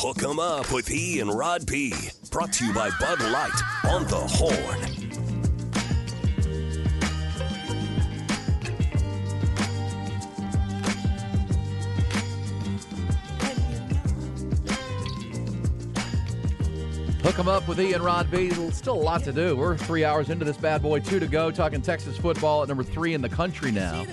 Hook 0.00 0.22
'em 0.22 0.38
up 0.38 0.70
with 0.70 0.92
E 0.92 1.18
and 1.18 1.36
Rod 1.36 1.66
B. 1.66 1.92
Brought 2.30 2.52
to 2.52 2.66
you 2.66 2.72
by 2.72 2.88
Bud 3.00 3.20
Light 3.20 3.60
on 3.84 4.06
the 4.06 4.16
Horn. 4.16 4.97
Hook 17.28 17.40
'em 17.40 17.48
up 17.48 17.68
with 17.68 17.78
Ian 17.78 18.00
Rod 18.00 18.30
B. 18.30 18.48
Still 18.70 18.94
a 18.94 19.04
lot 19.04 19.22
to 19.24 19.34
do. 19.34 19.54
We're 19.54 19.76
three 19.76 20.02
hours 20.02 20.30
into 20.30 20.46
this 20.46 20.56
bad 20.56 20.80
boy. 20.80 21.00
Two 21.00 21.20
to 21.20 21.26
go. 21.26 21.50
Talking 21.50 21.82
Texas 21.82 22.16
football 22.16 22.62
at 22.62 22.68
number 22.68 22.82
three 22.82 23.12
in 23.12 23.20
the 23.20 23.28
country 23.28 23.70
now. 23.70 24.06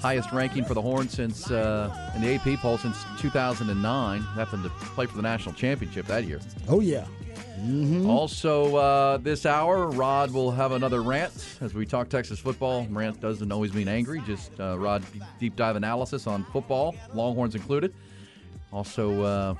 Highest 0.00 0.32
ranking 0.32 0.64
for 0.64 0.72
the 0.72 0.80
Horn 0.80 1.10
since 1.10 1.50
uh, 1.50 1.94
in 2.16 2.22
the 2.22 2.34
AP 2.36 2.60
poll 2.60 2.78
since 2.78 2.96
2009. 3.18 4.22
Happened 4.22 4.64
to 4.64 4.70
play 4.70 5.04
for 5.04 5.16
the 5.16 5.22
national 5.22 5.54
championship 5.54 6.06
that 6.06 6.24
year. 6.24 6.40
Oh 6.66 6.80
yeah. 6.80 7.04
Also, 8.06 8.76
uh, 8.76 9.18
this 9.18 9.44
hour, 9.44 9.88
Rod 9.88 10.30
will 10.30 10.50
have 10.50 10.72
another 10.72 11.02
rant 11.02 11.58
as 11.60 11.74
we 11.74 11.84
talk 11.84 12.08
Texas 12.08 12.38
football. 12.38 12.86
Rant 12.88 13.20
doesn't 13.20 13.52
always 13.52 13.74
mean 13.74 13.86
angry, 13.86 14.22
just 14.26 14.58
uh, 14.58 14.78
Rod 14.78 15.04
deep 15.38 15.56
dive 15.56 15.76
analysis 15.76 16.26
on 16.26 16.44
football, 16.54 16.94
Longhorns 17.12 17.54
included. 17.54 17.92
Also, 18.72 19.22
uh, 19.22 19.54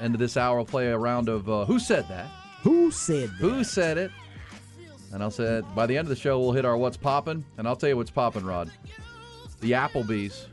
end 0.00 0.14
of 0.14 0.20
this 0.20 0.36
hour, 0.36 0.56
we'll 0.56 0.66
play 0.66 0.88
a 0.88 0.98
round 0.98 1.28
of 1.28 1.48
uh, 1.48 1.64
Who 1.64 1.78
Said 1.78 2.08
That? 2.08 2.26
Who 2.62 2.90
said 2.90 3.28
that? 3.30 3.36
Who 3.36 3.64
Said 3.64 3.98
It? 3.98 4.10
And 5.12 5.22
I'll 5.22 5.30
say 5.30 5.62
by 5.74 5.86
the 5.86 5.96
end 5.96 6.06
of 6.06 6.10
the 6.10 6.16
show, 6.16 6.38
we'll 6.38 6.52
hit 6.52 6.64
our 6.64 6.76
What's 6.76 6.96
Poppin'. 6.96 7.44
And 7.58 7.66
I'll 7.68 7.76
tell 7.76 7.88
you 7.88 7.96
what's 7.96 8.10
poppin', 8.10 8.44
Rod. 8.44 8.70
The 9.60 9.72
Applebee's 9.72 10.48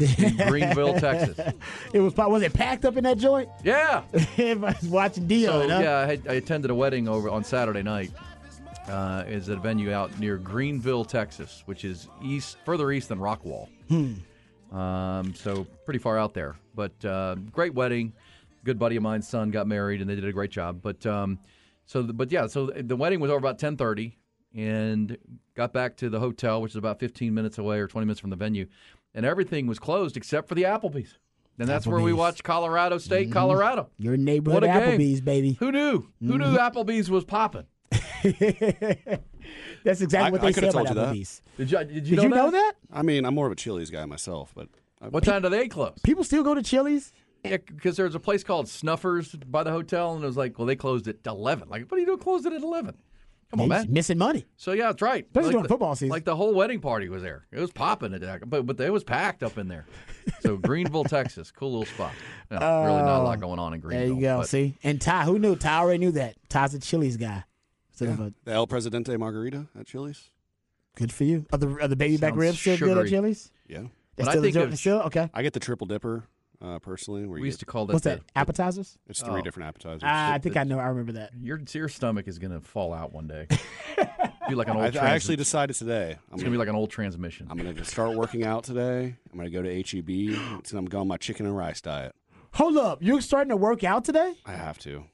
in 0.00 0.36
Greenville, 0.48 0.98
Texas. 0.98 1.38
It 1.92 2.00
was 2.00 2.16
was 2.16 2.42
it 2.42 2.52
packed 2.52 2.84
up 2.84 2.96
in 2.96 3.04
that 3.04 3.18
joint? 3.18 3.48
Yeah. 3.62 4.02
Everybody's 4.12 4.88
watching 4.88 5.28
Deion. 5.28 5.46
So 5.46 5.68
huh? 5.68 5.80
yeah, 5.80 5.98
I, 5.98 6.18
I 6.28 6.34
attended 6.34 6.70
a 6.70 6.74
wedding 6.74 7.08
over 7.08 7.28
on 7.28 7.44
Saturday 7.44 7.82
night. 7.82 8.10
Uh, 8.88 9.22
is 9.28 9.50
at 9.50 9.58
a 9.58 9.60
venue 9.60 9.92
out 9.92 10.18
near 10.18 10.38
Greenville, 10.38 11.04
Texas, 11.04 11.62
which 11.66 11.84
is 11.84 12.08
east, 12.22 12.56
further 12.64 12.90
east 12.90 13.10
than 13.10 13.18
Rockwall. 13.18 13.68
Hmm. 13.88 14.74
Um, 14.74 15.34
so 15.34 15.66
pretty 15.84 15.98
far 15.98 16.18
out 16.18 16.32
there. 16.32 16.56
But 16.74 17.04
uh, 17.04 17.34
great 17.52 17.74
wedding. 17.74 18.14
Good 18.68 18.78
buddy 18.78 18.96
of 18.96 19.02
mine's 19.02 19.26
son 19.26 19.50
got 19.50 19.66
married, 19.66 20.02
and 20.02 20.10
they 20.10 20.14
did 20.14 20.26
a 20.26 20.32
great 20.32 20.50
job. 20.50 20.80
But 20.82 21.06
um, 21.06 21.38
so, 21.86 22.02
the, 22.02 22.12
but 22.12 22.30
yeah, 22.30 22.46
so 22.48 22.66
the 22.66 22.96
wedding 22.96 23.18
was 23.18 23.30
over 23.30 23.38
about 23.38 23.58
ten 23.58 23.78
thirty, 23.78 24.18
and 24.54 25.16
got 25.54 25.72
back 25.72 25.96
to 25.96 26.10
the 26.10 26.20
hotel, 26.20 26.60
which 26.60 26.72
is 26.72 26.76
about 26.76 27.00
fifteen 27.00 27.32
minutes 27.32 27.56
away 27.56 27.78
or 27.78 27.86
twenty 27.86 28.04
minutes 28.04 28.20
from 28.20 28.28
the 28.28 28.36
venue, 28.36 28.66
and 29.14 29.24
everything 29.24 29.66
was 29.66 29.78
closed 29.78 30.18
except 30.18 30.48
for 30.48 30.54
the 30.54 30.64
Applebee's. 30.64 31.16
And 31.58 31.66
that's 31.66 31.86
where 31.86 31.98
we 31.98 32.10
Applebee's. 32.12 32.16
watched 32.18 32.44
Colorado 32.44 32.98
State, 32.98 33.32
Colorado. 33.32 33.88
Your 33.96 34.18
neighborhood 34.18 34.62
What 34.64 34.70
a 34.70 34.78
game. 34.80 35.00
Applebee's, 35.00 35.22
baby. 35.22 35.54
Who 35.58 35.72
knew? 35.72 36.06
Who 36.20 36.36
knew 36.36 36.58
Applebee's 36.58 37.08
was 37.10 37.24
popping? 37.24 37.64
That's 39.82 40.00
exactly 40.02 40.28
I- 40.28 40.30
what 40.30 40.40
they 40.42 40.52
could've 40.52 40.70
said 40.72 40.80
about 40.82 40.86
told 40.86 40.88
you 40.88 40.94
that. 40.94 41.14
Applebee's. 41.14 41.42
Did 41.56 41.70
you 41.70 41.78
did 41.78 41.94
you, 41.94 42.00
Did 42.02 42.16
know, 42.16 42.22
you 42.24 42.28
that? 42.28 42.36
know 42.36 42.50
that? 42.50 42.72
I 42.92 43.00
mean, 43.02 43.24
I'm 43.24 43.34
more 43.34 43.46
of 43.46 43.52
a 43.52 43.56
Chili's 43.56 43.90
guy 43.90 44.04
myself, 44.04 44.52
but 44.54 44.68
I, 45.00 45.08
What 45.08 45.24
time 45.24 45.42
do 45.42 45.48
they 45.48 45.68
close? 45.68 45.98
People 46.02 46.22
still 46.24 46.42
go 46.42 46.54
to 46.54 46.62
Chili's. 46.62 47.12
Yeah, 47.44 47.58
because 47.58 47.96
there's 47.96 48.14
a 48.14 48.20
place 48.20 48.42
called 48.44 48.68
Snuffers 48.68 49.34
by 49.34 49.62
the 49.62 49.70
hotel, 49.70 50.14
and 50.14 50.22
it 50.24 50.26
was 50.26 50.36
like, 50.36 50.58
well, 50.58 50.66
they 50.66 50.76
closed 50.76 51.06
at 51.08 51.16
eleven. 51.26 51.68
Like, 51.68 51.90
what 51.90 51.96
are 51.96 52.00
you 52.00 52.06
doing? 52.06 52.18
Closed 52.18 52.46
it 52.46 52.52
at 52.52 52.62
eleven? 52.62 52.96
Come 53.50 53.60
on, 53.62 53.68
They 53.70 53.76
man. 53.76 53.86
missing 53.92 54.18
money. 54.18 54.44
So 54.58 54.72
yeah, 54.72 54.88
that's 54.88 55.00
right. 55.00 55.24
Especially 55.24 55.46
like 55.46 55.52
during 55.52 55.62
the, 55.62 55.68
football 55.70 55.94
season. 55.94 56.10
Like 56.10 56.24
the 56.24 56.36
whole 56.36 56.52
wedding 56.52 56.80
party 56.80 57.08
was 57.08 57.22
there. 57.22 57.46
It 57.50 57.58
was 57.58 57.70
popping 57.72 58.12
at 58.12 58.20
that, 58.20 58.50
but 58.50 58.66
but 58.66 58.78
it 58.80 58.92
was 58.92 59.04
packed 59.04 59.42
up 59.42 59.56
in 59.56 59.68
there. 59.68 59.86
So 60.40 60.56
Greenville, 60.58 61.04
Texas, 61.04 61.50
cool 61.50 61.70
little 61.70 61.86
spot. 61.86 62.12
Yeah, 62.50 62.58
uh, 62.58 62.84
really 62.86 63.02
not 63.02 63.20
a 63.20 63.24
lot 63.24 63.40
going 63.40 63.58
on 63.58 63.72
in 63.72 63.80
Greenville. 63.80 64.06
There 64.08 64.14
you 64.16 64.20
go. 64.20 64.38
but- 64.38 64.48
See, 64.48 64.76
and 64.82 65.00
Ty, 65.00 65.24
who 65.24 65.38
knew? 65.38 65.56
Ty 65.56 65.78
already 65.78 65.98
knew 65.98 66.10
that. 66.12 66.36
Ty's 66.50 66.74
a 66.74 66.78
Chili's 66.80 67.16
guy. 67.16 67.44
Instead 67.90 68.08
of 68.10 68.20
a, 68.20 68.34
the 68.44 68.52
El 68.52 68.66
Presidente 68.66 69.16
Margarita 69.16 69.66
at 69.78 69.86
Chili's. 69.86 70.28
good 70.96 71.10
for 71.12 71.24
you. 71.24 71.46
Are 71.52 71.58
the, 71.58 71.68
are 71.80 71.88
the 71.88 71.96
baby 71.96 72.16
back 72.18 72.36
ribs 72.36 72.60
still 72.60 72.76
good 72.76 72.98
at 72.98 73.06
Chili's? 73.08 73.50
Yeah, 73.66 73.78
They 74.16 74.24
When 74.24 74.28
I 74.28 74.30
still 74.32 74.42
think 74.42 74.56
enjoy- 74.56 74.68
of- 74.68 74.78
still 74.78 75.00
okay. 75.02 75.30
I 75.32 75.42
get 75.42 75.52
the 75.54 75.60
triple 75.60 75.86
dipper 75.86 76.24
uh, 76.62 76.78
personally. 76.78 77.26
Where 77.26 77.38
you 77.38 77.42
we 77.42 77.48
used 77.48 77.60
to 77.60 77.66
call 77.66 77.86
that. 77.86 77.92
What's 77.94 78.04
the- 78.04 78.10
that? 78.16 78.22
Appetizers? 78.36 78.98
it's 79.08 79.20
three 79.22 79.40
Oh. 79.40 79.42
different 79.42 79.68
appetizers. 79.68 80.02
Ah, 80.04 80.32
I 80.32 80.38
think 80.38 80.56
I 80.56 80.64
know. 80.64 80.78
I 80.78 80.86
remember 80.86 81.12
that. 81.12 81.32
Your 81.40 81.60
your 81.72 81.88
stomach 81.88 82.28
is 82.28 82.38
gonna 82.38 82.60
fall 82.60 82.92
out 82.92 83.12
one 83.12 83.26
day. 83.26 83.46
be 84.48 84.54
like 84.54 84.68
an 84.68 84.76
I, 84.76 84.86
old. 84.86 84.86
I 84.86 84.90
trans- 84.90 84.96
actually 84.96 85.36
decided 85.36 85.76
today. 85.76 86.12
I'm 86.12 86.34
it's 86.34 86.42
gonna 86.42 86.50
be 86.52 86.58
like 86.58 86.68
an 86.68 86.74
old 86.76 86.90
transmission. 86.90 87.46
I'm 87.50 87.56
gonna 87.58 87.84
start 87.84 88.16
working 88.16 88.44
out 88.44 88.64
today. 88.64 89.14
I'm 89.32 89.36
gonna 89.38 89.50
go 89.50 89.62
to 89.62 89.82
HEB. 89.82 90.08
And 90.38 90.72
I'm 90.72 90.86
going 90.86 91.02
on 91.02 91.08
my 91.08 91.16
chicken 91.18 91.46
and 91.46 91.56
rice 91.56 91.80
diet. 91.80 92.14
Hold 92.54 92.76
up, 92.78 93.02
you're 93.02 93.20
starting 93.20 93.50
to 93.50 93.56
work 93.56 93.84
out 93.84 94.04
today? 94.04 94.34
I 94.46 94.52
have 94.52 94.78
to. 94.78 95.04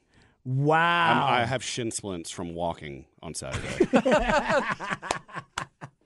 Wow. 0.45 1.27
I'm, 1.27 1.41
I 1.41 1.45
have 1.45 1.63
shin 1.63 1.91
splints 1.91 2.29
from 2.31 2.53
walking 2.53 3.05
on 3.21 3.33
Saturday. 3.33 3.87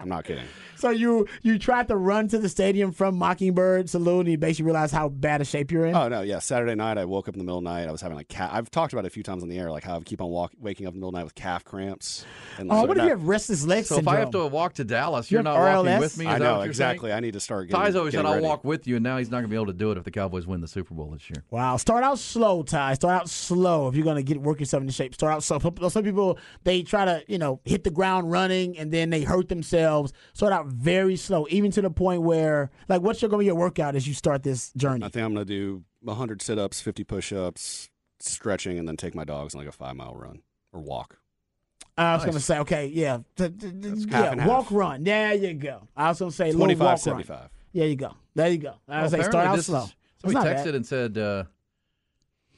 I'm 0.01 0.07
not 0.07 0.23
kidding. 0.23 0.45
so 0.77 0.91
you 0.91 1.27
you 1.41 1.59
tried 1.59 1.89
to 1.89 1.97
run 1.97 2.29
to 2.29 2.37
the 2.37 2.47
stadium 2.47 2.93
from 2.93 3.17
Mockingbird 3.17 3.89
Saloon, 3.89 4.21
and 4.21 4.29
you 4.29 4.37
basically 4.37 4.63
realized 4.65 4.93
how 4.93 5.09
bad 5.09 5.41
a 5.41 5.45
shape 5.45 5.71
you're 5.71 5.85
in. 5.87 5.93
Oh 5.95 6.07
no, 6.07 6.21
yeah. 6.21 6.39
Saturday 6.39 6.73
night, 6.75 6.97
I 6.97 7.03
woke 7.03 7.27
up 7.27 7.35
in 7.35 7.39
the 7.39 7.43
middle 7.43 7.57
of 7.57 7.65
the 7.65 7.69
night. 7.69 7.87
I 7.87 7.91
was 7.91 7.99
having 7.99 8.15
like 8.15 8.29
calf. 8.29 8.49
I've 8.53 8.71
talked 8.71 8.93
about 8.93 9.03
it 9.03 9.07
a 9.07 9.11
few 9.11 9.23
times 9.23 9.43
on 9.43 9.49
the 9.49 9.57
air, 9.59 9.69
like 9.71 9.83
how 9.83 9.97
I 9.97 9.99
keep 9.99 10.21
on 10.21 10.29
walk- 10.29 10.53
waking 10.57 10.87
up 10.87 10.93
in 10.93 10.99
the 11.01 11.05
middle 11.05 11.09
of 11.09 11.13
the 11.15 11.19
night 11.19 11.23
with 11.25 11.35
calf 11.35 11.65
cramps. 11.65 12.25
And 12.57 12.71
Oh, 12.71 12.75
like, 12.79 12.87
what 12.87 12.97
if 12.97 13.03
you 13.03 13.09
have 13.09 13.23
restless 13.23 13.65
leg 13.65 13.83
so 13.85 13.95
syndrome? 13.95 14.13
if 14.13 14.17
I 14.17 14.19
have 14.21 14.31
to 14.31 14.47
walk 14.47 14.73
to 14.75 14.85
Dallas, 14.85 15.29
You 15.29 15.35
you're 15.35 15.43
have 15.43 15.57
not 15.57 15.83
walking 15.85 15.99
with 15.99 16.17
me. 16.17 16.25
Is 16.27 16.31
I 16.33 16.37
know 16.37 16.61
exactly. 16.61 17.09
Saying? 17.09 17.17
I 17.17 17.19
need 17.19 17.33
to 17.33 17.39
start. 17.41 17.67
Getting, 17.67 17.81
Ty's 17.83 17.95
always 17.97 18.13
said 18.13 18.23
getting 18.23 18.37
I'll 18.37 18.41
walk 18.49 18.63
with 18.63 18.87
you, 18.87 18.95
and 18.95 19.03
now 19.03 19.17
he's 19.17 19.29
not 19.29 19.37
going 19.39 19.45
to 19.45 19.49
be 19.49 19.55
able 19.55 19.65
to 19.65 19.73
do 19.73 19.91
it 19.91 19.97
if 19.97 20.05
the 20.05 20.11
Cowboys 20.11 20.47
win 20.47 20.61
the 20.61 20.67
Super 20.69 20.93
Bowl 20.93 21.07
this 21.11 21.29
year. 21.29 21.43
Wow, 21.51 21.75
start 21.75 22.05
out 22.05 22.19
slow, 22.19 22.63
Ty. 22.63 22.93
Start 22.93 23.21
out 23.23 23.29
slow 23.29 23.89
if 23.89 23.95
you're 23.95 24.05
gonna 24.05 24.23
get 24.23 24.41
work 24.41 24.61
yourself 24.61 24.79
into 24.79 24.93
shape. 24.93 25.13
Start 25.13 25.33
out 25.33 25.43
slow. 25.43 25.59
Some 25.89 26.03
people 26.05 26.37
they 26.63 26.83
try 26.83 27.03
to 27.03 27.21
you 27.27 27.37
know 27.37 27.59
hit 27.65 27.83
the 27.83 27.91
ground 27.91 28.31
running 28.31 28.77
and 28.77 28.93
then 28.93 29.09
they 29.09 29.23
hurt 29.23 29.49
themselves. 29.49 29.88
Start 30.33 30.53
out 30.53 30.67
very 30.67 31.15
slow, 31.15 31.45
even 31.49 31.71
to 31.71 31.81
the 31.81 31.89
point 31.89 32.21
where 32.21 32.71
like 32.87 33.01
what's 33.01 33.21
your 33.21 33.29
gonna 33.29 33.39
be 33.39 33.45
your 33.45 33.55
workout 33.55 33.95
as 33.95 34.07
you 34.07 34.13
start 34.13 34.43
this 34.43 34.71
journey? 34.73 35.03
I 35.05 35.09
think 35.09 35.25
I'm 35.25 35.33
gonna 35.33 35.45
do 35.45 35.83
100 36.01 36.41
sit-ups, 36.41 36.79
50 36.81 37.03
push-ups, 37.03 37.89
stretching, 38.19 38.77
and 38.79 38.87
then 38.87 38.95
take 38.97 39.15
my 39.15 39.23
dogs 39.25 39.53
on 39.55 39.59
like 39.59 39.67
a 39.67 39.71
five-mile 39.71 40.15
run 40.15 40.41
or 40.71 40.81
walk. 40.81 41.19
I 41.97 42.13
was 42.13 42.21
Nice. 42.23 42.29
gonna 42.31 42.39
say 42.39 42.59
okay, 42.59 42.87
yeah, 42.87 43.19
yeah, 43.37 44.31
and 44.31 44.39
half. 44.41 44.47
walk 44.47 44.71
run. 44.71 45.03
There 45.03 45.33
you 45.33 45.53
go. 45.55 45.87
I 45.97 46.07
was 46.09 46.19
gonna 46.19 46.31
say 46.31 46.45
little 46.53 46.59
25, 46.67 47.05
walk 47.05 47.29
run. 47.29 47.49
There 47.73 47.87
you 47.87 47.95
go. 47.97 48.13
There 48.35 48.49
you 48.49 48.57
go. 48.57 48.75
I 48.87 49.03
was 49.03 49.11
Well, 49.11 49.21
say 49.21 49.29
start 49.29 49.47
out 49.47 49.59
slow. 49.59 49.83
is- 49.83 49.95
It's 50.23 50.33
Somebody 50.33 50.49
texted 50.55 50.65
bad. 50.65 50.75
and 50.75 50.85
said, 50.85 51.17
uh, 51.17 51.43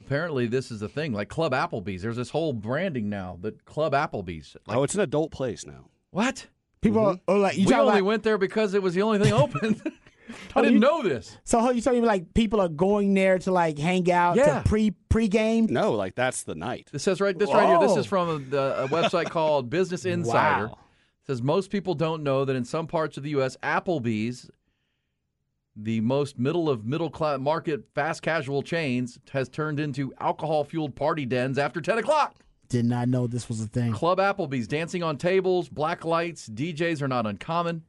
apparently 0.05 0.47
this 0.47 0.71
is 0.71 0.79
the 0.79 0.89
thing, 0.89 1.13
like 1.13 1.29
Club 1.29 1.53
Applebee's. 1.53 2.01
There's 2.01 2.15
this 2.17 2.29
whole 2.29 2.53
branding 2.53 3.09
now 3.09 3.37
that 3.41 3.65
Club 3.65 3.93
Applebee's. 3.93 4.55
Like, 4.67 4.77
oh, 4.77 4.83
it's 4.83 4.95
an 4.95 5.01
adult 5.01 5.31
place 5.31 5.65
now. 5.65 5.85
what? 6.11 6.47
People 6.81 7.05
are, 7.05 7.19
are 7.27 7.37
like 7.37 7.57
you 7.57 7.67
we 7.67 7.73
only 7.73 7.93
about- 7.99 8.03
went 8.05 8.23
there 8.23 8.37
because 8.37 8.73
it 8.73 8.81
was 8.81 8.93
the 8.93 9.01
only 9.03 9.19
thing 9.19 9.33
open. 9.33 9.81
I 10.55 10.59
Oh, 10.59 10.61
didn't 10.61 10.75
you- 10.75 10.79
know 10.79 11.03
this. 11.03 11.37
So 11.43 11.69
you 11.71 11.81
telling 11.81 12.01
me 12.01 12.07
like 12.07 12.33
people 12.33 12.59
are 12.61 12.69
going 12.69 13.13
there 13.13 13.37
to 13.39 13.51
like 13.51 13.77
hang 13.77 14.09
out 14.11 14.37
Yeah. 14.37 14.61
to 14.63 14.69
pre 14.69 14.91
pre-game? 15.09 15.67
No, 15.69 15.91
like 15.93 16.15
that's 16.15 16.43
the 16.43 16.55
night. 16.55 16.89
This 16.91 17.03
says 17.03 17.21
right. 17.21 17.37
This 17.37 17.51
right 17.53 17.67
here. 17.67 17.79
This 17.79 17.97
is 17.97 18.05
from 18.05 18.29
a, 18.53 18.57
a 18.57 18.87
website 18.87 19.29
called 19.29 19.69
Business 19.69 20.05
Insider. 20.05 20.67
Wow. 20.67 20.73
It 21.23 21.27
says 21.27 21.41
most 21.41 21.69
people 21.69 21.93
don't 21.93 22.23
know 22.23 22.45
that 22.45 22.55
in 22.55 22.65
some 22.65 22.87
parts 22.87 23.15
of 23.17 23.23
the 23.23 23.29
U.S., 23.31 23.55
Applebee's, 23.61 24.49
the 25.75 26.01
most 26.01 26.39
middle 26.39 26.69
of 26.69 26.85
middle 26.85 27.09
class 27.09 27.39
market 27.39 27.83
fast 27.93 28.21
casual 28.21 28.63
chains, 28.63 29.19
has 29.31 29.47
turned 29.47 29.79
into 29.79 30.13
alcohol 30.19 30.63
fueled 30.63 30.95
party 30.95 31.25
dens 31.25 31.57
after 31.57 31.79
ten 31.81 31.97
o'clock. 31.97 32.35
Did 32.71 32.85
not 32.85 33.07
know 33.09 33.27
this 33.27 33.47
was 33.49 33.61
a 33.61 33.67
thing. 33.67 33.91
Club 33.93 34.17
Applebee's 34.19 34.67
dancing 34.67 35.03
on 35.03 35.17
tables, 35.17 35.69
black 35.69 36.05
lights, 36.05 36.47
DJs 36.49 37.01
are 37.01 37.07
not 37.07 37.25
uncommon. 37.25 37.83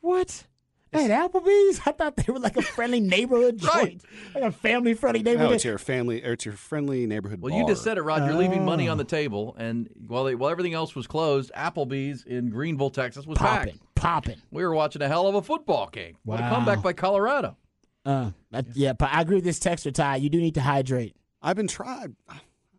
What? 0.00 0.44
At 0.92 1.10
Applebee's? 1.10 1.80
I 1.86 1.92
thought 1.92 2.16
they 2.16 2.32
were 2.32 2.38
like 2.38 2.56
a 2.56 2.62
friendly 2.62 3.00
neighborhood 3.00 3.58
joint, 3.60 3.74
Right. 3.74 4.00
like 4.34 4.44
a 4.44 4.52
family-friendly 4.52 5.22
No, 5.22 5.30
neighborhood. 5.32 5.54
it's 5.56 5.64
your 5.64 5.78
family. 5.78 6.24
Or 6.24 6.32
it's 6.32 6.44
your 6.44 6.54
friendly 6.54 7.06
neighborhood 7.06 7.40
Well, 7.42 7.50
bar. 7.50 7.60
you 7.60 7.66
just 7.66 7.82
said 7.82 7.98
it, 7.98 8.02
Rod. 8.02 8.24
You're 8.24 8.34
leaving 8.38 8.64
money 8.64 8.88
Oh. 8.88 8.92
on 8.92 8.98
the 8.98 9.04
table, 9.04 9.54
and 9.58 9.88
while 10.06 10.24
they, 10.24 10.34
while 10.34 10.50
everything 10.50 10.74
else 10.74 10.94
was 10.94 11.06
closed, 11.06 11.50
Applebee's 11.54 12.22
in 12.24 12.50
Greenville, 12.50 12.90
Texas, 12.90 13.26
was 13.26 13.36
popping, 13.36 13.74
packed. 13.74 13.94
popping. 13.94 14.36
We 14.50 14.62
were 14.64 14.74
watching 14.74 15.02
a 15.02 15.08
hell 15.08 15.26
of 15.26 15.34
a 15.34 15.42
football 15.42 15.88
game. 15.92 16.16
What 16.24 16.40
a 16.40 16.48
comeback 16.48 16.82
by 16.82 16.92
Colorado. 16.92 17.56
Uh, 18.04 18.30
yeah, 18.74 18.92
but 18.92 19.10
I 19.12 19.20
agree 19.20 19.36
with 19.36 19.44
this 19.44 19.58
texter, 19.58 19.92
Ty. 19.92 20.16
You 20.16 20.30
do 20.30 20.38
need 20.40 20.54
to 20.54 20.60
hydrate. 20.62 21.16
I've 21.42 21.56
been 21.56 21.66
trying. 21.68 22.16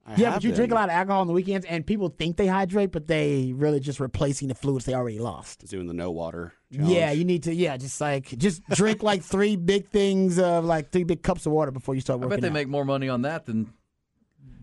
I 0.07 0.15
Yeah, 0.15 0.33
but 0.35 0.43
you 0.43 0.51
been. 0.51 0.55
drink 0.57 0.71
a 0.71 0.75
lot 0.75 0.85
of 0.89 0.95
alcohol 0.95 1.21
on 1.21 1.27
the 1.27 1.33
weekends, 1.33 1.65
and 1.65 1.85
people 1.85 2.07
think 2.09 2.37
they 2.37 2.47
hydrate, 2.47 2.91
but 2.93 3.07
they 3.07 3.51
really 3.53 3.79
just 3.81 3.99
replacing 3.99 4.47
the 4.47 4.55
fluids 4.55 4.85
they 4.85 4.93
already 4.93 5.19
lost. 5.19 5.67
Doing 5.67 5.87
the 5.87 5.93
no 5.93 6.11
water. 6.11 6.53
Challenge. 6.73 6.93
Yeah, 6.93 7.11
you 7.11 7.25
need 7.25 7.43
to. 7.43 7.53
Yeah, 7.53 7.75
just 7.77 7.99
like 7.99 8.25
just 8.37 8.63
drink 8.69 9.03
like 9.03 9.21
three 9.33 9.55
big 9.57 9.87
things 9.89 10.39
of 10.39 10.63
like 10.65 10.91
three 10.91 11.03
big 11.03 11.23
cups 11.23 11.45
of 11.45 11.51
water 11.51 11.71
before 11.71 11.93
you 11.95 12.01
start 12.01 12.23
I 12.23 12.27
bet 12.27 12.41
they 12.41 12.47
out. 12.47 12.53
make 12.53 12.67
more 12.69 12.85
money 12.85 13.09
on 13.09 13.23
that 13.23 13.45
than 13.45 13.73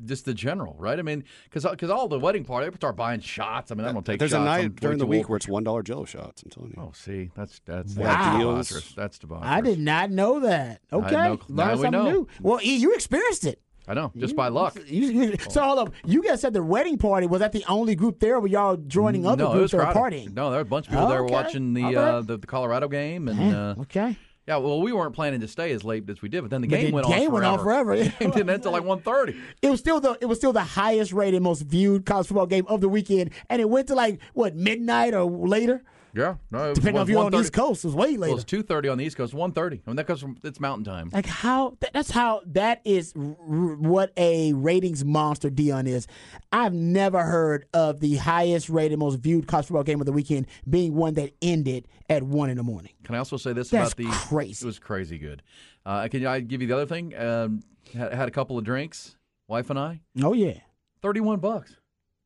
just 0.06 0.26
the 0.26 0.34
general, 0.34 0.76
right? 0.78 0.98
I 0.98 1.02
mean, 1.02 1.24
because 1.44 1.64
because 1.70 1.88
all 1.88 2.08
the 2.08 2.18
wedding 2.18 2.44
party, 2.44 2.68
they 2.68 2.76
start 2.76 2.94
buying 2.96 3.20
shots. 3.20 3.70
I 3.70 3.74
mean, 3.74 3.86
I'm 3.86 3.94
gonna 3.94 4.04
take 4.04 4.18
There's 4.18 4.32
shots. 4.32 4.42
a 4.42 4.44
night 4.44 4.64
I'm 4.66 4.72
during 4.72 4.98
the 4.98 5.06
week 5.06 5.20
old 5.20 5.28
where 5.30 5.36
it's 5.38 5.48
one 5.48 5.64
dollar 5.64 5.82
Jello 5.82 6.04
shots. 6.04 6.42
I'm 6.42 6.50
telling 6.50 6.70
you. 6.70 6.76
Oh, 6.82 6.92
see, 6.94 7.30
that's 7.34 7.60
that's 7.64 7.94
Wow. 7.94 8.04
that's 8.04 8.38
Deals. 8.38 8.68
debaucherous. 8.70 8.94
That's 8.94 9.18
debaucherous. 9.18 9.44
I 9.44 9.60
did 9.62 9.78
not 9.78 10.10
know 10.10 10.40
that. 10.40 10.80
Okay, 10.92 11.10
know- 11.10 11.40
learn 11.48 11.56
now 11.56 11.72
we 11.76 11.82
something 11.82 11.90
know. 11.92 12.10
new. 12.10 12.28
Well, 12.42 12.60
E, 12.62 12.76
you 12.76 12.92
experienced 12.94 13.46
it. 13.46 13.60
I 13.86 13.94
know, 13.94 14.12
just 14.16 14.34
by 14.34 14.48
luck. 14.48 14.76
You, 14.86 15.06
you, 15.08 15.36
so 15.50 15.60
hold 15.62 15.78
up. 15.78 15.94
You 16.06 16.22
guys 16.22 16.40
said 16.40 16.52
the 16.54 16.62
wedding 16.62 16.96
party 16.96 17.26
was 17.26 17.40
that 17.40 17.52
the 17.52 17.64
only 17.68 17.94
group 17.94 18.18
there? 18.18 18.40
Were 18.40 18.48
y'all 18.48 18.76
joining 18.76 19.26
other 19.26 19.44
no, 19.44 19.52
it 19.52 19.60
was 19.60 19.70
groups 19.72 19.84
that 19.84 19.94
were 19.94 20.00
partying? 20.00 20.32
No, 20.34 20.50
there 20.50 20.58
were 20.58 20.62
a 20.62 20.64
bunch 20.64 20.86
of 20.86 20.92
people 20.92 21.06
there 21.08 21.22
Okay. 21.22 21.32
watching 21.34 21.74
the, 21.74 21.94
uh, 21.96 22.20
the 22.22 22.38
the 22.38 22.46
Colorado 22.46 22.88
game, 22.88 23.28
and 23.28 23.54
uh, 23.54 23.74
okay. 23.82 24.16
yeah, 24.48 24.56
well, 24.56 24.80
we 24.80 24.92
weren't 24.92 25.14
planning 25.14 25.40
to 25.40 25.48
stay 25.48 25.72
as 25.72 25.84
late 25.84 26.08
as 26.08 26.22
we 26.22 26.28
did, 26.30 26.40
but 26.40 26.50
then 26.50 26.62
the 26.62 26.68
But 26.68 26.76
game 26.76 26.86
the 26.86 26.94
went 26.94 27.06
game 27.08 27.26
on 27.28 27.32
went 27.34 27.44
on 27.44 27.58
forever. 27.58 27.94
The 27.96 28.04
game 28.04 28.30
didn't 28.30 28.38
end 28.50 28.50
until 28.50 28.72
like 28.72 28.82
1.30. 28.84 29.36
It 29.60 29.68
was 29.70 29.80
still 29.80 30.00
the 30.00 30.16
it 30.20 30.26
was 30.26 30.38
still 30.38 30.52
the 30.54 30.62
highest 30.62 31.12
rated, 31.12 31.42
most 31.42 31.62
viewed 31.62 32.06
college 32.06 32.26
football 32.28 32.46
game 32.46 32.64
of 32.68 32.80
the 32.80 32.88
weekend, 32.88 33.30
and 33.50 33.60
it 33.60 33.68
went 33.68 33.88
to 33.88 33.94
like 33.94 34.18
what 34.32 34.56
midnight 34.56 35.12
or 35.12 35.24
later, 35.24 35.82
Yeah, 36.16 36.36
no, 36.50 36.66
it 36.66 36.68
was 36.70 36.78
depending 36.78 37.00
on 37.00 37.02
if 37.02 37.08
you're 37.10 37.24
on 37.24 37.32
the 37.32 37.40
East 37.40 37.52
Coast. 37.52 37.84
It 37.84 37.88
was 37.88 37.94
way 37.96 38.12
Well, 38.12 38.20
later. 38.20 38.34
it's 38.36 38.44
two 38.44 38.62
thirty 38.62 38.88
on 38.88 38.98
the 38.98 39.04
East 39.04 39.16
Coast, 39.16 39.34
one 39.34 39.50
thirty. 39.52 39.82
I 39.84 39.90
mean, 39.90 39.96
that 39.96 40.06
comes 40.06 40.20
from 40.20 40.36
it's 40.44 40.60
Mountain 40.60 40.84
Time. 40.84 41.10
Like 41.12 41.26
how 41.26 41.76
that, 41.80 41.92
that's 41.92 42.10
how 42.10 42.42
that 42.46 42.80
is 42.84 43.12
r- 43.16 43.24
what 43.24 44.12
a 44.16 44.52
ratings 44.52 45.04
monster 45.04 45.50
Deion 45.50 45.88
is. 45.88 46.06
I've 46.52 46.72
never 46.72 47.22
heard 47.24 47.66
of 47.74 47.98
the 48.00 48.14
highest 48.16 48.68
rated, 48.68 48.98
most 48.98 49.16
viewed 49.18 49.48
college 49.48 49.66
football 49.66 49.82
game 49.82 50.00
of 50.00 50.06
the 50.06 50.12
weekend 50.12 50.46
being 50.70 50.94
one 50.94 51.14
that 51.14 51.32
ended 51.42 51.88
at 52.08 52.22
one 52.22 52.48
in 52.48 52.58
the 52.58 52.62
morning. 52.62 52.92
Can 53.02 53.16
I 53.16 53.18
also 53.18 53.36
say 53.36 53.52
this 53.52 53.70
That's 53.70 53.92
about 53.92 54.10
the? 54.10 54.16
crazy. 54.28 54.64
It 54.64 54.66
was 54.66 54.78
crazy 54.78 55.18
good. 55.18 55.42
Uh, 55.84 56.06
can 56.08 56.24
I 56.26 56.40
give 56.40 56.62
you 56.62 56.68
the 56.68 56.74
other 56.74 56.86
thing? 56.86 57.16
Um, 57.18 57.62
had, 57.92 58.14
had 58.14 58.28
a 58.28 58.30
couple 58.30 58.56
of 58.56 58.64
drinks, 58.64 59.16
wife 59.48 59.68
and 59.68 59.78
I. 59.78 60.00
Oh 60.22 60.32
yeah. 60.32 60.60
Thirty-one 61.02 61.40
bucks. 61.40 61.76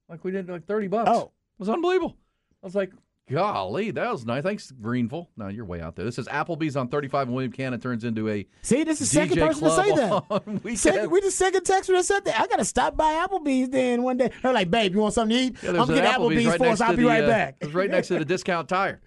Like 0.08 0.24
we 0.24 0.30
did 0.30 0.48
like 0.48 0.66
thirty 0.66 0.88
bucks. 0.88 1.10
Oh. 1.12 1.22
it 1.22 1.58
was 1.58 1.68
unbelievable. 1.68 2.16
I 2.62 2.66
was 2.66 2.74
like, 2.74 2.92
golly, 3.30 3.90
that 3.92 4.10
was 4.10 4.24
nice. 4.26 4.42
Thanks, 4.42 4.70
Greenville. 4.70 5.28
No, 5.36 5.48
you're 5.48 5.64
way 5.64 5.80
out 5.80 5.96
there. 5.96 6.04
This 6.04 6.18
is 6.18 6.26
Applebee's 6.28 6.76
on 6.76 6.88
thirty-five, 6.88 7.26
and 7.28 7.34
William 7.34 7.52
Cannon 7.52 7.80
turns 7.80 8.04
into 8.04 8.28
a 8.28 8.46
See, 8.62 8.84
this 8.84 9.00
is 9.00 9.10
the 9.10 9.14
second 9.14 9.36
DJ 9.38 9.46
person 9.46 9.64
to 9.64 9.70
say 9.70 9.90
that. 9.94 10.22
on 10.30 10.42
weekends. 10.62 10.80
Second, 10.82 11.10
we 11.10 11.20
the 11.20 11.30
second 11.30 11.62
texter 11.62 11.88
that 11.96 12.04
said 12.04 12.24
that. 12.24 12.40
I 12.40 12.46
gotta 12.46 12.64
stop 12.64 12.96
by 12.96 13.12
Applebee's 13.26 13.70
then 13.70 14.02
one 14.02 14.16
day. 14.16 14.30
They're 14.42 14.52
like, 14.52 14.70
babe, 14.70 14.94
you 14.94 15.00
want 15.00 15.14
something 15.14 15.36
to 15.36 15.42
eat? 15.44 15.56
Yeah, 15.62 15.70
I'm 15.70 15.76
gonna 15.76 15.94
get 15.94 16.14
Applebee's, 16.14 16.46
right 16.46 16.58
for 16.58 16.64
next 16.64 16.80
us. 16.80 16.88
I'll 16.88 16.96
be 16.96 17.02
the, 17.02 17.08
right 17.08 17.24
uh, 17.24 17.28
back. 17.28 17.56
It 17.60 17.66
was 17.66 17.74
right 17.74 17.90
next 17.90 18.08
to 18.08 18.18
the 18.18 18.24
discount 18.24 18.68
tire. 18.68 19.00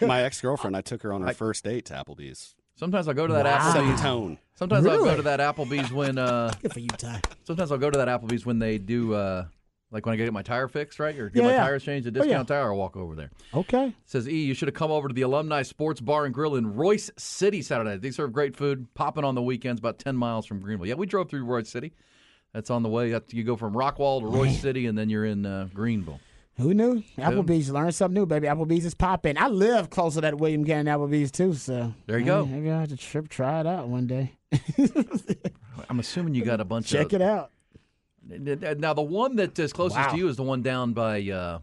My 0.00 0.22
ex 0.22 0.40
girlfriend, 0.40 0.76
I 0.76 0.80
took 0.80 1.02
her 1.02 1.12
on 1.12 1.22
her 1.22 1.32
first 1.34 1.64
date 1.64 1.86
to 1.86 1.94
Applebee's. 1.94 2.54
Sometimes 2.76 3.06
I'll 3.06 3.14
go 3.14 3.26
to 3.26 3.32
that 3.34 3.44
Wow. 3.44 3.72
Applebee's. 3.72 4.00
tone. 4.00 4.38
Sometimes 4.56 4.86
I'll 4.86 5.04
go 5.04 5.16
to 5.16 5.22
that 5.22 5.40
Applebee's 5.40 5.92
when. 5.92 6.18
Uh, 6.18 6.52
Good 6.62 6.72
for 6.72 6.80
you, 6.80 6.88
Ty. 6.88 7.20
sometimes 7.44 7.70
I'll 7.72 7.78
go 7.78 7.90
to 7.90 7.98
that 7.98 8.08
Applebee's 8.08 8.44
when 8.44 8.58
they 8.58 8.78
do. 8.78 9.14
Uh, 9.14 9.44
like 9.94 10.04
when 10.04 10.12
I 10.12 10.16
get 10.16 10.30
my 10.32 10.42
tire 10.42 10.68
fixed, 10.68 10.98
right? 10.98 11.16
Or 11.18 11.30
get 11.30 11.40
Yeah, 11.42 11.48
my 11.48 11.54
yeah. 11.54 11.64
tires 11.64 11.82
changed 11.84 12.06
at 12.06 12.14
Oh, 12.16 12.18
yeah. 12.18 12.24
discount 12.24 12.48
tire, 12.48 12.70
I'll 12.72 12.76
walk 12.76 12.96
over 12.96 13.14
there. 13.14 13.30
Okay. 13.54 13.86
It 13.86 13.94
says 14.04 14.28
E, 14.28 14.42
you 14.44 14.52
should 14.52 14.68
have 14.68 14.74
come 14.74 14.90
over 14.90 15.08
to 15.08 15.14
the 15.14 15.22
Alumni 15.22 15.62
Sports 15.62 16.00
Bar 16.02 16.26
and 16.26 16.34
Grill 16.34 16.56
in 16.56 16.74
Royse 16.74 17.10
City 17.18 17.62
Saturday. 17.62 17.96
They 17.96 18.10
serve 18.10 18.32
great 18.32 18.54
food, 18.56 18.92
popping 18.94 19.24
on 19.24 19.34
the 19.34 19.42
weekends, 19.42 19.78
about 19.78 19.98
ten 19.98 20.16
miles 20.16 20.44
from 20.44 20.60
Greenville. 20.60 20.86
Yeah, 20.86 20.94
we 20.94 21.06
drove 21.06 21.30
through 21.30 21.46
Royse 21.46 21.68
City. 21.68 21.94
That's 22.52 22.70
on 22.70 22.82
the 22.82 22.88
way. 22.90 23.08
You 23.10 23.20
You 23.30 23.44
go 23.44 23.56
from 23.56 23.72
Rockwall 23.74 24.20
to 24.20 24.26
Royse 24.26 24.60
City, 24.60 24.86
and 24.86 24.98
then 24.98 25.08
you're 25.08 25.24
in 25.24 25.46
uh, 25.46 25.68
Greenville. 25.72 26.20
Who 26.58 26.72
knew? 26.72 27.02
Applebee's 27.18 27.68
learn 27.70 27.90
something 27.90 28.14
new, 28.14 28.26
baby. 28.26 28.46
Applebee's 28.46 28.84
is 28.84 28.94
popping. 28.94 29.36
I 29.36 29.48
live 29.48 29.90
closer 29.90 30.16
to 30.16 30.20
that 30.20 30.36
William 30.38 30.64
Cannon 30.64 30.86
Applebee's 30.86 31.32
too, 31.32 31.54
so 31.54 31.92
There 32.06 32.16
you 32.18 32.24
go. 32.24 32.46
Maybe 32.46 32.70
I 32.70 32.78
have 32.80 32.90
to 32.90 32.96
trip, 32.96 33.28
try 33.28 33.58
it 33.60 33.66
out 33.66 33.88
one 33.88 34.06
day. 34.06 34.34
I'm 35.88 35.98
assuming 35.98 36.34
you 36.34 36.44
got 36.44 36.60
a 36.60 36.64
bunch 36.64 36.86
of 36.86 36.90
Check 36.92 37.06
of. 37.12 37.14
it 37.20 37.22
out. 37.22 37.50
It. 38.30 38.80
Now 38.80 38.94
the 38.94 39.02
one 39.02 39.36
that 39.36 39.58
is 39.58 39.72
closest 39.72 39.98
Wow. 39.98 40.10
to 40.12 40.16
you 40.16 40.28
is 40.28 40.36
the 40.36 40.42
one 40.42 40.62
down 40.62 40.92
by, 40.92 41.22
uh, 41.30 41.58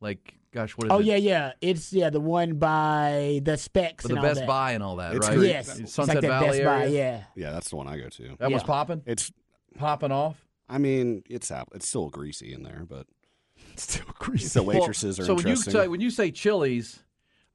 like, 0.00 0.34
gosh, 0.52 0.72
what 0.76 0.86
is 0.86 0.92
Oh 0.92 0.98
it? 1.00 1.04
yeah, 1.06 1.16
yeah. 1.16 1.52
It's 1.60 1.92
yeah 1.92 2.10
the 2.10 2.20
one 2.20 2.54
by 2.58 3.40
the 3.42 3.56
Spec's 3.56 4.02
For 4.02 4.08
and 4.08 4.16
the 4.16 4.20
all 4.20 4.26
Best 4.28 4.40
that. 4.40 4.46
Buy 4.46 4.72
and 4.72 4.82
all 4.82 4.96
that, 4.96 5.14
It's 5.14 5.26
right? 5.28 5.36
great. 5.38 5.48
Yes, 5.48 5.78
it's 5.78 5.92
Sunset 5.94 6.16
like 6.16 6.22
that 6.22 6.28
Valley 6.28 6.46
Best 6.48 6.60
area. 6.60 6.66
Buy. 6.68 6.84
Yeah. 6.86 7.22
Yeah, 7.34 7.52
that's 7.52 7.70
the 7.70 7.76
one 7.76 7.88
I 7.88 7.98
go 7.98 8.08
to. 8.08 8.36
That 8.38 8.50
was 8.52 8.62
Yeah. 8.62 8.66
popping, 8.66 9.02
It's, 9.06 9.32
popping 9.76 10.12
off. 10.12 10.44
I 10.68 10.78
mean, 10.78 11.22
it's 11.28 11.50
it's 11.74 11.88
still 11.88 12.08
greasy 12.08 12.52
in 12.52 12.62
there, 12.62 12.84
but 12.88 13.06
it's 13.72 13.84
Still 13.94 14.06
greasy. 14.18 14.48
the 14.58 14.62
waitresses 14.64 15.18
Well, 15.18 15.24
are 15.24 15.26
so 15.28 15.34
when 15.34 15.44
you 15.46 15.50
interesting. 15.50 15.72
say 15.72 15.88
when 15.88 16.00
you 16.00 16.10
say 16.10 16.30
Chili's, 16.30 17.00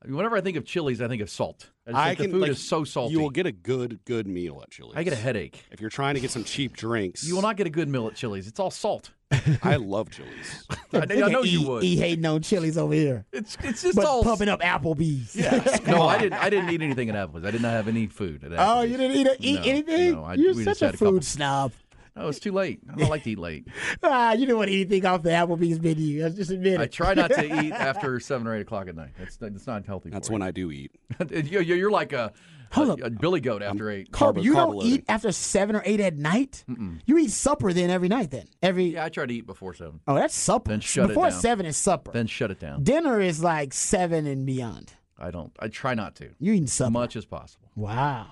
I 0.04 0.08
mean, 0.08 0.16
whenever 0.18 0.36
I 0.36 0.42
think 0.42 0.58
of 0.58 0.66
Chili's, 0.66 1.00
I 1.02 1.08
think 1.08 1.22
of 1.22 1.30
salt. 1.30 1.70
I, 1.88 1.92
just 1.92 2.00
I 2.00 2.08
think 2.10 2.18
can 2.18 2.26
the 2.32 2.36
food 2.36 2.42
like, 2.42 2.52
is 2.52 2.68
so 2.68 2.84
salty. 2.84 3.14
You 3.14 3.20
will 3.20 3.30
get 3.30 3.46
a 3.46 3.52
good 3.52 4.00
good 4.06 4.26
meal 4.26 4.60
at 4.64 4.72
Chili's. 4.72 4.96
I 4.96 5.04
get 5.04 5.14
a 5.14 5.18
headache. 5.18 5.64
If 5.72 5.80
you're 5.80 5.90
trying 5.92 6.16
to 6.16 6.20
get 6.22 6.32
some 6.32 6.44
cheap 6.44 6.76
drinks, 6.76 7.24
You 7.24 7.36
will 7.36 7.42
not 7.44 7.56
get 7.56 7.68
a 7.68 7.70
good 7.70 7.88
meal 7.88 8.08
at 8.08 8.16
Chili's. 8.16 8.48
It's 8.48 8.60
all 8.60 8.72
salt. 8.72 9.12
I 9.64 9.76
love 9.78 10.10
Chili's. 10.10 10.66
I, 10.94 11.00
I 11.02 11.06
know 11.30 11.44
you 11.44 11.62
e, 11.62 11.66
would. 11.66 11.84
E 11.84 11.96
hating 11.98 12.26
on 12.26 12.42
Chili's 12.42 12.78
over 12.78 12.94
here, 12.94 13.26
It's 13.32 13.56
it's 13.64 13.82
just 13.84 13.96
but 13.96 14.06
all. 14.06 14.24
pumping 14.24 14.50
up 14.50 14.60
Applebee's. 14.62 15.36
Yeah. 15.36 15.64
no, 15.88 16.02
I 16.04 16.18
didn't. 16.18 16.34
I 16.40 16.50
didn't 16.50 16.70
eat 16.72 16.82
anything 16.82 17.10
at 17.10 17.16
Applebee's. 17.16 17.46
I 17.46 17.52
did 17.52 17.62
not 17.62 17.72
have 17.72 17.88
any 17.88 18.08
food 18.08 18.44
at 18.44 18.52
Applebee's. 18.52 18.60
Oh, 18.60 18.82
you 18.82 18.98
didn't 18.98 19.18
eat, 19.18 19.28
a, 19.28 19.36
eat 19.40 19.56
No, 19.60 19.70
anything? 19.70 20.12
no, 20.14 20.24
I- 20.24 20.34
You're 20.34 20.54
such 20.56 20.66
just 20.66 20.82
a 20.82 20.86
had 20.88 20.96
a 20.96 20.98
couple. 20.98 21.14
food 21.14 21.24
snob. 21.26 21.72
No, 22.16 22.28
it's 22.28 22.40
too 22.40 22.52
late. 22.52 22.80
I 22.92 22.96
don't 22.98 23.10
like 23.10 23.24
to 23.24 23.32
eat 23.32 23.40
late. 23.40 23.68
Ah, 24.04 24.34
you 24.34 24.42
didn't 24.46 24.58
want 24.58 24.70
anything 24.70 25.06
off 25.06 25.22
the 25.24 25.30
Applebee's 25.30 25.80
menu. 25.80 26.24
Let's 26.24 26.36
just 26.36 26.52
admit 26.52 26.74
it. 26.74 26.82
I 26.82 26.88
try 26.88 27.14
not 27.14 27.32
to 27.32 27.64
eat 27.64 27.72
after 27.72 28.20
seven 28.20 28.48
or 28.48 28.56
eight 28.56 28.62
o'clock 28.62 28.88
at 28.90 28.96
night. 28.96 29.12
That's 29.18 29.38
that's 29.38 29.66
not 29.68 29.86
healthy. 29.86 30.10
That's 30.10 30.28
for 30.28 30.34
when 30.34 30.42
you. 30.42 30.48
I 30.48 30.52
do 30.52 30.72
eat. 30.72 30.92
you're, 31.30 31.62
you're 31.62 31.92
like 31.92 32.12
a, 32.12 32.34
Hold 32.74 32.90
a, 32.90 32.92
up. 32.94 33.00
a 33.04 33.10
billy 33.12 33.40
goat 33.42 33.62
after 33.62 33.90
eight. 33.90 34.12
Carb, 34.12 34.36
Carb- 34.38 34.44
you 34.44 34.54
don't 34.54 34.82
eat 34.84 35.06
after 35.08 35.32
seven 35.32 35.76
or 35.76 35.84
eight 35.86 36.00
at 36.02 36.18
night. 36.18 36.66
You 37.06 37.18
eat 37.18 37.32
supper 37.32 37.72
then 37.74 37.90
every 37.90 38.10
night. 38.10 38.32
Then 38.32 38.46
every 38.62 38.94
Yeah, 38.94 39.06
I 39.06 39.10
try 39.10 39.26
to 39.26 39.34
eat 39.34 39.46
before 39.46 39.74
seven. 39.74 40.00
oh, 40.08 40.16
that's 40.16 40.36
supper. 40.36 40.70
Then 40.72 40.80
shut 40.82 41.06
it 41.06 41.08
Before 41.10 41.30
down. 41.30 41.40
seven 41.40 41.66
is 41.66 41.78
supper. 41.78 42.12
Then 42.12 42.28
shut 42.28 42.52
it 42.52 42.60
down. 42.60 42.84
Dinner 42.84 43.22
is 43.22 43.42
like 43.44 43.74
seven 43.74 44.26
and 44.28 44.46
beyond. 44.46 44.94
I 45.18 45.32
don't. 45.32 45.52
I 45.60 45.68
try 45.70 45.94
not 45.94 46.16
to. 46.16 46.30
You 46.40 46.54
eat 46.54 46.68
supper 46.70 46.88
As 46.88 46.92
much 46.94 47.16
as 47.16 47.26
possible. 47.26 47.70
Wow, 47.76 48.28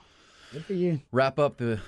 good 0.51 0.65
for 0.65 0.74
you. 0.74 1.00
Wrap 1.12 1.38
up 1.39 1.58
the. 1.58 1.80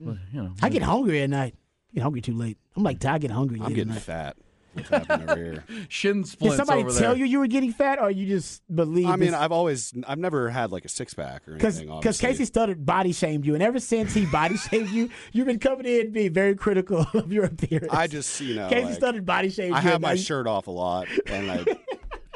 Well, 0.00 0.14
mm. 0.14 0.18
You 0.32 0.42
know. 0.42 0.52
I 0.62 0.68
get 0.68 0.82
hungry 0.82 1.22
at 1.22 1.30
night. 1.30 1.54
I 1.92 1.94
get 1.94 2.02
hungry 2.02 2.20
too 2.20 2.34
late. 2.34 2.58
I'm 2.76 2.82
like, 2.82 3.04
I 3.04 3.18
get 3.18 3.30
hungry. 3.30 3.60
I'm 3.62 3.72
getting 3.74 3.92
fat. 3.94 4.36
What's 4.74 4.90
happening 4.90 5.28
over 5.30 5.42
here? 5.42 5.64
shin 5.88 6.18
Did 6.22 6.28
splints 6.30 6.56
somebody 6.58 6.82
over 6.82 6.90
tell 6.90 7.10
there. 7.14 7.16
you 7.16 7.24
you 7.24 7.38
were 7.40 7.46
getting 7.48 7.72
fat, 7.72 7.98
or 8.00 8.10
you 8.12 8.26
just 8.26 8.62
believe? 8.72 9.06
I 9.06 9.16
mean, 9.16 9.30
this? 9.30 9.34
I've 9.34 9.50
always, 9.50 9.92
I've 10.06 10.18
never 10.18 10.50
had 10.50 10.70
like 10.70 10.84
a 10.84 10.88
six 10.88 11.14
pack 11.14 11.48
or 11.48 11.54
Because 11.54 11.78
anything. 11.78 11.98
because 11.98 12.22
obviously. 12.22 12.46
Kasey 12.46 12.50
Studdard 12.74 12.84
body 12.84 13.12
shamed 13.12 13.44
you, 13.44 13.54
and 13.54 13.62
ever 13.62 13.80
since 13.80 14.14
he 14.14 14.26
body 14.26 14.56
shamed 14.70 14.90
you, 14.90 15.08
you've 15.32 15.46
been 15.46 15.58
coming 15.58 15.86
in 15.86 16.00
and 16.02 16.12
being 16.12 16.32
very 16.32 16.54
critical 16.54 17.04
of 17.14 17.32
your 17.32 17.46
appearance. 17.46 17.92
I 17.92 18.06
just, 18.06 18.40
you 18.40 18.54
know, 18.54 18.68
Kasey 18.68 18.84
like, 18.84 18.98
Studdard 19.00 19.24
body 19.24 19.50
shamed 19.50 19.74
I 19.74 19.78
you. 19.78 19.82
have 19.84 19.94
and 19.94 20.02
my 20.02 20.08
now 20.10 20.12
you- 20.14 20.22
shirt 20.22 20.46
off 20.46 20.68
a 20.68 20.70
lot, 20.70 21.08
and 21.26 21.50
I, 21.50 21.64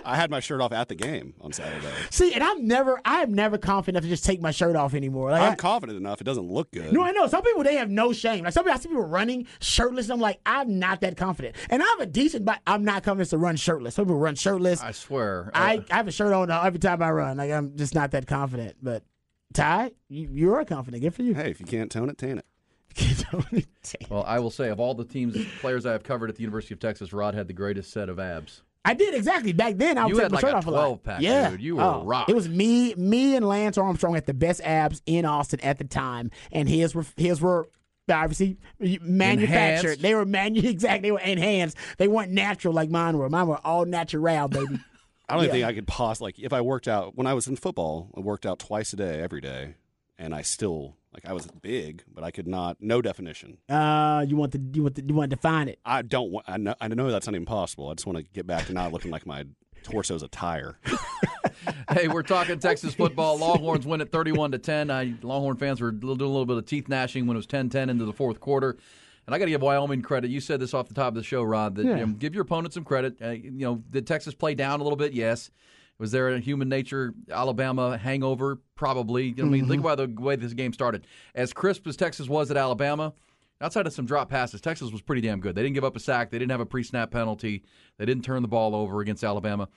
I 0.05 0.17
had 0.17 0.31
my 0.31 0.41
shirt 0.41 0.61
off 0.61 0.73
at 0.73 0.89
the 0.89 0.95
game 0.95 1.35
on 1.41 1.53
Saturday. 1.53 1.87
See, 2.11 2.35
and 2.35 2.43
I'm 2.43 2.67
never, 2.67 3.01
I 3.05 3.23
am 3.23 3.33
never 3.35 3.59
confident 3.59 3.97
enough 3.97 4.05
to 4.05 4.09
just 4.09 4.25
take 4.25 4.41
my 4.41 4.51
shirt 4.51 4.77
off 4.77 4.95
anymore. 4.95 5.31
Like, 5.31 5.43
I'm 5.43 5.53
I- 5.53 5.57
confident 5.57 5.99
enough; 5.99 6.21
it 6.21 6.25
doesn't 6.25 6.51
look 6.51 6.71
good. 6.73 6.93
no, 6.93 7.03
I 7.03 7.13
know 7.13 7.27
some 7.27 7.43
people 7.43 7.63
they 7.65 7.77
have 7.77 7.91
no 7.91 8.13
shame. 8.13 8.45
Like 8.45 8.53
some 8.53 8.65
people, 8.65 8.77
I 8.77 8.81
see 8.81 8.89
people 8.89 9.05
running 9.05 9.47
shirtless. 9.61 10.07
And 10.07 10.15
I'm 10.15 10.21
like, 10.21 10.41
I'm 10.47 10.79
not 10.79 11.01
that 11.03 11.17
confident, 11.17 11.57
and 11.71 11.83
I 11.83 11.87
have 11.87 12.01
a 12.01 12.07
decent, 12.07 12.45
but 12.45 12.61
I'm 12.67 12.85
not 12.85 13.03
confident 13.03 13.31
to 13.31 13.39
run 13.39 13.57
shirtless. 13.57 13.95
Some 13.95 14.05
people 14.07 14.19
run 14.19 14.35
shirtless. 14.35 14.83
I 14.83 14.93
swear. 14.93 15.51
I, 15.55 15.79
uh, 15.79 15.83
I 15.91 15.97
have 15.97 16.09
a 16.09 16.13
shirt 16.13 16.33
on 16.33 16.51
every 16.51 16.79
time 16.79 17.03
I 17.03 17.11
run. 17.11 17.37
Like 17.37 17.51
I'm 17.51 17.77
just 17.77 17.95
not 17.95 18.11
that 18.13 18.27
confident. 18.27 18.77
But 18.83 19.05
Ty, 19.55 19.93
you, 20.09 20.29
you 20.33 20.55
are 20.55 20.65
confident. 20.65 21.03
Good 21.03 21.15
for 21.15 21.23
you. 21.23 21.35
Hey, 21.35 21.51
if 21.51 21.61
you 21.61 21.67
can't 21.67 21.91
tone 21.91 22.09
it, 22.09 22.19
tan 22.19 22.39
it. 22.39 22.47
well, 24.11 24.25
I 24.27 24.39
will 24.39 24.51
say 24.51 24.69
of 24.69 24.79
all 24.81 24.95
the 24.95 25.05
teams, 25.05 25.37
players 25.61 25.87
I 25.87 25.93
have 25.93 26.03
covered 26.03 26.29
at 26.31 26.37
the 26.37 26.43
University 26.43 26.75
of 26.75 26.81
Texas, 26.81 27.13
Rod 27.13 27.35
had 27.35 27.49
the 27.49 27.55
greatest 27.55 27.91
set 27.91 28.09
of 28.09 28.19
abs. 28.19 28.63
I 28.85 28.95
did 28.95 29.15
exactly 29.15 29.53
back 29.53 29.77
then. 29.77 29.97
I 29.97 30.05
would 30.05 30.11
You 30.11 30.15
take 30.17 30.23
had 30.25 30.33
my 30.33 30.37
like 30.37 30.41
shirt 30.43 30.55
a 30.55 30.57
off 30.57 30.67
a 30.67 30.71
lot. 30.71 30.81
12 30.85 31.03
pack, 31.05 31.21
yeah, 31.23 31.51
dude. 31.51 31.61
You 31.63 31.77
were 31.77 31.83
oh, 31.83 32.03
rock. 32.05 32.29
It 32.29 32.35
was 32.35 32.49
me, 32.49 32.95
me 32.97 33.37
and 33.37 33.47
Lance 33.47 33.79
Armstrong 33.79 34.15
had 34.15 34.27
the 34.27 34.35
best 34.35 34.61
abs 34.63 35.03
in 35.07 35.25
Austin 35.25 35.61
at 35.61 35.79
the 35.79 35.85
time, 35.85 36.31
and 36.51 36.69
his 36.69 36.95
were 36.95 37.07
his 37.17 37.41
were 37.41 37.69
obviously 38.11 38.59
manufactured. 39.01 39.87
Enhanced. 39.87 40.03
They 40.03 40.15
were 40.15 40.25
manu 40.25 40.61
exactly. 40.69 41.09
They 41.09 41.13
were 41.13 41.21
enhanced. 41.21 41.77
They 41.99 42.09
weren't 42.09 42.33
natural 42.33 42.75
like 42.75 42.91
mine 42.91 43.17
were. 43.19 43.29
Mine 43.29 43.47
were 43.47 43.65
all 43.65 43.85
natural, 43.85 44.49
baby. 44.49 44.81
I 45.29 45.35
don't 45.37 45.45
even 45.45 45.57
Yeah. 45.57 45.67
think 45.67 45.71
I 45.71 45.75
could 45.75 45.87
possibly 45.87 46.27
like 46.29 46.39
if 46.41 46.53
I 46.53 46.61
worked 46.61 46.89
out 46.89 47.17
when 47.17 47.27
I 47.27 47.35
was 47.35 47.47
in 47.47 47.57
football. 47.57 48.11
I 48.17 48.21
worked 48.21 48.45
out 48.45 48.59
twice 48.59 48.93
a 48.93 48.97
day, 48.97 49.21
every 49.23 49.41
day, 49.41 49.77
and 50.19 50.35
I 50.35 50.43
still 50.43 50.97
like 51.15 51.27
I 51.27 51.33
was 51.33 51.47
big, 51.47 52.05
but 52.13 52.25
I 52.25 52.31
could 52.31 52.47
not 52.47 52.79
no 52.81 53.03
definition. 53.03 53.59
uh, 53.69 54.25
you 54.27 54.37
want 54.37 54.53
the 54.53 54.61
you 54.73 54.83
want 54.83 54.95
the, 54.95 55.05
you 55.05 55.15
want 55.15 55.31
to 55.31 55.37
define 55.37 55.69
it. 55.69 55.79
I 55.85 56.03
don't 56.03 56.31
want. 56.31 56.49
I 56.49 56.57
know, 56.57 56.75
I 56.81 56.89
know 56.89 57.11
that's 57.11 57.27
not 57.27 57.35
even 57.35 57.47
possible. 57.47 57.89
I 57.91 57.95
just 57.95 58.07
want 58.07 58.19
to 58.19 58.25
get 58.33 58.47
back 58.47 58.67
to 58.67 58.73
not 58.73 58.93
looking 58.93 59.11
like 59.11 59.27
my 59.27 59.45
torso's 59.83 60.23
a 60.23 60.29
tire. 60.29 60.79
hey, 61.93 62.09
we're 62.09 62.23
talking 62.23 62.59
Texas 62.59 62.95
football. 62.95 63.39
Longhorns 63.39 63.87
win 63.87 64.01
at 64.01 64.11
31 64.13 64.53
to 64.53 64.59
10. 64.59 64.91
I, 64.91 65.15
Longhorn 65.23 65.57
fans 65.57 65.81
were 65.81 65.91
doing 65.91 66.21
a 66.21 66.25
little 66.25 66.47
bit 66.47 66.57
of 66.57 66.67
teeth 66.67 66.89
gnashing 66.89 67.27
when 67.27 67.37
it 67.37 67.39
was 67.39 67.47
10-10 67.47 67.91
into 67.91 68.05
the 68.05 68.13
fourth 68.13 68.41
quarter. 68.41 68.77
And 69.27 69.35
I 69.35 69.39
got 69.39 69.45
to 69.47 69.51
give 69.51 69.63
Wyoming 69.63 70.03
credit. 70.03 70.31
You 70.31 70.41
said 70.41 70.61
this 70.61 70.75
off 70.75 70.89
the 70.89 70.95
top 70.95 71.09
of 71.09 71.15
the 71.15 71.23
show, 71.23 71.43
Rod. 71.43 71.77
That 71.77 71.87
Yeah. 71.87 71.97
you 71.99 72.07
know, 72.07 72.13
give 72.15 72.35
your 72.35 72.43
opponent 72.43 72.75
some 72.75 72.85
credit. 72.85 73.17
Uh, 73.23 73.31
you 73.31 73.51
know, 73.53 73.83
did 73.91 74.07
Texas 74.07 74.35
play 74.35 74.55
down 74.55 74.81
a 74.81 74.83
little 74.83 74.97
bit? 74.97 75.13
Yes. 75.13 75.51
Was 76.03 76.11
there 76.11 76.31
a 76.31 76.41
human 76.41 76.69
nature 76.69 77.15
Alabama 77.31 77.97
hangover? 77.97 78.59
Probably. 78.75 79.27
You 79.27 79.35
know, 79.37 79.45
I 79.45 79.49
mean, 79.51 79.69
think 79.69 79.83
mm-hmm. 79.83 79.87
about 79.87 80.17
the 80.17 80.21
way 80.21 80.35
this 80.35 80.53
game 80.53 80.73
started. 80.73 81.07
As 81.37 81.53
crisp 81.53 81.87
as 81.87 81.97
Texas 81.97 82.29
was 82.29 82.51
at 82.51 82.57
Alabama, 82.57 83.13
outside 83.61 83.87
of 83.87 83.93
some 83.93 84.05
drop 84.05 84.29
passes, 84.29 84.61
Texas 84.61 84.91
was 84.91 85.01
pretty 85.01 85.23
damn 85.23 85.39
good. 85.39 85.55
They 85.55 85.63
didn't 85.63 85.75
give 85.77 85.85
up 85.85 85.95
a 85.95 86.01
sack. 86.01 86.31
They 86.33 86.41
didn't 86.41 86.51
have 86.51 86.59
a 86.59 86.67
pre-snap 86.67 87.13
penalty. 87.13 87.63
They 87.99 88.05
didn't 88.05 88.25
turn 88.25 88.43
the 88.43 88.49
ball 88.49 88.75
over 88.75 89.01
against 89.01 89.23
Alabama. 89.23 89.69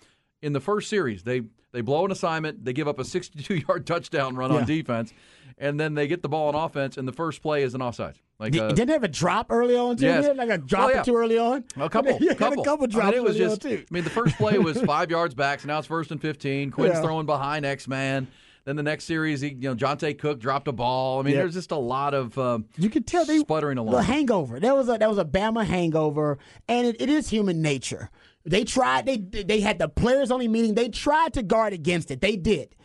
In 0.42 0.54
the 0.54 0.60
first 0.62 0.89
series, 0.89 1.24
they 1.24 1.42
they 1.72 1.82
blow 1.82 2.06
an 2.06 2.12
assignment. 2.12 2.63
They 2.63 2.72
give 2.74 2.88
up 2.88 3.00
a 3.00 3.04
62-yard 3.04 3.86
touchdown 3.88 4.36
run 4.36 4.51
Yeah. 4.51 4.58
on 4.60 4.65
defense, 4.65 5.13
and 5.58 5.80
then 5.80 5.94
they 5.94 6.08
get 6.08 6.22
the 6.22 6.30
ball 6.30 6.50
on 6.50 6.56
offense. 6.56 6.98
And 6.98 7.08
the 7.08 7.12
first 7.13 7.42
play 7.42 7.63
is 7.63 7.74
an 7.74 7.82
offside. 7.82 8.20
Like 8.39 8.56
uh, 8.56 8.68
didn't 8.70 8.89
have 8.89 9.04
a 9.04 9.08
drop 9.08 9.48
early 9.50 9.77
on 9.77 9.96
too? 9.98 10.06
Yes. 10.06 10.25
Didn't 10.25 10.38
it 10.38 10.39
have 10.42 10.50
like 10.50 10.60
a 10.60 10.62
drop 10.62 10.89
Oh, 10.89 10.94
yeah. 10.94 11.01
or 11.01 11.06
two 11.06 11.15
early 11.15 11.38
on. 11.38 11.63
a 11.77 11.89
couple, 11.89 12.18
Yeah, 12.22 12.34
couple, 12.34 12.62
a 12.62 12.65
couple 12.65 12.88
drops 12.88 13.08
I 13.08 13.12
mean, 13.12 13.20
it 13.20 13.24
was 13.24 13.38
just. 13.38 13.65
I 13.65 13.86
mean, 13.89 14.04
the 14.04 14.10
first 14.10 14.36
play 14.36 14.58
was 14.58 14.80
five 14.84 15.10
yards 15.10 15.34
back, 15.34 15.62
so 15.62 15.68
now 15.68 15.80
it's 15.80 15.88
first 15.88 16.12
and 16.12 16.22
fifteen. 16.22 16.70
Quinn's 16.70 16.96
Yeah. 16.96 17.01
throwing 17.01 17.25
behind 17.25 17.65
X 17.65 17.88
man. 17.88 18.27
Then 18.65 18.75
the 18.77 18.84
next 18.84 19.04
series, 19.04 19.42
he, 19.42 19.50
you 19.50 19.56
know, 19.70 19.75
Jonte 19.75 20.18
Cook 20.18 20.39
dropped 20.39 20.68
a 20.68 20.72
ball. 20.72 21.20
I 21.20 21.24
mean, 21.24 21.36
there's 21.36 21.54
just 21.54 21.70
a 21.70 21.75
lot 21.77 22.15
of 22.15 22.36
um, 22.39 22.65
You 22.77 22.89
could 22.89 23.06
tell 23.06 23.24
they 23.24 23.38
sputtering 23.39 23.75
The 23.75 23.84
along. 23.84 24.04
hangover. 24.04 24.60
That 24.60 24.75
was 24.75 24.89
a 24.89 24.98
that 24.98 25.08
was 25.08 25.20
a 25.20 25.25
Bama 25.25 25.63
hangover, 25.65 26.39
and 26.68 26.88
it, 26.88 27.00
it 27.00 27.10
is 27.10 27.30
human 27.30 27.62
nature. 27.62 28.10
They 28.46 28.64
tried. 28.64 29.06
They 29.06 29.18
they 29.18 29.60
had 29.60 29.80
the 29.80 29.90
players 29.90 30.32
only 30.32 30.48
meeting. 30.48 30.75
They 30.75 30.90
tried 30.90 31.34
to 31.34 31.44
guard 31.44 31.74
against 31.74 32.12
it. 32.12 32.22
They 32.22 32.36
did, 32.36 32.75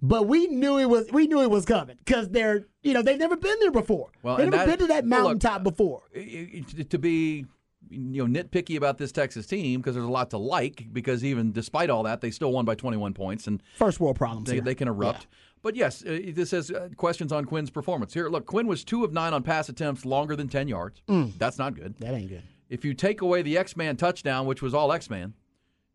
but 0.00 0.26
we 0.26 0.46
knew 0.46 0.78
it 0.78 0.86
was 0.88 1.06
we 1.12 1.26
knew 1.26 1.42
it 1.42 1.50
was 1.50 1.64
coming 1.66 1.96
because 2.04 2.30
they're 2.30 2.66
you 2.82 2.94
know 2.94 3.02
they've 3.02 3.18
never 3.18 3.36
been 3.36 3.58
there 3.60 3.70
before. 3.70 4.10
Well, 4.22 4.36
they've 4.36 4.48
never 4.48 4.64
that- 4.66 4.78
been 4.78 4.88
to 4.88 4.92
that 4.94 5.04
well, 5.04 5.20
look, 5.22 5.24
mountaintop 5.42 5.62
before. 5.64 6.02
to 6.14 6.98
be 6.98 7.46
you 7.90 8.26
know 8.26 8.42
nitpicky 8.42 8.76
about 8.76 8.96
this 8.96 9.12
Texas 9.12 9.46
team 9.46 9.80
because 9.80 9.94
there's 9.94 10.06
a 10.06 10.10
lot 10.10 10.30
to 10.30 10.38
like 10.38 10.86
because 10.92 11.24
even 11.24 11.52
despite 11.52 11.90
all 11.90 12.04
that 12.04 12.20
they 12.22 12.30
still 12.30 12.52
won 12.52 12.64
by 12.64 12.74
21 12.74 13.12
points 13.12 13.46
and 13.46 13.62
First 13.76 14.00
world 14.00 14.16
problems. 14.16 14.48
they, 14.48 14.60
they 14.60 14.74
can 14.74 14.88
erupt. 14.88 15.26
But 15.62 15.76
yes, 15.76 16.02
uh, 16.04 16.18
this 16.32 16.50
says 16.50 16.70
uh, 16.72 16.88
questions 16.96 17.30
on 17.32 17.44
Quinn's 17.44 17.70
performance. 17.70 18.12
Here, 18.12 18.28
look, 18.28 18.46
Quinn 18.46 18.66
was 18.66 18.82
two 18.82 19.04
of 19.04 19.12
nine 19.12 19.32
on 19.32 19.44
pass 19.44 19.68
attempts 19.68 20.04
longer 20.04 20.34
than 20.34 20.48
10 20.48 20.66
yards. 20.66 21.02
That's 21.06 21.56
not 21.58 21.76
good. 21.76 21.94
That 22.00 22.14
ain't 22.14 22.30
good. 22.30 22.42
If 22.72 22.86
you 22.86 22.94
take 22.94 23.20
away 23.20 23.42
the 23.42 23.58
X 23.58 23.76
Man 23.76 23.98
touchdown, 23.98 24.46
which 24.46 24.62
was 24.62 24.72
all 24.72 24.92
X 24.92 25.10
Man, 25.10 25.34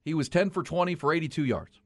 he 0.05 0.13
was 0.13 0.29
10 0.29 0.51
for 0.51 0.61
20 0.61 0.93
for 0.93 1.11
82 1.11 1.43
yards. 1.43 1.81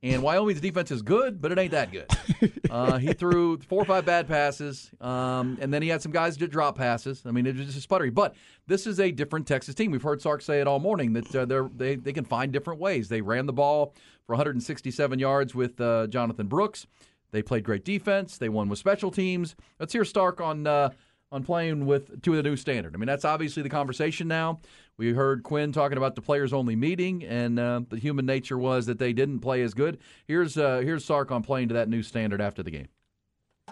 And 0.00 0.22
Wyoming's 0.22 0.60
defense 0.60 0.92
is 0.92 1.02
good, 1.02 1.42
but 1.42 1.50
it 1.50 1.58
ain't 1.58 1.72
that 1.72 1.90
good. 1.90 2.06
Uh, 2.72 2.96
he 2.96 3.12
threw 3.12 3.58
four 3.58 3.82
or 3.82 3.84
five 3.84 4.06
bad 4.06 4.26
passes, 4.26 4.90
um, 4.98 5.58
and 5.60 5.74
then 5.74 5.82
he 5.82 5.88
had 5.88 6.00
some 6.00 6.10
guys 6.10 6.38
that 6.38 6.50
drop 6.50 6.78
passes. 6.78 7.22
I 7.26 7.30
mean, 7.30 7.44
it 7.44 7.54
was 7.54 7.74
just 7.74 7.86
sputtery. 7.86 8.12
But 8.12 8.34
this 8.66 8.86
is 8.86 8.98
a 8.98 9.10
different 9.10 9.46
Texas 9.46 9.74
team. 9.74 9.90
We've 9.90 10.02
heard 10.02 10.22
Sark 10.22 10.40
say 10.40 10.58
it 10.58 10.66
all 10.66 10.80
morning 10.80 11.12
that 11.12 11.36
uh, 11.36 11.44
they're, 11.44 11.68
they 11.76 11.96
they 11.96 12.14
can 12.14 12.24
find 12.24 12.50
different 12.50 12.80
ways. 12.80 13.10
They 13.10 13.20
ran 13.20 13.44
the 13.44 13.52
ball 13.52 13.94
for 14.26 14.32
167 14.32 15.18
yards 15.18 15.54
with 15.54 15.78
uh, 15.82 16.06
Jonathan 16.06 16.46
Brooks. 16.46 16.86
They 17.30 17.42
played 17.42 17.62
great 17.62 17.84
defense. 17.84 18.38
They 18.38 18.48
won 18.48 18.70
with 18.70 18.78
special 18.78 19.10
teams. 19.10 19.54
Let's 19.78 19.92
hear 19.92 20.06
Sark 20.06 20.40
on 20.40 20.66
uh, 20.66 20.90
on 21.32 21.42
playing 21.42 21.86
with 21.86 22.22
to 22.22 22.36
the 22.36 22.42
new 22.42 22.56
standard. 22.56 22.94
I 22.94 22.98
mean, 22.98 23.06
that's 23.06 23.24
obviously 23.24 23.62
the 23.62 23.70
conversation 23.70 24.28
now. 24.28 24.60
We 24.98 25.12
heard 25.14 25.42
Quinn 25.42 25.72
talking 25.72 25.96
about 25.96 26.14
the 26.14 26.20
players 26.20 26.52
only 26.52 26.76
meeting, 26.76 27.24
and 27.24 27.58
uh, 27.58 27.80
the 27.88 27.98
human 27.98 28.26
nature 28.26 28.58
was 28.58 28.86
that 28.86 28.98
they 28.98 29.14
didn't 29.14 29.40
play 29.40 29.62
as 29.62 29.72
good. 29.72 29.98
Here's 30.28 30.58
uh, 30.58 30.78
here's 30.84 31.04
Sark 31.04 31.32
on 31.32 31.42
playing 31.42 31.68
to 31.68 31.74
that 31.74 31.88
new 31.88 32.02
standard 32.02 32.40
after 32.40 32.62
the 32.62 32.70
game. 32.70 32.88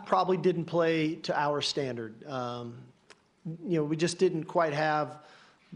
probably 0.06 0.38
didn't 0.38 0.64
play 0.64 1.16
to 1.16 1.38
our 1.38 1.60
standard. 1.60 2.26
Um, 2.26 2.78
you 3.44 3.78
know, 3.78 3.84
we 3.84 3.96
just 3.96 4.18
didn't 4.18 4.44
quite 4.44 4.72
have 4.72 5.18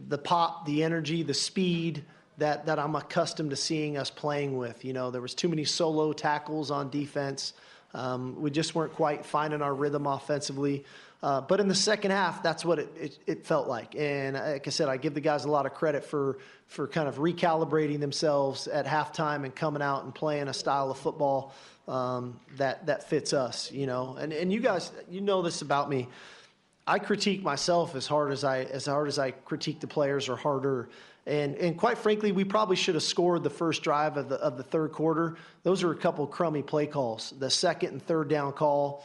the 0.09 0.19
pop, 0.19 0.67
the 0.67 0.83
energy, 0.83 1.23
the 1.23 1.35
speed 1.35 2.05
that, 2.39 2.67
that 2.67 2.79
I'm 2.79 2.97
accustomed 2.97 3.51
to 3.51 3.57
seeing 3.57 3.97
us 3.97 4.11
playing 4.11 4.57
with. 4.57 4.85
You 4.85 4.93
know, 4.93 5.11
there 5.11 5.23
was 5.23 5.35
too 5.35 5.49
many 5.49 5.65
solo 5.65 6.13
tackles 6.13 6.71
on 6.71 6.91
defense. 6.91 7.53
Um, 7.95 8.41
we 8.41 8.51
just 8.51 8.75
weren't 8.75 8.93
quite 8.93 9.25
finding 9.25 9.63
our 9.63 9.73
rhythm 9.73 10.07
offensively. 10.07 10.85
Uh, 11.25 11.41
but 11.41 11.59
in 11.59 11.69
the 11.69 11.75
second 11.75 12.11
half, 12.11 12.43
that's 12.43 12.67
what 12.67 12.79
it, 12.79 13.47
felt 13.47 13.67
like. 13.67 13.97
And 13.97 14.37
like 14.37 14.67
I 14.67 14.71
said, 14.71 14.91
I 14.91 14.99
give 14.99 15.15
the 15.15 15.23
guys 15.23 15.47
a 15.47 15.51
lot 15.51 15.65
of 15.65 15.73
credit 15.73 16.05
for, 16.05 16.37
kind 16.89 17.09
of 17.09 17.17
recalibrating 17.17 17.99
themselves 17.99 18.67
at 18.67 18.85
halftime 18.85 19.45
and 19.45 19.57
coming 19.57 19.81
out 19.81 20.05
and 20.05 20.15
playing 20.15 20.49
a 20.49 20.53
style 20.53 20.91
of 20.91 20.99
football 20.99 21.55
um, 21.89 22.39
that, 22.59 22.85
that 22.85 23.09
fits 23.09 23.33
us, 23.33 23.73
you 23.73 23.87
know. 23.87 24.17
And, 24.21 24.35
and 24.35 24.53
you 24.53 24.61
guys, 24.61 24.93
you 25.09 25.23
know 25.23 25.41
this 25.41 25.63
about 25.63 25.89
me. 25.89 26.09
I 26.87 26.99
critique 26.99 27.43
myself 27.43 27.95
as 27.95 28.07
hard 28.07 28.31
as 28.31 28.45
I 28.45 28.65
as 28.65 28.85
hard 28.85 29.09
as 29.09 29.19
I 29.19 29.31
critique 29.31 29.81
the 29.81 29.87
players 29.87 30.29
or 30.29 30.37
harder. 30.37 30.91
And 31.25 31.55
and 31.57 31.79
quite 31.79 31.97
frankly, 31.97 32.33
we 32.33 32.45
probably 32.45 32.77
should 32.77 32.97
have 32.97 33.03
scored 33.03 33.43
the 33.43 33.49
first 33.49 33.83
drive 33.83 34.19
of 34.19 34.29
the 34.29 34.35
of 34.35 34.59
the 34.59 34.63
third 34.63 34.93
quarter. 34.93 35.39
Those 35.63 35.83
are 35.83 35.91
a 35.91 35.97
couple 35.97 36.27
crummy 36.27 36.61
play 36.61 36.87
calls. 36.87 37.33
The 37.39 37.49
second 37.49 37.93
and 37.93 38.03
third 38.03 38.29
down 38.29 38.53
call. 38.53 39.03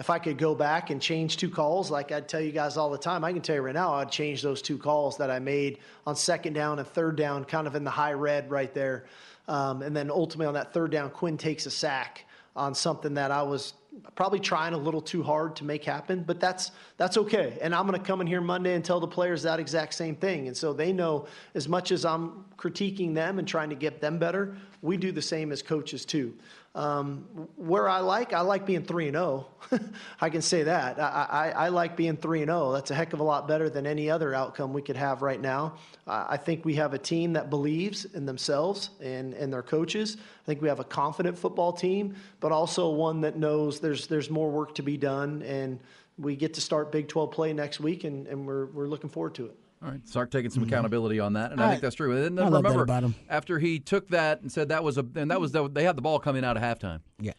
If 0.00 0.08
I 0.08 0.18
could 0.18 0.38
go 0.38 0.54
back 0.54 0.88
and 0.88 0.98
change 0.98 1.36
two 1.36 1.50
calls, 1.50 1.90
like 1.90 2.10
I'd 2.10 2.26
tell 2.26 2.40
you 2.40 2.52
guys 2.52 2.78
all 2.78 2.88
the 2.88 2.96
time, 2.96 3.22
I 3.22 3.34
can 3.34 3.42
tell 3.42 3.56
you 3.56 3.60
right 3.60 3.74
now, 3.74 3.92
I'd 3.92 4.10
change 4.10 4.40
those 4.40 4.62
two 4.62 4.78
calls 4.78 5.18
that 5.18 5.30
I 5.30 5.38
made 5.38 5.76
on 6.06 6.16
second 6.16 6.54
down 6.54 6.78
and 6.78 6.88
third 6.88 7.16
down, 7.16 7.44
kind 7.44 7.66
of 7.66 7.74
in 7.74 7.84
the 7.84 7.90
high 7.90 8.14
red 8.14 8.50
right 8.50 8.72
there. 8.72 9.04
Um, 9.46 9.82
and 9.82 9.94
then 9.94 10.10
ultimately 10.10 10.46
on 10.46 10.54
that 10.54 10.72
third 10.72 10.90
down, 10.90 11.10
Quinn 11.10 11.36
takes 11.36 11.66
a 11.66 11.70
sack 11.70 12.24
on 12.56 12.74
something 12.74 13.12
that 13.12 13.30
I 13.30 13.42
was 13.42 13.74
probably 14.14 14.40
trying 14.40 14.74
a 14.74 14.78
little 14.78 15.00
too 15.00 15.22
hard 15.22 15.56
to 15.56 15.64
make 15.64 15.84
happen, 15.84 16.22
but 16.22 16.40
that's 16.40 16.72
that's 16.96 17.16
okay. 17.16 17.58
And 17.60 17.74
I'm 17.74 17.86
going 17.86 17.98
to 17.98 18.06
come 18.06 18.20
in 18.20 18.26
here 18.26 18.40
Monday 18.40 18.74
and 18.74 18.84
tell 18.84 19.00
the 19.00 19.08
players 19.08 19.42
that 19.42 19.60
exact 19.60 19.94
same 19.94 20.16
thing, 20.16 20.46
and 20.46 20.56
so 20.56 20.72
they 20.72 20.92
know 20.92 21.26
as 21.54 21.68
much 21.68 21.92
as 21.92 22.04
I'm 22.04 22.44
critiquing 22.56 23.14
them 23.14 23.38
and 23.38 23.48
trying 23.48 23.70
to 23.70 23.76
get 23.76 24.00
them 24.00 24.18
better, 24.18 24.56
we 24.82 24.96
do 24.96 25.12
the 25.12 25.22
same 25.22 25.52
as 25.52 25.62
coaches 25.62 26.04
too. 26.04 26.34
Um, 26.72 27.24
where 27.56 27.88
I 27.88 27.98
like, 27.98 28.32
I 28.32 28.42
like 28.42 28.64
being 28.64 28.84
three 28.84 29.08
and 29.08 29.16
zero. 29.16 29.48
I 30.20 30.30
can 30.30 30.40
say 30.40 30.62
that. 30.62 31.00
I, 31.00 31.26
I, 31.28 31.50
I 31.64 31.68
like 31.68 31.96
being 31.96 32.16
three 32.16 32.42
and 32.42 32.48
zero. 32.48 32.70
That's 32.70 32.92
a 32.92 32.94
heck 32.94 33.12
of 33.12 33.18
a 33.18 33.24
lot 33.24 33.48
better 33.48 33.68
than 33.68 33.88
any 33.88 34.08
other 34.08 34.34
outcome 34.34 34.72
we 34.72 34.80
could 34.80 34.96
have 34.96 35.20
right 35.22 35.40
now. 35.40 35.74
I 36.06 36.26
I 36.30 36.36
think 36.36 36.64
we 36.64 36.76
have 36.76 36.94
a 36.94 36.98
team 36.98 37.32
that 37.32 37.50
believes 37.50 38.04
in 38.04 38.24
themselves 38.24 38.90
and, 39.00 39.34
and 39.34 39.52
their 39.52 39.64
coaches. 39.64 40.16
I 40.20 40.46
think 40.46 40.62
we 40.62 40.68
have 40.68 40.78
a 40.78 40.84
confident 40.84 41.36
football 41.36 41.72
team, 41.72 42.14
but 42.38 42.52
also 42.52 42.90
one 42.90 43.20
that 43.22 43.36
knows 43.36 43.79
there's 43.80 44.06
there's 44.06 44.30
more 44.30 44.50
work 44.50 44.74
to 44.76 44.82
be 44.82 44.96
done, 44.96 45.42
and 45.42 45.80
we 46.18 46.36
get 46.36 46.54
to 46.54 46.60
start 46.60 46.92
Big 46.92 47.08
12 47.08 47.30
play 47.30 47.52
next 47.52 47.80
week, 47.80 48.04
and, 48.04 48.26
and 48.26 48.46
we're 48.46 48.66
we're 48.66 48.86
looking 48.86 49.10
forward 49.10 49.34
to 49.36 49.46
it. 49.46 49.56
All 49.82 49.90
right, 49.90 50.06
Sark 50.06 50.30
taking 50.30 50.50
some 50.50 50.62
mm-hmm. 50.62 50.72
accountability 50.72 51.20
on 51.20 51.34
that, 51.34 51.52
and 51.52 51.60
I, 51.60 51.66
I- 51.66 51.70
think 51.70 51.82
that's 51.82 51.94
true. 51.94 52.14
And 52.14 52.36
then 52.36 52.44
I 52.44 52.48
love 52.48 52.62
that 52.62 52.68
remember, 52.68 52.82
about 52.82 53.02
him. 53.02 53.14
after 53.28 53.58
he 53.58 53.78
took 53.78 54.08
that 54.08 54.42
and 54.42 54.52
said 54.52 54.68
that 54.68 54.84
was 54.84 54.98
a, 54.98 55.06
and 55.14 55.30
that 55.30 55.40
was 55.40 55.52
the, 55.52 55.68
they 55.68 55.84
had 55.84 55.96
the 55.96 56.02
ball 56.02 56.18
coming 56.18 56.44
out 56.44 56.56
of 56.56 56.62
halftime. 56.62 57.00
Yeah. 57.18 57.32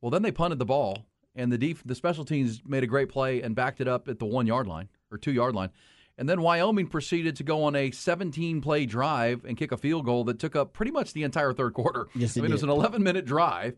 Well, 0.00 0.10
then 0.10 0.22
they 0.22 0.30
punted 0.30 0.60
the 0.60 0.64
ball, 0.64 1.06
and 1.34 1.50
the 1.50 1.58
def- 1.58 1.82
the 1.84 1.96
special 1.96 2.24
teams 2.24 2.62
made 2.64 2.84
a 2.84 2.86
great 2.86 3.08
play 3.08 3.42
and 3.42 3.56
backed 3.56 3.80
it 3.80 3.88
up 3.88 4.08
at 4.08 4.20
the 4.20 4.26
one 4.26 4.46
yard 4.46 4.68
line 4.68 4.88
or 5.10 5.18
two 5.18 5.32
yard 5.32 5.56
line, 5.56 5.70
and 6.18 6.28
then 6.28 6.40
Wyoming 6.40 6.86
proceeded 6.86 7.36
to 7.36 7.44
go 7.44 7.64
on 7.64 7.74
a 7.74 7.90
17 7.90 8.60
play 8.60 8.86
drive 8.86 9.44
and 9.44 9.56
kick 9.56 9.72
a 9.72 9.76
field 9.76 10.04
goal 10.04 10.24
that 10.24 10.38
took 10.38 10.54
up 10.54 10.72
pretty 10.72 10.92
much 10.92 11.12
the 11.12 11.22
entire 11.22 11.52
third 11.52 11.74
quarter. 11.74 12.06
Yes, 12.14 12.36
I 12.36 12.40
it 12.40 12.42
mean, 12.42 12.50
it 12.50 12.54
was 12.54 12.62
an 12.64 12.70
11 12.70 13.02
minute 13.02 13.24
drive. 13.24 13.76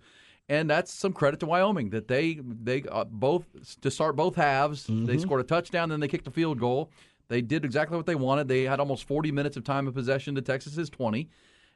And 0.50 0.68
that's 0.68 0.92
some 0.92 1.12
credit 1.12 1.38
to 1.40 1.46
Wyoming 1.46 1.90
that 1.90 2.08
they 2.08 2.40
they 2.42 2.82
uh, 2.90 3.04
both 3.04 3.44
to 3.82 3.90
start 3.90 4.16
both 4.16 4.34
halves. 4.34 4.86
They 4.86 4.92
Mm-hmm. 4.92 5.18
scored 5.20 5.40
a 5.40 5.44
touchdown, 5.44 5.88
then 5.90 6.00
they 6.00 6.08
kicked 6.08 6.26
a 6.26 6.30
field 6.32 6.58
goal. 6.58 6.90
They 7.28 7.40
did 7.40 7.64
exactly 7.64 7.96
what 7.96 8.06
they 8.06 8.16
wanted. 8.16 8.48
They 8.48 8.64
had 8.64 8.80
almost 8.80 9.04
40 9.04 9.30
minutes 9.30 9.56
of 9.56 9.62
time 9.62 9.86
of 9.86 9.94
possession 9.94 10.34
to 10.34 10.42
Texas's 10.42 10.90
20, 10.90 11.28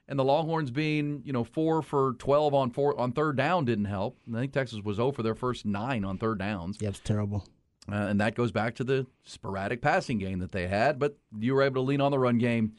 and 0.09 0.19
the 0.19 0.25
Longhorns 0.25 0.73
being 0.73 1.23
you 1.25 1.33
know 1.33 1.45
four 1.45 1.83
for 1.83 2.15
12 2.19 2.53
on 2.53 2.71
four 2.71 2.99
on 3.01 3.13
third 3.13 3.37
down 3.37 3.65
didn't 3.65 3.85
help. 3.85 4.19
I 4.35 4.41
think 4.41 4.53
Texas 4.53 4.81
was 4.83 4.97
0 4.97 5.13
for 5.13 5.23
their 5.23 5.37
first 5.37 5.65
nine 5.65 6.05
on 6.05 6.19
third 6.19 6.41
downs, 6.41 6.79
Yeah, 6.81 6.89
it's 6.89 6.99
terrible. 6.99 7.47
uh, 7.91 7.95
and 7.95 8.21
that 8.21 8.35
goes 8.35 8.51
back 8.51 8.75
to 8.75 8.85
the 8.85 9.07
sporadic 9.23 9.81
passing 9.83 10.19
game 10.19 10.41
that 10.41 10.51
they 10.51 10.67
had. 10.67 10.99
But 10.99 11.17
you 11.39 11.55
were 11.55 11.63
able 11.63 11.77
to 11.77 11.87
lean 11.87 12.01
on 12.01 12.11
the 12.11 12.19
run 12.19 12.39
game. 12.39 12.73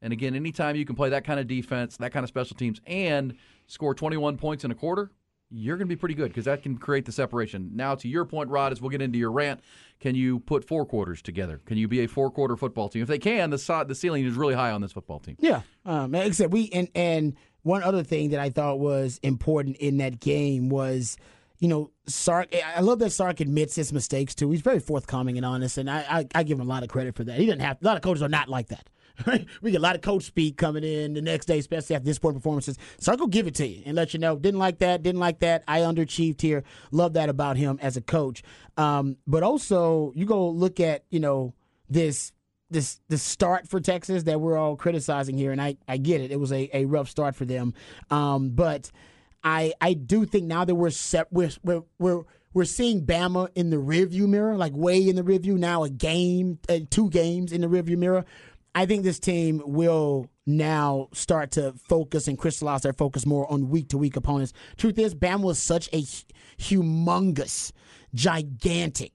And 0.00 0.14
again, 0.14 0.34
anytime 0.34 0.76
you 0.76 0.86
can 0.86 0.96
play 0.96 1.10
that 1.10 1.24
kind 1.24 1.38
of 1.38 1.46
defense, 1.46 1.98
that 1.98 2.10
kind 2.10 2.24
of 2.24 2.28
special 2.28 2.56
teams, 2.56 2.80
and 2.86 3.36
score 3.66 3.94
21 3.94 4.36
points 4.38 4.64
in 4.64 4.70
a 4.72 4.74
quarter, 4.74 5.10
you're 5.52 5.76
going 5.76 5.86
to 5.86 5.94
be 5.94 5.98
pretty 5.98 6.14
good 6.14 6.28
because 6.28 6.46
that 6.46 6.62
can 6.62 6.78
create 6.78 7.04
the 7.04 7.12
separation. 7.12 7.70
Now, 7.74 7.94
to 7.96 8.08
your 8.08 8.24
point, 8.24 8.48
Rod, 8.48 8.72
as 8.72 8.80
we'll 8.80 8.90
get 8.90 9.02
into 9.02 9.18
your 9.18 9.30
rant, 9.30 9.60
can 10.00 10.14
you 10.14 10.40
put 10.40 10.64
four 10.64 10.86
quarters 10.86 11.20
together? 11.20 11.60
Can 11.66 11.76
you 11.76 11.88
be 11.88 12.00
a 12.00 12.06
four 12.06 12.30
quarter 12.30 12.56
football 12.56 12.88
team? 12.88 13.02
If 13.02 13.08
they 13.08 13.18
can, 13.18 13.50
the 13.50 13.58
so- 13.58 13.84
the 13.84 13.94
ceiling 13.94 14.24
is 14.24 14.34
really 14.34 14.54
high 14.54 14.70
on 14.70 14.80
this 14.80 14.92
football 14.92 15.20
team. 15.20 15.36
Yeah, 15.38 15.62
um, 15.84 16.14
said, 16.32 16.52
we 16.52 16.70
and 16.70 16.88
and 16.94 17.36
one 17.62 17.82
other 17.82 18.02
thing 18.02 18.30
that 18.30 18.40
I 18.40 18.50
thought 18.50 18.80
was 18.80 19.20
important 19.22 19.76
in 19.76 19.98
that 19.98 20.18
game 20.18 20.68
was, 20.68 21.16
you 21.58 21.68
know, 21.68 21.90
Sark. 22.06 22.54
I 22.74 22.80
love 22.80 22.98
that 23.00 23.10
Sark 23.10 23.40
admits 23.40 23.76
his 23.76 23.92
mistakes 23.92 24.34
too. 24.34 24.50
He's 24.50 24.62
very 24.62 24.80
forthcoming 24.80 25.36
and 25.36 25.46
honest, 25.46 25.78
and 25.78 25.90
I 25.90 26.00
I, 26.08 26.26
I 26.34 26.42
give 26.42 26.58
him 26.58 26.66
a 26.66 26.68
lot 26.68 26.82
of 26.82 26.88
credit 26.88 27.14
for 27.14 27.24
that. 27.24 27.38
He 27.38 27.46
didn't 27.46 27.62
have 27.62 27.78
a 27.82 27.84
lot 27.84 27.96
of 27.96 28.02
coaches 28.02 28.22
are 28.22 28.28
not 28.28 28.48
like 28.48 28.68
that. 28.68 28.88
we 29.62 29.70
get 29.70 29.78
a 29.78 29.82
lot 29.82 29.94
of 29.94 30.02
coach 30.02 30.24
speak 30.24 30.56
coming 30.56 30.84
in 30.84 31.14
the 31.14 31.22
next 31.22 31.46
day, 31.46 31.58
especially 31.58 31.96
after 31.96 32.06
disappointing 32.06 32.40
performances. 32.40 32.78
Sark 32.98 33.20
will 33.20 33.26
give 33.26 33.46
it 33.46 33.54
to 33.56 33.66
you 33.66 33.82
and 33.86 33.96
let 33.96 34.14
you 34.14 34.20
know. 34.20 34.36
Didn't 34.36 34.60
like 34.60 34.78
that. 34.78 35.02
Didn't 35.02 35.20
like 35.20 35.40
that. 35.40 35.64
I 35.66 35.80
underachieved 35.80 36.40
here. 36.40 36.64
Love 36.90 37.14
that 37.14 37.28
about 37.28 37.56
him 37.56 37.78
as 37.82 37.96
a 37.96 38.00
coach. 38.00 38.42
Um, 38.76 39.16
but 39.26 39.42
also, 39.42 40.12
you 40.14 40.26
go 40.26 40.48
look 40.48 40.80
at 40.80 41.04
you 41.10 41.20
know 41.20 41.54
this 41.88 42.32
this 42.70 43.00
the 43.08 43.18
start 43.18 43.68
for 43.68 43.80
Texas 43.80 44.24
that 44.24 44.40
we're 44.40 44.56
all 44.56 44.76
criticizing 44.76 45.36
here, 45.36 45.52
and 45.52 45.60
I, 45.60 45.76
I 45.86 45.98
get 45.98 46.20
it. 46.20 46.30
It 46.30 46.40
was 46.40 46.52
a, 46.52 46.70
a 46.72 46.84
rough 46.86 47.08
start 47.08 47.36
for 47.36 47.44
them, 47.44 47.74
um, 48.10 48.50
but 48.50 48.90
I 49.44 49.74
I 49.80 49.92
do 49.92 50.24
think 50.24 50.46
now 50.46 50.64
that 50.64 50.74
we're 50.74 50.90
set, 50.90 51.28
we're 51.30 51.50
we're, 51.62 51.82
we're 51.98 52.22
we're 52.54 52.64
seeing 52.64 53.04
Bama 53.06 53.48
in 53.54 53.70
the 53.70 53.76
rearview 53.76 54.28
mirror, 54.28 54.56
like 54.56 54.74
way 54.74 55.08
in 55.08 55.16
the 55.16 55.22
rearview 55.22 55.56
now, 55.56 55.84
a 55.84 55.90
game, 55.90 56.58
uh, 56.68 56.80
two 56.90 57.08
games 57.08 57.52
in 57.52 57.60
the 57.62 57.66
rearview 57.66 57.96
mirror. 57.96 58.24
I 58.74 58.86
think 58.86 59.02
this 59.02 59.18
team 59.18 59.62
will 59.64 60.30
now 60.46 61.08
start 61.12 61.50
to 61.52 61.72
focus 61.72 62.26
and 62.26 62.38
crystallize 62.38 62.82
their 62.82 62.92
focus 62.92 63.26
more 63.26 63.50
on 63.50 63.68
week 63.68 63.88
to 63.90 63.98
week 63.98 64.16
opponents. 64.16 64.52
Truth 64.76 64.98
is, 64.98 65.14
Bama 65.14 65.42
was 65.42 65.58
such 65.58 65.88
a 65.92 66.02
humongous, 66.58 67.72
gigantic 68.14 69.12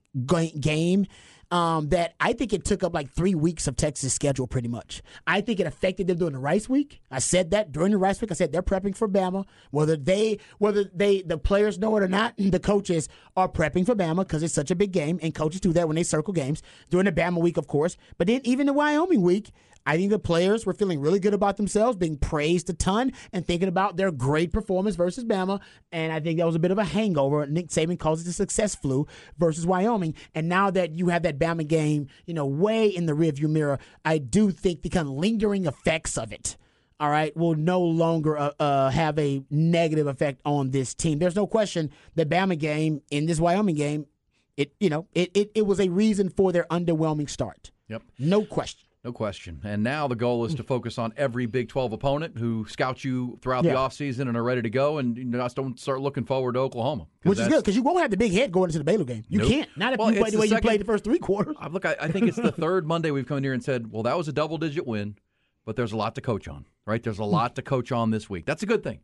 game 0.60 1.08
um, 1.52 1.90
that 1.90 2.16
I 2.20 2.34
think 2.34 2.54
it 2.54 2.66
took 2.66 2.84
up 2.84 2.94
like 2.94 3.12
three 3.12 3.36
weeks 3.36 3.68
of 3.68 3.76
Texas 3.76 4.14
schedule 4.14 4.48
pretty 4.48 4.68
much. 4.68 5.02
I 5.26 5.42
think 5.42 5.60
it 5.60 5.68
affected 5.68 6.08
them 6.08 6.18
during 6.18 6.34
the 6.34 6.40
Rice 6.40 6.68
Week. 6.68 7.02
I 7.10 7.20
said 7.20 7.52
that 7.52 7.72
during 7.72 7.92
the 7.92 7.98
Rice 7.98 8.20
Week. 8.22 8.32
I 8.32 8.34
said 8.34 8.52
they're 8.52 8.62
prepping 8.62 8.96
for 8.96 9.08
Bama. 9.08 9.46
Whether 9.72 9.96
they, 9.96 10.40
whether 10.58 10.84
they, 10.84 11.22
the 11.22 11.38
players 11.38 11.80
know 11.80 11.96
it 11.98 12.04
or 12.04 12.08
not, 12.08 12.34
the 12.38 12.60
coaches 12.60 13.08
are 13.36 13.48
prepping 13.48 13.86
for 13.86 13.96
Bama 13.96 14.20
because 14.20 14.44
it's 14.44 14.54
such 14.54 14.72
a 14.72 14.76
big 14.76 14.92
game, 14.92 15.20
and 15.22 15.34
coaches 15.34 15.62
do 15.62 15.74
that 15.74 15.88
when 15.88 15.96
they 15.96 16.04
circle 16.04 16.34
games 16.34 16.62
during 16.90 17.06
the 17.06 17.12
Bama 17.12 17.40
week, 17.40 17.58
of 17.58 17.68
course. 17.68 17.98
But 18.18 18.28
then 18.28 18.42
even 18.44 18.68
the 18.68 18.74
Wyoming 18.74 19.22
week, 19.22 19.52
I 19.88 19.96
think 19.96 20.12
the 20.12 20.20
players 20.20 20.66
were 20.66 20.74
feeling 20.74 21.00
really 21.00 21.20
good 21.20 21.34
about 21.34 21.56
themselves, 21.56 21.98
being 21.98 22.18
praised 22.18 22.70
a 22.70 22.74
ton, 22.74 23.14
and 23.32 23.48
thinking 23.48 23.70
about 23.70 23.96
their 23.96 24.12
great 24.12 24.52
performance 24.52 24.98
versus 24.98 25.24
Bama. 25.24 25.62
And 25.94 26.12
I 26.12 26.20
think 26.20 26.38
that 26.38 26.46
was 26.46 26.56
a 26.56 26.60
bit 26.60 26.72
of 26.72 26.78
a 26.78 26.84
hangover. 26.84 27.48
Nick 27.48 27.70
Saban 27.70 27.98
calls 27.98 28.22
it 28.22 28.26
the 28.26 28.34
success 28.34 28.76
flu 28.76 29.08
versus 29.38 29.66
Wyoming. 29.66 30.14
And 30.36 30.50
now 30.50 30.70
that 30.72 30.92
you 30.92 31.08
have 31.08 31.24
that 31.24 31.40
Bama 31.40 31.66
game, 31.66 32.08
you 32.26 32.34
know, 32.34 32.46
way 32.46 32.88
in 32.88 33.06
the 33.06 33.14
rearview 33.14 33.50
mirror, 33.50 33.80
I 34.04 34.18
do 34.18 34.52
think 34.52 34.82
the 34.82 34.90
kind 34.90 35.08
of 35.08 35.14
lingering 35.14 35.66
effects 35.66 36.18
of 36.18 36.34
it 36.34 36.58
all 37.00 37.10
right, 37.12 37.38
will 37.38 37.54
no 37.54 37.80
longer 37.80 38.38
uh, 38.38 38.52
uh, 38.60 38.90
have 38.90 39.20
a 39.20 39.44
negative 39.52 40.08
effect 40.08 40.42
on 40.44 40.72
this 40.72 40.96
team. 40.96 41.20
There's 41.20 41.36
no 41.36 41.46
question 41.46 41.92
the 42.16 42.26
Bama 42.26 42.58
game 42.58 43.04
in 43.12 43.28
this 43.28 43.40
Wyoming 43.40 43.76
game, 43.76 44.08
it 44.56 44.74
you 44.80 44.90
know, 44.90 45.06
it, 45.14 45.30
it, 45.36 45.52
it 45.54 45.68
was 45.68 45.80
a 45.80 45.90
reason 45.90 46.30
for 46.30 46.52
their 46.52 46.66
underwhelming 46.72 47.30
start. 47.30 47.72
Yep. 47.88 48.02
No 48.18 48.44
question. 48.44 48.87
No 49.04 49.14
question. 49.14 49.62
And 49.64 49.84
now 49.84 50.08
the 50.08 50.16
goal 50.16 50.44
is 50.46 50.56
to 50.56 50.64
mm. 50.64 50.68
focus 50.68 50.98
on 50.98 51.14
every 51.16 51.46
Big 51.46 51.70
12 51.70 51.94
opponent 51.94 52.38
who 52.38 52.66
scouts 52.68 53.06
you 53.06 53.38
throughout 53.42 53.64
Yeah. 53.64 53.74
the 53.74 53.78
offseason 53.78 54.28
and 54.28 54.36
are 54.36 54.44
ready 54.44 54.62
to 54.62 54.70
go 54.70 54.98
and 54.98 55.18
you 55.18 55.24
just 55.32 55.56
don't 55.56 55.80
start 55.80 56.02
looking 56.02 56.26
forward 56.26 56.54
to 56.54 56.60
Oklahoma. 56.60 57.08
Which 57.24 57.40
is 57.40 57.48
good 57.48 57.64
because 57.64 57.76
you 57.76 57.84
won't 57.84 58.02
have 58.02 58.12
the 58.12 58.18
big 58.18 58.34
head 58.34 58.52
going 58.52 58.70
into 58.70 58.80
the 58.80 58.84
Baylor 58.84 59.06
game. 59.06 59.24
You 59.30 59.40
Nope. 59.40 59.50
can't. 59.50 59.70
Not 59.78 59.94
if 59.94 60.00
Well, 60.00 60.12
you 60.12 60.20
play 60.20 60.30
the 60.30 60.38
the 60.38 60.42
way 60.42 60.48
you 60.48 60.60
played 60.60 60.82
the 60.82 60.86
first 60.86 61.04
three 61.04 61.20
quarters. 61.20 61.56
I 61.60 61.68
look, 61.68 61.86
I, 61.86 61.96
I 62.02 62.08
think 62.10 62.28
it's 62.28 62.38
the 62.38 62.52
third 62.60 62.86
Monday 62.86 63.12
we've 63.12 63.26
come 63.26 63.38
in 63.38 63.44
here 63.44 63.54
and 63.54 63.64
said, 63.64 63.92
well, 63.92 64.04
that 64.04 64.18
was 64.18 64.28
a 64.28 64.34
double 64.34 64.58
digit 64.58 64.86
win, 64.86 65.16
but 65.64 65.76
there's 65.76 65.92
a 65.92 65.98
lot 65.98 66.16
to 66.16 66.22
coach 66.22 66.48
on, 66.48 66.66
right? 66.86 67.02
There's 67.02 67.20
a 67.20 67.24
mm. 67.24 67.32
lot 67.32 67.56
to 67.56 67.62
coach 67.62 67.92
on 67.92 68.12
this 68.12 68.30
week. 68.30 68.46
That's 68.46 68.64
a 68.64 68.68
good 68.68 68.84
thing. 68.84 69.00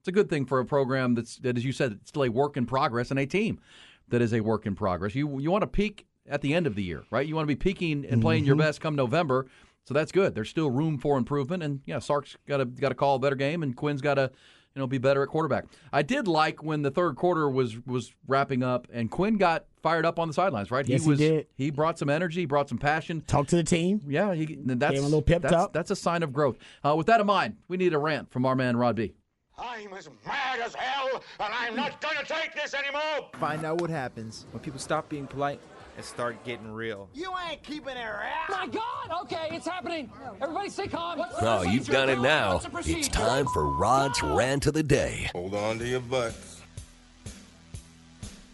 It's 0.00 0.08
a 0.08 0.12
good 0.12 0.30
thing 0.30 0.46
for 0.46 0.60
a 0.60 0.64
program 0.64 1.14
that's, 1.14 1.36
that, 1.38 1.56
as 1.56 1.64
you 1.64 1.72
said, 1.72 1.92
it's 2.00 2.10
still 2.10 2.24
a 2.24 2.28
work 2.28 2.56
in 2.56 2.66
progress 2.66 3.10
and 3.10 3.18
a 3.18 3.26
team 3.26 3.60
that 4.08 4.22
is 4.22 4.32
a 4.32 4.40
work 4.40 4.66
in 4.66 4.74
progress. 4.74 5.14
You, 5.14 5.38
you 5.38 5.50
want 5.50 5.62
to 5.62 5.66
peak 5.66 6.06
at 6.28 6.42
the 6.42 6.54
end 6.54 6.66
of 6.66 6.74
the 6.74 6.82
year, 6.82 7.04
right? 7.10 7.26
You 7.26 7.34
want 7.34 7.48
to 7.48 7.54
be 7.54 7.56
peaking 7.56 8.06
and 8.06 8.22
playing 8.22 8.44
your 8.44 8.56
best 8.56 8.80
come 8.80 8.94
November. 8.94 9.46
So 9.84 9.94
that's 9.94 10.12
good. 10.12 10.34
There's 10.34 10.50
still 10.50 10.70
room 10.70 10.98
for 10.98 11.16
improvement, 11.16 11.62
and 11.62 11.80
yeah, 11.86 11.98
Sark's 11.98 12.36
got 12.46 12.58
to 12.58 12.66
got 12.66 12.90
to 12.90 12.94
call 12.94 13.16
a 13.16 13.18
better 13.18 13.36
game, 13.36 13.62
and 13.62 13.74
Quinn's 13.74 14.02
got 14.02 14.14
to 14.14 14.30
you 14.74 14.80
know 14.80 14.86
be 14.86 14.98
better 14.98 15.22
at 15.22 15.28
quarterback. 15.30 15.64
I 15.92 16.02
did 16.02 16.28
like 16.28 16.62
when 16.62 16.82
the 16.82 16.90
third 16.90 17.16
quarter 17.16 17.48
was 17.48 17.78
was 17.86 18.12
wrapping 18.26 18.62
up, 18.62 18.86
and 18.92 19.10
Quinn 19.10 19.38
got 19.38 19.64
fired 19.82 20.04
up 20.04 20.18
on 20.18 20.28
the 20.28 20.34
sidelines. 20.34 20.70
Right? 20.70 20.86
Yes, 20.86 21.04
he 21.04 21.08
was. 21.08 21.18
did. 21.18 21.46
He 21.54 21.70
brought 21.70 21.98
some 21.98 22.10
energy, 22.10 22.44
brought 22.44 22.68
some 22.68 22.76
passion. 22.76 23.22
Talk 23.22 23.46
to 23.48 23.56
the 23.56 23.64
team. 23.64 24.02
Yeah, 24.06 24.34
he, 24.34 24.58
that's 24.62 24.92
Gave 24.92 24.98
him 24.98 25.04
a 25.04 25.08
little 25.08 25.22
pep 25.22 25.40
that's, 25.40 25.54
talk. 25.54 25.72
That's 25.72 25.90
a 25.90 25.96
sign 25.96 26.22
of 26.22 26.34
growth. 26.34 26.58
Uh, 26.84 26.94
with 26.94 27.06
that 27.06 27.20
in 27.20 27.26
mind, 27.26 27.56
we 27.68 27.78
need 27.78 27.94
a 27.94 27.98
rant 27.98 28.30
from 28.30 28.44
our 28.44 28.54
man 28.54 28.76
Rod 28.76 28.94
B. 28.94 29.14
I'm 29.58 29.92
as 29.94 30.08
mad 30.26 30.60
as 30.60 30.74
hell, 30.74 31.22
and 31.40 31.52
I'm 31.52 31.74
not 31.74 32.00
gonna 32.00 32.24
take 32.24 32.54
this 32.54 32.74
anymore! 32.74 33.30
Find 33.40 33.64
out 33.64 33.80
what 33.80 33.90
happens 33.90 34.46
when 34.52 34.62
people 34.62 34.78
stop 34.78 35.08
being 35.08 35.26
polite 35.26 35.60
and 35.98 36.06
start 36.06 36.42
getting 36.44 36.70
real. 36.70 37.08
You 37.12 37.32
ain't 37.50 37.60
keeping 37.64 37.96
it 37.96 38.06
around! 38.06 38.48
My 38.50 38.68
God! 38.68 39.22
Okay, 39.24 39.48
it's 39.50 39.66
happening. 39.66 40.08
Everybody 40.40 40.70
stay 40.70 40.86
calm. 40.86 41.18
What's 41.18 41.34
Oh, 41.40 41.62
you've 41.62 41.88
done 41.88 42.08
it 42.08 42.20
now. 42.20 42.60
It's 42.86 43.08
time 43.08 43.46
for 43.46 43.68
Rod's 43.68 44.22
rant 44.22 44.68
of 44.68 44.74
the 44.74 44.84
day. 44.84 45.28
Hold 45.34 45.54
on 45.54 45.80
to 45.80 45.86
your 45.88 45.98
butts. 45.98 46.62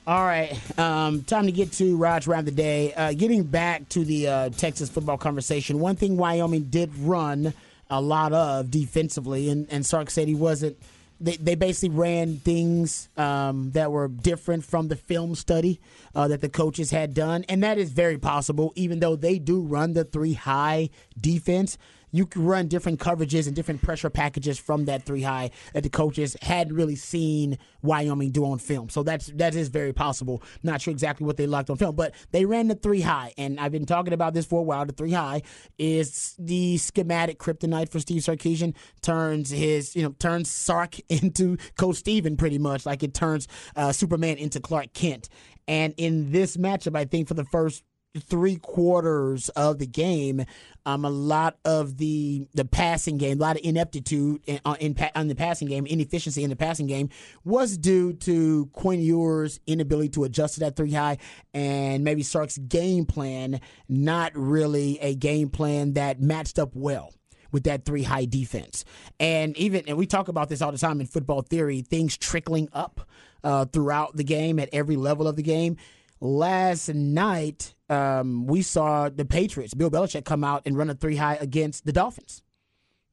All 0.06 0.24
right, 0.24 0.58
um, 0.78 1.22
time 1.24 1.44
to 1.44 1.52
get 1.52 1.72
to 1.72 1.96
Raj 1.98 2.26
round 2.26 2.46
the 2.46 2.50
day. 2.50 2.94
Uh, 2.94 3.12
getting 3.12 3.42
back 3.42 3.88
to 3.90 4.04
the 4.04 4.26
uh, 4.26 4.48
Texas 4.50 4.88
football 4.88 5.18
conversation, 5.18 5.80
one 5.80 5.96
thing 5.96 6.16
Wyoming 6.16 6.64
did 6.64 6.96
run 6.96 7.52
a 7.90 8.00
lot 8.00 8.32
of 8.32 8.70
defensively, 8.70 9.50
and, 9.50 9.66
and 9.70 9.84
Sark 9.84 10.10
said 10.10 10.28
he 10.28 10.34
wasn't. 10.34 10.78
They, 11.20 11.36
they 11.36 11.54
basically 11.54 11.96
ran 11.96 12.38
things 12.38 13.08
um, 13.16 13.70
that 13.72 13.92
were 13.92 14.08
different 14.08 14.64
from 14.64 14.88
the 14.88 14.96
film 14.96 15.34
study 15.34 15.80
uh, 16.14 16.28
that 16.28 16.40
the 16.40 16.48
coaches 16.48 16.90
had 16.90 17.14
done, 17.14 17.44
and 17.48 17.62
that 17.62 17.78
is 17.78 17.90
very 17.90 18.18
possible. 18.18 18.72
Even 18.74 19.00
though 19.00 19.16
they 19.16 19.38
do 19.38 19.60
run 19.60 19.92
the 19.92 20.04
three 20.04 20.34
high 20.34 20.90
defense, 21.18 21.78
you 22.14 22.26
can 22.26 22.44
run 22.44 22.68
different 22.68 23.00
coverages 23.00 23.48
and 23.48 23.56
different 23.56 23.82
pressure 23.82 24.08
packages 24.08 24.56
from 24.56 24.84
that 24.84 25.02
three 25.02 25.22
high 25.22 25.50
that 25.72 25.82
the 25.82 25.88
coaches 25.88 26.36
hadn't 26.42 26.72
really 26.72 26.94
seen 26.94 27.58
Wyoming 27.82 28.30
do 28.30 28.44
on 28.44 28.60
film. 28.60 28.88
So 28.88 29.02
that's 29.02 29.26
that 29.34 29.56
is 29.56 29.68
very 29.68 29.92
possible. 29.92 30.40
Not 30.62 30.80
sure 30.80 30.92
exactly 30.92 31.26
what 31.26 31.36
they 31.36 31.48
locked 31.48 31.70
on 31.70 31.76
film, 31.76 31.96
but 31.96 32.14
they 32.30 32.44
ran 32.44 32.68
the 32.68 32.76
three 32.76 33.00
high, 33.00 33.32
and 33.36 33.58
I've 33.58 33.72
been 33.72 33.84
talking 33.84 34.12
about 34.12 34.32
this 34.32 34.46
for 34.46 34.60
a 34.60 34.62
while. 34.62 34.86
The 34.86 34.92
three 34.92 35.10
high 35.10 35.42
is 35.76 36.36
the 36.38 36.78
schematic 36.78 37.40
kryptonite 37.40 37.90
for 37.90 37.98
Steve 37.98 38.22
Sarkisian. 38.22 38.76
Turns 39.02 39.50
his 39.50 39.96
you 39.96 40.04
know 40.04 40.14
turns 40.20 40.48
Sark 40.48 41.00
into 41.08 41.56
Coach 41.76 41.96
Steven 41.96 42.36
pretty 42.36 42.58
much 42.58 42.86
like 42.86 43.02
it 43.02 43.12
turns 43.12 43.48
uh, 43.74 43.90
Superman 43.90 44.36
into 44.36 44.60
Clark 44.60 44.92
Kent. 44.92 45.28
And 45.66 45.94
in 45.96 46.30
this 46.30 46.56
matchup, 46.56 46.96
I 46.96 47.06
think 47.06 47.26
for 47.26 47.34
the 47.34 47.46
first 47.46 47.82
three 48.20 48.56
quarters 48.56 49.48
of 49.50 49.78
the 49.78 49.86
game, 49.86 50.44
um, 50.86 51.04
a 51.04 51.10
lot 51.10 51.56
of 51.64 51.96
the 51.96 52.46
the 52.54 52.64
passing 52.64 53.18
game, 53.18 53.38
a 53.38 53.40
lot 53.40 53.56
of 53.56 53.62
ineptitude 53.64 54.42
in, 54.46 54.60
on, 54.64 54.76
in 54.76 54.94
the 54.94 55.34
passing 55.34 55.68
game, 55.68 55.86
inefficiency 55.86 56.44
in 56.44 56.50
the 56.50 56.56
passing 56.56 56.86
game, 56.86 57.08
was 57.44 57.76
due 57.76 58.12
to 58.12 58.66
Quinn 58.72 59.00
Ewers' 59.00 59.60
inability 59.66 60.10
to 60.10 60.24
adjust 60.24 60.54
to 60.54 60.60
that 60.60 60.76
three 60.76 60.92
high, 60.92 61.18
and 61.52 62.04
maybe 62.04 62.22
Sark's 62.22 62.58
game 62.58 63.06
plan 63.06 63.60
not 63.88 64.32
really 64.34 64.98
a 65.00 65.14
game 65.14 65.48
plan 65.48 65.94
that 65.94 66.20
matched 66.20 66.58
up 66.58 66.70
well 66.74 67.12
with 67.50 67.64
that 67.64 67.84
three 67.84 68.02
high 68.02 68.24
defense. 68.24 68.84
And 69.20 69.56
even 69.56 69.84
and 69.86 69.96
we 69.96 70.06
talk 70.06 70.28
about 70.28 70.48
this 70.48 70.60
all 70.60 70.72
the 70.72 70.78
time 70.78 71.00
in 71.00 71.06
football 71.06 71.42
theory, 71.42 71.82
things 71.82 72.16
trickling 72.16 72.68
up 72.72 73.08
uh, 73.44 73.64
throughout 73.66 74.16
the 74.16 74.24
game 74.24 74.58
at 74.58 74.68
every 74.72 74.96
level 74.96 75.28
of 75.28 75.36
the 75.36 75.42
game. 75.42 75.76
Last 76.24 76.88
night, 76.88 77.74
um, 77.90 78.46
we 78.46 78.62
saw 78.62 79.10
the 79.10 79.26
Patriots, 79.26 79.74
Bill 79.74 79.90
Belichick, 79.90 80.24
come 80.24 80.42
out 80.42 80.62
and 80.64 80.74
run 80.74 80.88
a 80.88 80.94
three 80.94 81.16
high 81.16 81.34
against 81.34 81.84
the 81.84 81.92
Dolphins. 81.92 82.42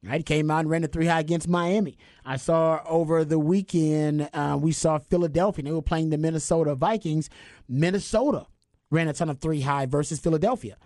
Right, 0.02 0.16
he 0.16 0.22
came 0.22 0.50
out 0.50 0.60
and 0.60 0.70
ran 0.70 0.82
a 0.82 0.86
three 0.86 1.04
high 1.04 1.20
against 1.20 1.46
Miami. 1.46 1.98
I 2.24 2.38
saw 2.38 2.80
over 2.88 3.22
the 3.26 3.38
weekend, 3.38 4.30
uh, 4.32 4.58
we 4.58 4.72
saw 4.72 4.96
Philadelphia. 4.96 5.62
They 5.62 5.72
were 5.72 5.82
playing 5.82 6.08
the 6.08 6.16
Minnesota 6.16 6.74
Vikings. 6.74 7.28
Minnesota 7.68 8.46
ran 8.90 9.08
a 9.08 9.12
ton 9.12 9.28
of 9.28 9.40
three 9.40 9.60
high 9.60 9.84
versus 9.84 10.18
Philadelphia. 10.18 10.78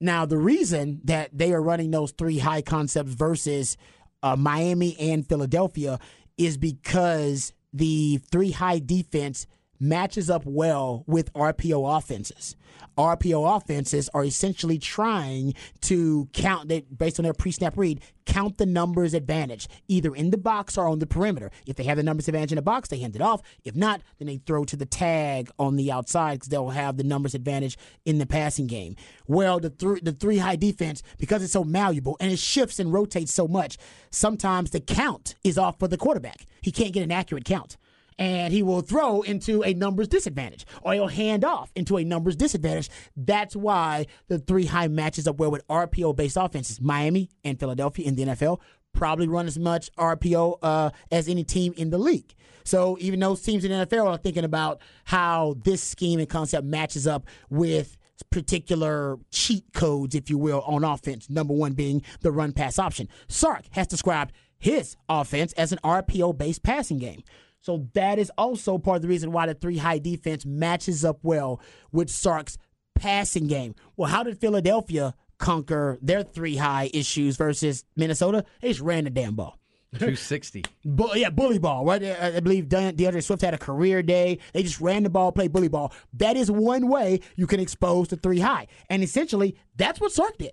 Now, 0.00 0.26
the 0.26 0.38
reason 0.38 1.00
that 1.04 1.30
they 1.32 1.52
are 1.52 1.62
running 1.62 1.92
those 1.92 2.10
three 2.10 2.38
high 2.38 2.62
concepts 2.62 3.14
versus 3.14 3.76
uh, 4.24 4.34
Miami 4.34 4.98
and 4.98 5.24
Philadelphia 5.24 6.00
is 6.36 6.56
because 6.56 7.52
the 7.72 8.18
three 8.32 8.50
high 8.50 8.80
defense 8.80 9.46
matches 9.82 10.30
up 10.30 10.44
well 10.46 11.04
with 11.06 11.32
RPO 11.32 11.98
offenses. 11.98 12.56
RPO 12.96 13.56
offenses 13.56 14.08
are 14.12 14.24
essentially 14.24 14.78
trying 14.78 15.54
to 15.82 16.28
count, 16.32 16.68
they, 16.68 16.80
based 16.80 17.18
on 17.18 17.24
their 17.24 17.32
pre 17.32 17.50
snap 17.50 17.76
read, 17.76 18.00
count 18.26 18.58
the 18.58 18.66
numbers 18.66 19.14
advantage, 19.14 19.68
either 19.88 20.14
in 20.14 20.30
the 20.30 20.38
box 20.38 20.76
or 20.76 20.86
on 20.86 20.98
the 20.98 21.06
perimeter. 21.06 21.50
If 21.66 21.76
they 21.76 21.84
have 21.84 21.96
the 21.96 22.02
numbers 22.02 22.28
advantage 22.28 22.52
in 22.52 22.56
the 22.56 22.62
box, 22.62 22.88
they 22.88 22.98
hand 22.98 23.16
it 23.16 23.22
off. 23.22 23.42
If 23.64 23.74
not, 23.74 24.02
then 24.18 24.26
they 24.26 24.36
throw 24.36 24.64
to 24.64 24.76
the 24.76 24.86
tag 24.86 25.50
on 25.58 25.76
the 25.76 25.90
outside 25.90 26.34
because 26.34 26.48
they'll 26.48 26.70
have 26.70 26.96
the 26.96 27.04
numbers 27.04 27.34
advantage 27.34 27.78
in 28.04 28.18
the 28.18 28.26
passing 28.26 28.66
game. 28.66 28.96
Well, 29.26 29.58
the, 29.58 29.70
th- 29.70 30.02
the 30.02 30.12
three 30.12 30.38
high 30.38 30.56
defense, 30.56 31.02
because 31.18 31.42
it's 31.42 31.52
so 31.52 31.64
malleable 31.64 32.16
and 32.20 32.30
it 32.30 32.38
shifts 32.38 32.78
and 32.78 32.92
rotates 32.92 33.32
so 33.32 33.48
much, 33.48 33.78
sometimes 34.10 34.70
the 34.70 34.80
count 34.80 35.34
is 35.42 35.58
off 35.58 35.78
for 35.78 35.88
the 35.88 35.98
quarterback. 35.98 36.46
He 36.60 36.70
can't 36.70 36.92
get 36.92 37.02
an 37.02 37.12
accurate 37.12 37.44
count. 37.44 37.76
And 38.18 38.52
he 38.52 38.62
will 38.62 38.80
throw 38.80 39.22
into 39.22 39.62
a 39.62 39.74
numbers 39.74 40.08
disadvantage 40.08 40.66
or 40.82 40.94
he'll 40.94 41.08
hand 41.08 41.44
off 41.44 41.70
into 41.74 41.96
a 41.96 42.04
numbers 42.04 42.36
disadvantage. 42.36 42.90
That's 43.16 43.56
why 43.56 44.06
the 44.28 44.38
three 44.38 44.66
high 44.66 44.88
matches 44.88 45.26
up 45.26 45.38
well 45.38 45.50
with 45.50 45.66
RPO 45.68 46.16
based 46.16 46.36
offenses. 46.36 46.80
Miami 46.80 47.30
and 47.44 47.58
Philadelphia 47.58 48.06
in 48.06 48.14
the 48.14 48.24
NFL 48.24 48.60
probably 48.92 49.26
run 49.26 49.46
as 49.46 49.58
much 49.58 49.90
RPO 49.96 50.58
uh, 50.62 50.90
as 51.10 51.28
any 51.28 51.44
team 51.44 51.74
in 51.76 51.90
the 51.90 51.98
league. 51.98 52.34
So 52.64 52.96
even 53.00 53.20
those 53.20 53.42
teams 53.42 53.64
in 53.64 53.70
the 53.70 53.86
NFL 53.86 54.06
are 54.06 54.18
thinking 54.18 54.44
about 54.44 54.80
how 55.04 55.56
this 55.64 55.82
scheme 55.82 56.20
and 56.20 56.28
concept 56.28 56.64
matches 56.64 57.06
up 57.06 57.26
with 57.50 57.96
particular 58.30 59.18
cheat 59.30 59.64
codes, 59.72 60.14
if 60.14 60.30
you 60.30 60.38
will, 60.38 60.62
on 60.62 60.84
offense. 60.84 61.28
Number 61.28 61.54
one 61.54 61.72
being 61.72 62.02
the 62.20 62.32
run 62.32 62.52
pass 62.52 62.78
option. 62.78 63.08
Sark 63.28 63.64
has 63.72 63.86
described 63.86 64.32
his 64.58 64.96
offense 65.08 65.52
as 65.54 65.72
an 65.72 65.78
RPO 65.82 66.38
based 66.38 66.62
passing 66.62 66.98
game. 66.98 67.22
So 67.62 67.88
that 67.94 68.18
is 68.18 68.30
also 68.36 68.76
part 68.76 68.96
of 68.96 69.02
the 69.02 69.08
reason 69.08 69.32
why 69.32 69.46
the 69.46 69.54
three 69.54 69.78
high 69.78 69.98
defense 69.98 70.44
matches 70.44 71.04
up 71.04 71.20
well 71.22 71.60
with 71.92 72.10
Sark's 72.10 72.58
passing 72.94 73.46
game. 73.46 73.74
Well, 73.96 74.10
how 74.10 74.22
did 74.24 74.40
Philadelphia 74.40 75.14
conquer 75.38 75.98
their 76.02 76.22
three 76.22 76.56
high 76.56 76.90
issues 76.92 77.36
versus 77.36 77.84
Minnesota? 77.96 78.44
They 78.60 78.68
just 78.68 78.80
ran 78.80 79.04
the 79.04 79.10
damn 79.10 79.36
ball. 79.36 79.58
260. 79.92 80.64
Bu- 80.84 81.10
yeah, 81.14 81.30
bully 81.30 81.58
ball, 81.58 81.84
right? 81.84 82.02
I 82.02 82.36
I 82.36 82.40
believe 82.40 82.68
D'Andre 82.68 83.20
Swift 83.20 83.42
had 83.42 83.54
a 83.54 83.58
career 83.58 84.02
day. 84.02 84.38
They 84.54 84.62
just 84.62 84.80
ran 84.80 85.02
the 85.02 85.10
ball, 85.10 85.32
played 85.32 85.52
bully 85.52 85.68
ball. 85.68 85.92
That 86.14 86.36
is 86.36 86.50
one 86.50 86.88
way 86.88 87.20
you 87.36 87.46
can 87.46 87.60
expose 87.60 88.08
the 88.08 88.16
three 88.16 88.40
high. 88.40 88.68
And 88.88 89.02
essentially, 89.02 89.56
that's 89.76 90.00
what 90.00 90.12
Sark 90.12 90.38
did. 90.38 90.52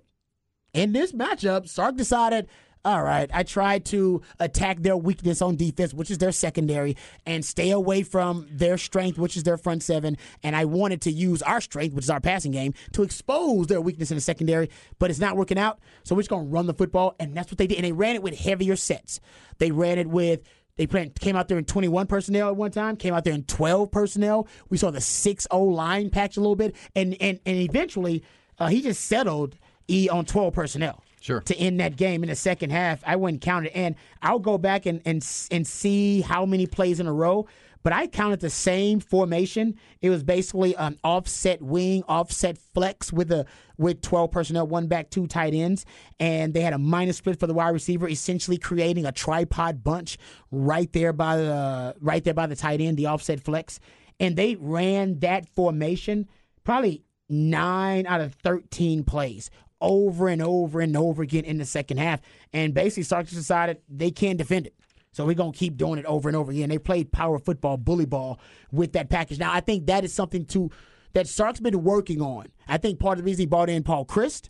In 0.73 0.91
this 0.91 1.13
matchup, 1.13 1.67
Sark 1.67 1.95
decided, 1.95 2.47
all 2.85 3.03
right, 3.03 3.29
I 3.33 3.43
tried 3.43 3.83
to 3.85 4.21
attack 4.39 4.79
their 4.79 4.95
weakness 4.95 5.41
on 5.41 5.57
defense, 5.57 5.93
which 5.93 6.09
is 6.09 6.17
their 6.17 6.31
secondary, 6.31 6.95
and 7.25 7.43
stay 7.43 7.71
away 7.71 8.03
from 8.03 8.47
their 8.49 8.77
strength, 8.77 9.17
which 9.17 9.35
is 9.35 9.43
their 9.43 9.57
front 9.57 9.83
seven. 9.83 10.17
And 10.43 10.55
I 10.55 10.63
wanted 10.63 11.01
to 11.01 11.11
use 11.11 11.41
our 11.41 11.59
strength, 11.59 11.93
which 11.93 12.05
is 12.05 12.09
our 12.09 12.21
passing 12.21 12.53
game, 12.53 12.73
to 12.93 13.03
expose 13.03 13.67
their 13.67 13.81
weakness 13.81 14.11
in 14.11 14.15
the 14.15 14.21
secondary, 14.21 14.69
but 14.97 15.09
it's 15.09 15.19
not 15.19 15.35
working 15.35 15.57
out. 15.57 15.79
So 16.03 16.15
we're 16.15 16.21
just 16.21 16.29
going 16.29 16.45
to 16.45 16.51
run 16.51 16.67
the 16.67 16.73
football. 16.73 17.15
And 17.19 17.35
that's 17.35 17.51
what 17.51 17.57
they 17.57 17.67
did. 17.67 17.79
And 17.79 17.85
they 17.85 17.91
ran 17.91 18.15
it 18.15 18.23
with 18.23 18.37
heavier 18.37 18.77
sets. 18.77 19.19
They 19.57 19.71
ran 19.71 19.99
it 19.99 20.07
with. 20.07 20.41
They 20.77 20.87
came 20.87 21.35
out 21.35 21.49
there 21.49 21.57
in 21.57 21.65
21 21.65 22.07
personnel 22.07 22.47
at 22.47 22.55
one 22.55 22.71
time, 22.71 22.95
came 22.95 23.13
out 23.13 23.25
there 23.25 23.33
in 23.33 23.43
12 23.43 23.91
personnel. 23.91 24.47
We 24.69 24.77
saw 24.77 24.89
the 24.89 25.01
6 25.01 25.47
0 25.51 25.63
line 25.63 26.09
patch 26.09 26.37
a 26.37 26.39
little 26.39 26.55
bit. 26.55 26.73
And, 26.95 27.17
and, 27.19 27.41
and 27.45 27.57
eventually, 27.57 28.23
uh, 28.57 28.67
he 28.67 28.81
just 28.81 29.03
settled 29.03 29.57
E 29.89 30.07
on 30.07 30.23
12 30.23 30.53
personnel 30.53 31.03
Sure. 31.19 31.41
to 31.41 31.55
end 31.55 31.79
that 31.79 31.95
game 31.95 32.23
in 32.23 32.29
the 32.29 32.35
second 32.35 32.71
half. 32.71 33.01
I 33.05 33.15
wouldn't 33.15 33.41
count 33.41 33.67
it, 33.67 33.71
and 33.75 33.95
I'll 34.21 34.39
go 34.39 34.57
back 34.57 34.85
and 34.85 35.01
and 35.05 35.25
and 35.51 35.67
see 35.67 36.21
how 36.21 36.45
many 36.45 36.65
plays 36.67 36.99
in 36.99 37.07
a 37.07 37.13
row. 37.13 37.47
But 37.81 37.93
I 37.93 38.07
counted 38.07 38.41
the 38.41 38.49
same 38.49 38.99
formation. 38.99 39.75
It 40.01 40.09
was 40.09 40.21
basically 40.21 40.75
an 40.75 40.97
offset 41.01 41.61
wing, 41.61 42.03
offset 42.09 42.57
flex 42.57 43.13
with 43.13 43.31
a 43.31 43.45
with 43.77 44.01
twelve 44.01 44.31
personnel, 44.31 44.67
one 44.67 44.87
back, 44.87 45.09
two 45.09 45.27
tight 45.27 45.53
ends, 45.53 45.85
and 46.19 46.53
they 46.53 46.61
had 46.61 46.73
a 46.73 46.77
minus 46.77 47.17
split 47.17 47.39
for 47.39 47.47
the 47.47 47.53
wide 47.53 47.69
receiver, 47.69 48.07
essentially 48.07 48.57
creating 48.57 49.05
a 49.05 49.11
tripod 49.11 49.83
bunch 49.83 50.17
right 50.51 50.91
there 50.91 51.13
by 51.13 51.37
the 51.37 51.95
right 52.01 52.23
there 52.23 52.33
by 52.33 52.47
the 52.47 52.55
tight 52.55 52.81
end, 52.81 52.97
the 52.97 53.05
offset 53.05 53.39
flex, 53.39 53.79
and 54.19 54.35
they 54.35 54.55
ran 54.55 55.19
that 55.19 55.47
formation 55.47 56.27
probably 56.65 57.03
nine 57.29 58.05
out 58.07 58.21
of 58.21 58.33
13 58.35 59.03
plays 59.03 59.49
over 59.81 60.27
and 60.27 60.41
over 60.41 60.81
and 60.81 60.95
over 60.95 61.23
again 61.23 61.45
in 61.45 61.57
the 61.57 61.65
second 61.65 61.97
half. 61.97 62.21
And 62.53 62.73
basically, 62.73 63.03
Sark 63.03 63.27
decided 63.27 63.81
they 63.89 64.11
can't 64.11 64.37
defend 64.37 64.67
it. 64.67 64.75
So 65.11 65.25
we're 65.25 65.33
going 65.33 65.53
to 65.53 65.57
keep 65.57 65.77
doing 65.77 65.99
it 65.99 66.05
over 66.05 66.29
and 66.29 66.35
over 66.35 66.51
again. 66.51 66.69
They 66.69 66.77
played 66.77 67.11
power 67.11 67.39
football, 67.39 67.77
bully 67.77 68.05
ball 68.05 68.39
with 68.71 68.93
that 68.93 69.09
package. 69.09 69.39
Now, 69.39 69.51
I 69.51 69.59
think 69.59 69.87
that 69.87 70.03
is 70.03 70.13
something 70.13 70.45
to 70.47 70.69
that 71.13 71.27
Sark's 71.27 71.59
been 71.59 71.83
working 71.83 72.21
on. 72.21 72.47
I 72.67 72.77
think 72.77 72.99
part 72.99 73.17
of 73.17 73.23
the 73.23 73.29
reason 73.29 73.41
he 73.43 73.45
brought 73.47 73.69
in 73.69 73.83
Paul 73.83 74.05
Christ 74.05 74.49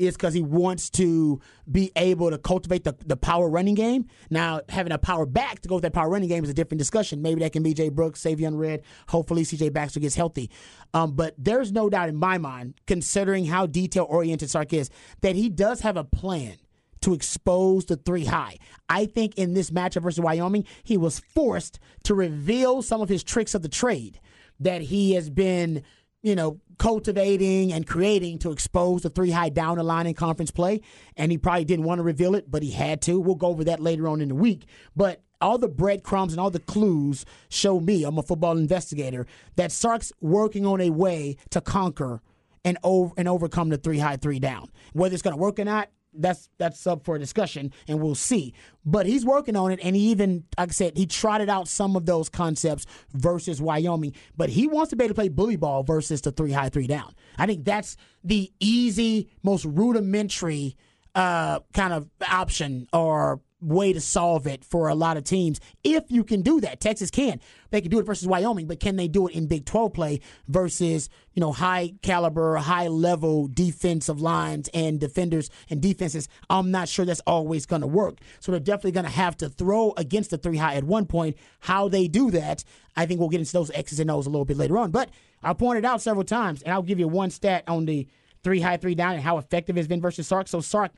is 0.00 0.14
because 0.14 0.34
he 0.34 0.42
wants 0.42 0.90
to 0.90 1.40
be 1.70 1.92
able 1.94 2.30
to 2.30 2.38
cultivate 2.38 2.84
the, 2.84 2.96
the 3.04 3.16
power 3.16 3.48
running 3.48 3.74
game. 3.74 4.06
Now, 4.30 4.62
having 4.68 4.92
a 4.92 4.98
power 4.98 5.26
back 5.26 5.60
to 5.60 5.68
go 5.68 5.76
with 5.76 5.82
that 5.82 5.92
power 5.92 6.08
running 6.08 6.28
game 6.28 6.42
is 6.42 6.50
a 6.50 6.54
different 6.54 6.78
discussion. 6.78 7.22
Maybe 7.22 7.40
that 7.40 7.52
can 7.52 7.62
be 7.62 7.74
Jay 7.74 7.90
Brooks, 7.90 8.22
Savion 8.22 8.58
Red. 8.58 8.82
Hopefully, 9.08 9.42
CJ 9.42 9.72
Baxter 9.72 10.00
gets 10.00 10.14
healthy. 10.14 10.50
Um, 10.94 11.12
but 11.12 11.34
there's 11.38 11.70
no 11.70 11.90
doubt 11.90 12.08
in 12.08 12.16
my 12.16 12.38
mind, 12.38 12.74
considering 12.86 13.44
how 13.44 13.66
detail 13.66 14.06
oriented 14.08 14.50
Sark 14.50 14.72
is, 14.72 14.90
that 15.20 15.36
he 15.36 15.48
does 15.48 15.80
have 15.80 15.96
a 15.96 16.04
plan 16.04 16.56
to 17.02 17.14
expose 17.14 17.86
the 17.86 17.96
three 17.96 18.24
high. 18.24 18.56
I 18.88 19.06
think 19.06 19.36
in 19.36 19.54
this 19.54 19.70
matchup 19.70 20.02
versus 20.02 20.20
Wyoming, 20.20 20.64
he 20.82 20.96
was 20.96 21.18
forced 21.18 21.78
to 22.04 22.14
reveal 22.14 22.82
some 22.82 23.00
of 23.00 23.08
his 23.08 23.22
tricks 23.22 23.54
of 23.54 23.62
the 23.62 23.68
trade 23.68 24.20
that 24.60 24.82
he 24.82 25.12
has 25.12 25.30
been, 25.30 25.82
you 26.22 26.34
know, 26.34 26.60
cultivating 26.78 27.72
and 27.72 27.86
creating 27.86 28.38
to 28.38 28.52
expose 28.52 29.02
the 29.02 29.10
three 29.10 29.30
high 29.30 29.48
down 29.48 29.76
the 29.76 29.82
line 29.82 30.06
in 30.06 30.14
conference 30.14 30.50
play. 30.50 30.80
And 31.16 31.30
he 31.30 31.38
probably 31.38 31.64
didn't 31.64 31.84
want 31.84 31.98
to 31.98 32.02
reveal 32.02 32.34
it, 32.34 32.50
but 32.50 32.62
he 32.62 32.70
had 32.70 33.02
to. 33.02 33.20
We'll 33.20 33.34
go 33.34 33.48
over 33.48 33.64
that 33.64 33.80
later 33.80 34.08
on 34.08 34.20
in 34.20 34.28
the 34.28 34.34
week. 34.34 34.66
But 34.96 35.22
all 35.40 35.58
the 35.58 35.68
breadcrumbs 35.68 36.32
and 36.32 36.40
all 36.40 36.50
the 36.50 36.58
clues 36.58 37.24
show 37.48 37.80
me, 37.80 38.04
I'm 38.04 38.18
a 38.18 38.22
football 38.22 38.56
investigator, 38.56 39.26
that 39.56 39.72
Sark's 39.72 40.12
working 40.20 40.66
on 40.66 40.80
a 40.80 40.90
way 40.90 41.36
to 41.50 41.60
conquer 41.60 42.20
and 42.64 42.76
over 42.82 43.14
and 43.16 43.28
overcome 43.28 43.70
the 43.70 43.78
three 43.78 43.98
high, 43.98 44.16
three 44.16 44.38
down. 44.38 44.70
Whether 44.92 45.14
it's 45.14 45.22
going 45.22 45.36
to 45.36 45.40
work 45.40 45.58
or 45.58 45.64
not, 45.64 45.88
that's 46.12 46.48
that's 46.58 46.86
up 46.86 47.04
for 47.04 47.18
discussion, 47.18 47.72
and 47.88 48.00
we'll 48.00 48.14
see. 48.14 48.54
But 48.84 49.06
he's 49.06 49.24
working 49.24 49.56
on 49.56 49.72
it, 49.72 49.80
and 49.82 49.94
he 49.94 50.10
even, 50.10 50.44
like 50.58 50.70
I 50.70 50.72
said, 50.72 50.96
he 50.96 51.06
trotted 51.06 51.48
out 51.48 51.68
some 51.68 51.96
of 51.96 52.06
those 52.06 52.28
concepts 52.28 52.86
versus 53.12 53.60
Wyoming. 53.60 54.14
But 54.36 54.50
he 54.50 54.66
wants 54.66 54.90
to 54.90 54.96
be 54.96 55.04
able 55.04 55.14
to 55.14 55.18
play 55.20 55.28
bully 55.28 55.56
ball 55.56 55.82
versus 55.82 56.20
the 56.20 56.32
three 56.32 56.52
high, 56.52 56.68
three 56.68 56.86
down. 56.86 57.14
I 57.38 57.46
think 57.46 57.64
that's 57.64 57.96
the 58.24 58.52
easy, 58.60 59.28
most 59.42 59.64
rudimentary 59.64 60.76
uh, 61.14 61.60
kind 61.72 61.92
of 61.92 62.08
option 62.28 62.88
or 62.92 63.40
way 63.60 63.92
to 63.92 64.00
solve 64.00 64.46
it 64.46 64.64
for 64.64 64.88
a 64.88 64.94
lot 64.94 65.16
of 65.16 65.24
teams. 65.24 65.60
If 65.84 66.04
you 66.08 66.24
can 66.24 66.42
do 66.42 66.60
that, 66.60 66.80
Texas 66.80 67.10
can. 67.10 67.40
They 67.70 67.80
can 67.80 67.90
do 67.90 67.98
it 67.98 68.06
versus 68.06 68.26
Wyoming, 68.26 68.66
but 68.66 68.80
can 68.80 68.96
they 68.96 69.08
do 69.08 69.28
it 69.28 69.34
in 69.34 69.46
Big 69.46 69.64
12 69.64 69.92
play 69.92 70.20
versus, 70.48 71.08
you 71.34 71.40
know, 71.40 71.52
high 71.52 71.92
caliber, 72.02 72.56
high 72.56 72.88
level 72.88 73.48
defensive 73.48 74.20
lines 74.20 74.68
and 74.74 74.98
defenders 74.98 75.50
and 75.68 75.80
defenses? 75.80 76.28
I'm 76.48 76.70
not 76.70 76.88
sure 76.88 77.04
that's 77.04 77.20
always 77.26 77.66
going 77.66 77.82
to 77.82 77.86
work. 77.86 78.18
So 78.40 78.50
they're 78.50 78.60
definitely 78.60 78.92
going 78.92 79.06
to 79.06 79.10
have 79.10 79.36
to 79.38 79.48
throw 79.48 79.92
against 79.96 80.30
the 80.30 80.38
three 80.38 80.56
high 80.56 80.74
at 80.74 80.84
one 80.84 81.06
point. 81.06 81.36
How 81.60 81.88
they 81.88 82.08
do 82.08 82.30
that, 82.32 82.64
I 82.96 83.06
think 83.06 83.20
we'll 83.20 83.28
get 83.28 83.40
into 83.40 83.52
those 83.52 83.70
X's 83.70 84.00
and 84.00 84.10
O's 84.10 84.26
a 84.26 84.30
little 84.30 84.44
bit 84.44 84.56
later 84.56 84.78
on. 84.78 84.90
But 84.90 85.10
I 85.42 85.52
pointed 85.52 85.84
out 85.84 86.02
several 86.02 86.24
times, 86.24 86.62
and 86.62 86.72
I'll 86.72 86.82
give 86.82 86.98
you 86.98 87.08
one 87.08 87.30
stat 87.30 87.64
on 87.66 87.86
the 87.86 88.06
three 88.42 88.60
high, 88.60 88.76
three 88.76 88.94
down 88.94 89.14
and 89.14 89.22
how 89.22 89.38
effective 89.38 89.76
it's 89.76 89.88
been 89.88 90.00
versus 90.00 90.26
Sark. 90.26 90.48
So 90.48 90.60
Sark, 90.60 90.92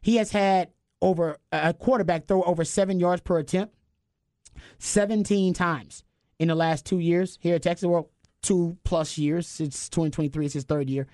he 0.00 0.16
has 0.16 0.30
had 0.30 0.68
over 1.02 1.36
a 1.50 1.74
quarterback 1.74 2.26
throw 2.26 2.42
over 2.44 2.64
seven 2.64 2.98
yards 2.98 3.20
per 3.20 3.38
attempt 3.38 3.74
17 4.78 5.52
times 5.52 6.04
in 6.38 6.48
the 6.48 6.54
last 6.54 6.86
two 6.86 6.98
years 6.98 7.38
here 7.40 7.56
at 7.56 7.62
Texas. 7.62 7.86
Well, 7.86 8.10
two 8.42 8.76
plus 8.84 9.18
years 9.18 9.46
since 9.46 9.88
2023. 9.88 10.46
is 10.46 10.52
his 10.52 10.64
third 10.64 10.88
year. 10.88 11.06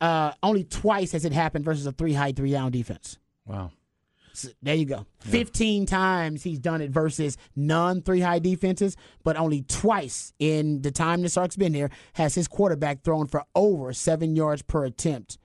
Uh, 0.00 0.32
only 0.42 0.64
twice 0.64 1.12
has 1.12 1.24
it 1.24 1.32
happened 1.32 1.64
versus 1.64 1.86
a 1.86 1.92
three 1.92 2.14
high, 2.14 2.32
three 2.32 2.52
down 2.52 2.70
defense. 2.70 3.18
Wow. 3.44 3.72
So 4.32 4.48
there 4.62 4.76
you 4.76 4.86
go. 4.86 5.06
15 5.20 5.86
times 5.86 6.42
he's 6.42 6.58
done 6.58 6.80
it 6.80 6.90
versus 6.90 7.36
non 7.56 8.00
three 8.00 8.20
high 8.20 8.38
defenses, 8.38 8.96
but 9.24 9.36
only 9.36 9.62
twice 9.62 10.32
in 10.38 10.82
the 10.82 10.90
time 10.90 11.22
the 11.22 11.28
Sark's 11.28 11.56
been 11.56 11.72
there 11.72 11.90
has 12.14 12.34
his 12.34 12.48
quarterback 12.48 13.02
thrown 13.02 13.26
for 13.26 13.44
over 13.54 13.92
seven 13.92 14.36
yards 14.36 14.62
per 14.62 14.84
attempt 14.84 15.36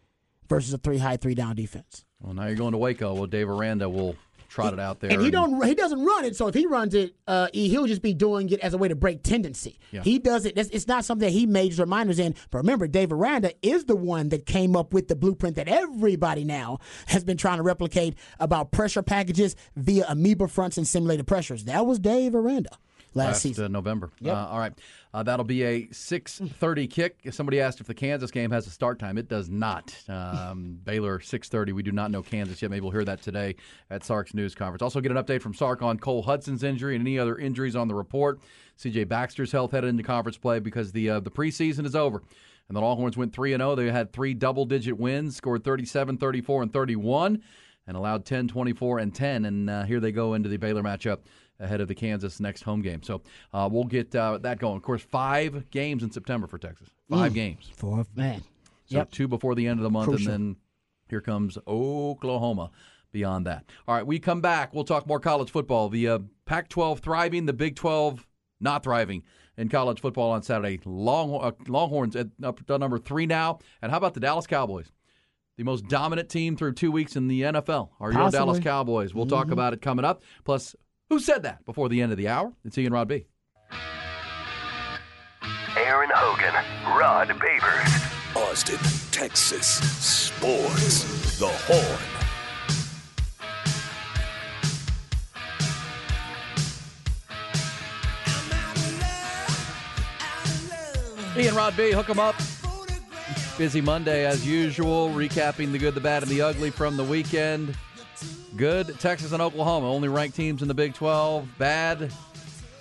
versus 0.48 0.74
a 0.74 0.78
three 0.78 1.00
high, 1.00 1.18
three 1.18 1.36
down 1.36 1.56
defense. 1.56 2.05
Well, 2.26 2.34
now 2.34 2.48
you're 2.48 2.56
going 2.56 2.72
to 2.74 2.78
Waco. 2.80 3.14
Well, 3.14 3.28
Dave 3.28 3.48
Aranda 3.50 3.88
will 3.88 4.16
trot 4.50 4.74
it 4.74 4.80
out 4.80 5.00
there. 5.02 5.12
And 5.12 5.22
he 5.22 5.32
don't 5.32 5.62
he 5.66 5.76
doesn't 5.76 6.04
run 6.06 6.24
it. 6.24 6.36
So 6.36 6.48
if 6.48 6.56
he 6.56 6.66
runs 6.66 6.94
it, 6.94 7.14
uh, 7.28 7.50
he- 7.54 7.68
he'll 7.70 7.88
just 7.88 8.02
be 8.02 8.14
doing 8.14 8.50
it 8.50 8.60
as 8.62 8.74
a 8.74 8.78
way 8.78 8.88
to 8.88 8.96
break 8.96 9.22
tendency. 9.22 9.78
Yeah. 9.92 10.02
He 10.02 10.18
does 10.18 10.46
it. 10.46 10.58
It's, 10.58 10.70
it's 10.70 10.88
not 10.88 11.04
something 11.04 11.28
that 11.28 11.34
he 11.34 11.46
majors 11.46 11.80
or 11.80 11.86
minors 11.86 12.20
in. 12.20 12.36
But 12.52 12.60
remember, 12.60 12.88
Dave 12.88 13.12
Aranda 13.12 13.52
is 13.62 13.84
the 13.86 13.98
one 13.98 14.30
that 14.30 14.46
came 14.46 14.76
up 14.78 14.94
with 14.94 15.08
the 15.10 15.16
blueprint 15.16 15.58
that 15.58 15.68
everybody 15.68 16.46
now 16.46 16.80
has 17.08 17.24
been 17.26 17.38
trying 17.38 17.58
to 17.58 17.64
replicate 17.64 18.16
about 18.40 18.72
pressure 18.72 19.04
packages 19.04 19.56
via 19.76 20.06
amoeba 20.08 20.48
fronts 20.48 20.78
and 20.78 20.88
simulated 20.88 21.28
pressures. 21.28 21.66
That 21.66 21.86
was 21.86 22.00
Dave 22.00 22.34
Aranda 22.34 22.70
last, 23.14 23.28
last 23.28 23.42
season. 23.42 23.66
uh, 23.66 23.68
November. 23.68 24.12
Yep. 24.22 24.34
Uh, 24.36 24.48
all 24.48 24.60
right, 24.60 24.74
uh, 25.16 25.24
that'll 25.24 25.46
be 25.46 25.64
a 25.64 25.88
six 25.94 26.40
thirty 26.40 26.88
kick. 26.88 27.20
If 27.24 27.34
somebody 27.36 27.62
asked 27.62 27.80
if 27.80 27.88
the 27.88 27.94
Kansas 27.94 28.32
game 28.32 28.52
has 28.52 28.68
a 28.68 28.70
start 28.70 29.00
time, 29.00 29.18
it 29.18 29.30
does 29.30 29.50
not. 29.50 29.96
Um, 30.10 30.78
Baylor 30.84 31.22
six 31.22 31.48
thirty. 31.48 31.72
We 31.72 31.84
do 31.84 31.94
not 31.94 32.12
know 32.12 32.22
Kansas 32.22 32.62
yet. 32.62 32.70
Maybe 32.70 32.82
we'll 32.82 32.92
hear 32.92 33.06
that 33.06 33.22
today 33.22 33.56
at 33.90 34.04
Sark's 34.04 34.34
news 34.34 34.56
conference. 34.56 34.82
Also, 34.82 35.00
get 35.00 35.14
an 35.14 35.18
update 35.18 35.42
from 35.42 35.54
Sark 35.54 35.82
on 35.82 36.00
Cole 36.00 36.22
Hutson's 36.22 36.64
injury 36.64 36.98
and 36.98 37.02
any 37.02 37.18
other 37.18 37.38
injuries 37.38 37.78
on 37.78 37.88
the 37.88 37.96
report. 37.96 38.42
C.J. 38.76 39.06
Baxter's 39.06 39.54
health 39.54 39.72
headed 39.72 39.90
into 39.90 40.04
conference 40.04 40.38
play 40.38 40.60
because 40.60 40.92
the 40.92 41.10
uh, 41.10 41.20
the 41.22 41.32
preseason 41.32 41.86
is 41.86 41.96
over. 41.96 42.22
And 42.68 42.76
the 42.76 42.82
Longhorns 42.82 43.16
went 43.16 43.32
3 43.32 43.52
0. 43.52 43.76
They 43.76 43.90
had 43.92 44.12
three 44.12 44.34
double 44.34 44.66
digit 44.66 44.98
wins, 44.98 45.38
scored 45.38 45.64
37, 45.64 46.18
34, 46.18 46.64
and 46.64 46.74
31, 46.74 47.42
and 47.88 47.96
allowed 47.96 48.26
10, 48.26 48.50
24, 48.50 49.00
and 49.00 49.16
10. 49.16 49.46
And 49.46 49.70
uh, 49.70 49.84
here 49.84 50.02
they 50.02 50.12
go 50.12 50.34
into 50.34 50.50
the 50.50 50.58
Baylor 50.58 50.84
matchup 50.84 51.20
ahead 51.60 51.82
of 51.82 51.88
the 51.88 51.96
Kansas 51.96 52.40
next 52.40 52.64
home 52.64 52.82
game. 52.82 53.02
So 53.04 53.22
uh, 53.54 53.70
we'll 53.72 53.86
get 53.86 54.16
uh, 54.16 54.38
that 54.40 54.60
going. 54.60 54.78
Of 54.78 54.84
course, 54.84 55.02
five 55.02 55.70
games 55.72 56.04
in 56.04 56.12
September 56.12 56.48
for 56.48 56.58
Texas. 56.58 56.90
Five 57.10 57.34
games. 57.34 57.72
Fourth 57.76 58.10
man. 58.16 58.42
So 58.86 58.98
Yep. 58.98 59.12
two 59.12 59.28
before 59.28 59.56
the 59.56 59.68
end 59.68 59.80
of 59.80 59.84
the 59.84 59.90
month, 59.90 60.10
Crucial. 60.10 60.32
and 60.32 60.56
then 60.56 60.56
here 61.10 61.22
comes 61.22 61.58
Oklahoma 61.68 62.72
beyond 63.12 63.46
that. 63.48 63.66
All 63.88 63.96
right, 63.96 64.06
we 64.06 64.20
come 64.20 64.42
back. 64.42 64.74
We'll 64.74 64.84
talk 64.84 65.08
more 65.08 65.20
college 65.20 65.50
football. 65.50 65.90
The 65.90 66.08
uh, 66.08 66.20
Pac 66.46 66.70
12 66.70 67.00
thriving, 67.00 67.46
the 67.46 67.54
Big 67.54 67.76
12 67.76 68.28
not 68.60 68.84
thriving 68.84 69.24
in 69.58 69.70
college 69.70 70.02
football 70.02 70.32
on 70.32 70.44
Saturday. 70.44 70.80
Long, 70.86 71.34
uh, 71.42 71.52
Longhorns 71.68 72.16
at 72.16 72.28
up 72.44 72.66
to 72.68 72.78
number 72.78 73.00
three 73.00 73.26
now. 73.26 73.60
And 73.82 73.92
how 73.92 73.98
about 73.98 74.14
the 74.14 74.20
Dallas 74.20 74.48
Cowboys? 74.48 74.92
The 75.58 75.64
most 75.64 75.88
dominant 75.88 76.28
team 76.30 76.58
through 76.58 76.74
two 76.74 76.92
weeks 76.92 77.16
in 77.16 77.28
the 77.30 77.44
NFL 77.44 77.90
are 78.00 78.12
your 78.12 78.30
Dallas 78.30 78.60
Cowboys. 78.60 79.14
We'll 79.14 79.26
talk 79.26 79.52
about 79.52 79.74
it 79.74 79.82
coming 79.82 80.04
up. 80.04 80.22
Plus, 80.44 80.76
who 81.10 81.20
said 81.20 81.44
that 81.44 81.66
before 81.66 81.90
the 81.90 82.02
end 82.02 82.12
of 82.12 82.18
the 82.18 82.28
hour? 82.28 82.54
It's 82.64 82.78
Ian 82.78 82.94
Rod 82.94 83.08
B. 83.08 83.26
Aaron 85.78 86.10
Hogan, 86.14 86.54
Rod 86.98 87.28
Babers, 87.28 88.36
Austin, 88.36 88.80
Texas 89.12 89.68
Sports. 89.68 91.40
The 91.40 91.48
Horn. 91.48 92.00
Ian 101.38 101.56
Rod 101.56 101.76
B, 101.76 101.92
hook 101.92 102.10
'em 102.10 102.20
up. 102.20 102.36
Busy 103.58 103.82
Monday 103.82 104.26
as 104.26 104.48
usual, 104.48 105.10
recapping 105.10 105.74
the 105.74 105.78
good, 105.78 105.94
the 105.94 106.02
bad, 106.02 106.24
and 106.24 106.32
the 106.32 106.42
ugly 106.42 106.72
from 106.72 106.96
the 106.96 107.04
weekend. 107.04 107.76
Good, 108.56 109.00
Texas 109.00 109.32
and 109.32 109.42
Oklahoma, 109.42 109.92
only 109.92 110.08
ranked 110.08 110.36
teams 110.36 110.62
in 110.62 110.68
the 110.68 110.74
Big 110.74 110.94
12. 110.94 111.48
Bad, 111.58 112.12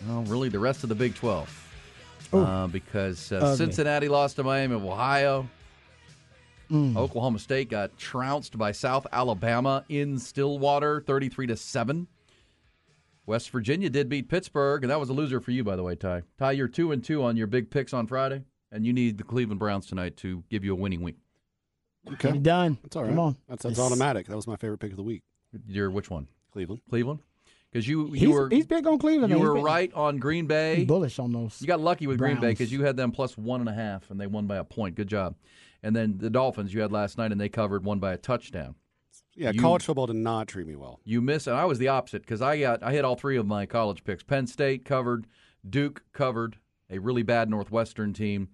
well, 0.07 0.23
really 0.25 0.49
the 0.49 0.59
rest 0.59 0.83
of 0.83 0.88
the 0.88 0.94
Big 0.94 1.14
12. 1.14 1.61
Uh, 2.33 2.66
because 2.66 3.31
uh, 3.31 3.55
Cincinnati 3.55 4.09
lost 4.09 4.37
to 4.37 4.42
Miami 4.42 4.75
of 4.75 4.85
Ohio. 4.85 5.49
Oklahoma 6.73 7.38
State 7.38 7.70
got 7.70 7.97
trounced 7.99 8.59
by 8.59 8.73
South 8.73 9.07
Alabama 9.12 9.85
in 9.88 10.18
Stillwater, 10.18 11.03
33 11.07 11.49
to 11.49 11.57
7. 11.57 12.09
West 13.27 13.51
Virginia 13.51 13.88
did 13.88 14.09
beat 14.09 14.29
Pittsburgh, 14.29 14.83
and 14.83 14.90
that 14.90 14.99
was 14.99 15.09
a 15.09 15.12
loser 15.12 15.40
for 15.40 15.51
you, 15.51 15.62
by 15.62 15.77
the 15.77 15.83
way, 15.83 15.94
Ty. 15.94 16.23
Ty, 16.38 16.53
you're 16.53 16.68
two 16.68 16.92
and 16.92 17.03
two 17.05 17.23
on 17.23 17.37
your 17.37 17.47
big 17.47 17.70
picks 17.70 17.94
on 17.94 18.07
Friday, 18.07 18.42
and 18.73 18.85
you 18.85 18.92
need 18.92 19.18
the 19.18 19.25
Cleveland 19.25 19.61
Browns 19.61 19.87
tonight 19.87 20.16
to 20.18 20.42
give 20.51 20.64
you 20.64 20.73
a 20.73 20.77
winning 20.77 21.01
week. 21.01 21.16
Okay. 22.12 22.29
Get 22.29 22.37
it 22.37 22.43
done. 22.43 22.79
That's 22.83 22.97
all 22.97 23.03
right. 23.03 23.09
Come 23.11 23.19
on. 23.19 23.37
That's, 23.49 23.62
that's 23.62 23.73
It's- 23.73 23.87
automatic. 23.87 24.27
That 24.27 24.37
was 24.37 24.47
my 24.47 24.57
favorite 24.57 24.79
pick 24.79 24.90
of 24.90 24.97
the 24.97 25.03
week. 25.03 25.23
You're 25.67 25.90
which 25.90 26.11
one? 26.11 26.29
Cleveland. 26.53 26.83
Cleveland? 26.90 27.21
Because 27.73 27.88
you 27.88 28.12
He's, 28.12 28.23
you 28.23 28.31
were 28.33 28.49
he's 28.51 28.67
big 28.67 28.87
on 28.87 28.99
Cleveland. 28.99 29.31
you 29.33 29.37
though. 29.38 29.40
He's 29.43 29.49
were 29.49 29.55
big- 29.57 29.64
right 29.64 29.93
on 29.95 30.19
Green 30.19 30.47
Bay. 30.47 30.77
he's 30.77 30.87
bullish 30.87 31.19
on 31.19 31.33
those. 31.33 31.61
You 31.61 31.67
got 31.67 31.81
lucky 31.81 32.07
with 32.07 32.19
Green 32.19 32.37
Bay 32.37 32.40
Browns. 32.40 32.59
because 32.59 32.73
you 32.73 32.85
had 32.85 32.97
them 32.97 33.11
plus 33.11 33.37
one 33.37 33.61
and 33.61 33.69
a 33.69 33.73
half, 33.75 34.11
and 34.11 34.21
they 34.21 34.27
won 34.29 34.47
by 34.47 34.57
a 34.57 34.64
point. 34.64 34.95
Good 34.95 35.09
job. 35.09 35.35
And 35.83 35.95
then 35.95 36.19
the 36.19 36.31
Dolphins 36.31 36.73
you 36.73 36.81
had 36.83 36.93
last 36.93 37.19
night, 37.19 37.33
and 37.33 37.40
they 37.40 37.49
covered 37.49 37.85
one 37.85 37.99
by 37.99 38.12
a 38.12 38.17
touchdown. 38.17 38.75
Yeah, 39.35 39.51
You- 39.51 39.61
college 39.61 39.83
football 39.85 40.07
did 40.07 40.17
not 40.17 40.47
treat 40.47 40.67
me 40.69 40.77
well. 40.77 41.01
You 41.05 41.21
miss, 41.21 41.47
and 41.49 41.57
I 41.57 41.64
was 41.64 41.79
the 41.81 41.88
opposite 41.88 42.23
because 42.23 42.40
I 42.43 42.61
got 42.61 42.83
I 42.83 42.93
hit 42.93 43.05
all 43.05 43.17
three 43.17 43.37
of 43.37 43.47
my 43.47 43.67
college 43.67 44.05
picks. 44.05 44.23
Penn 44.23 44.47
State 44.47 44.85
covered, 44.85 45.27
Duke 45.69 46.03
covered, 46.12 46.59
a 46.90 46.99
really 47.01 47.23
bad 47.25 47.51
Northwestern 47.51 48.12
team. 48.12 48.49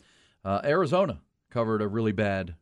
Uh, 0.45 0.61
Arizona 0.65 1.21
covered 1.51 1.83
a 1.83 1.89
really 1.89 2.13
bad, 2.13 2.55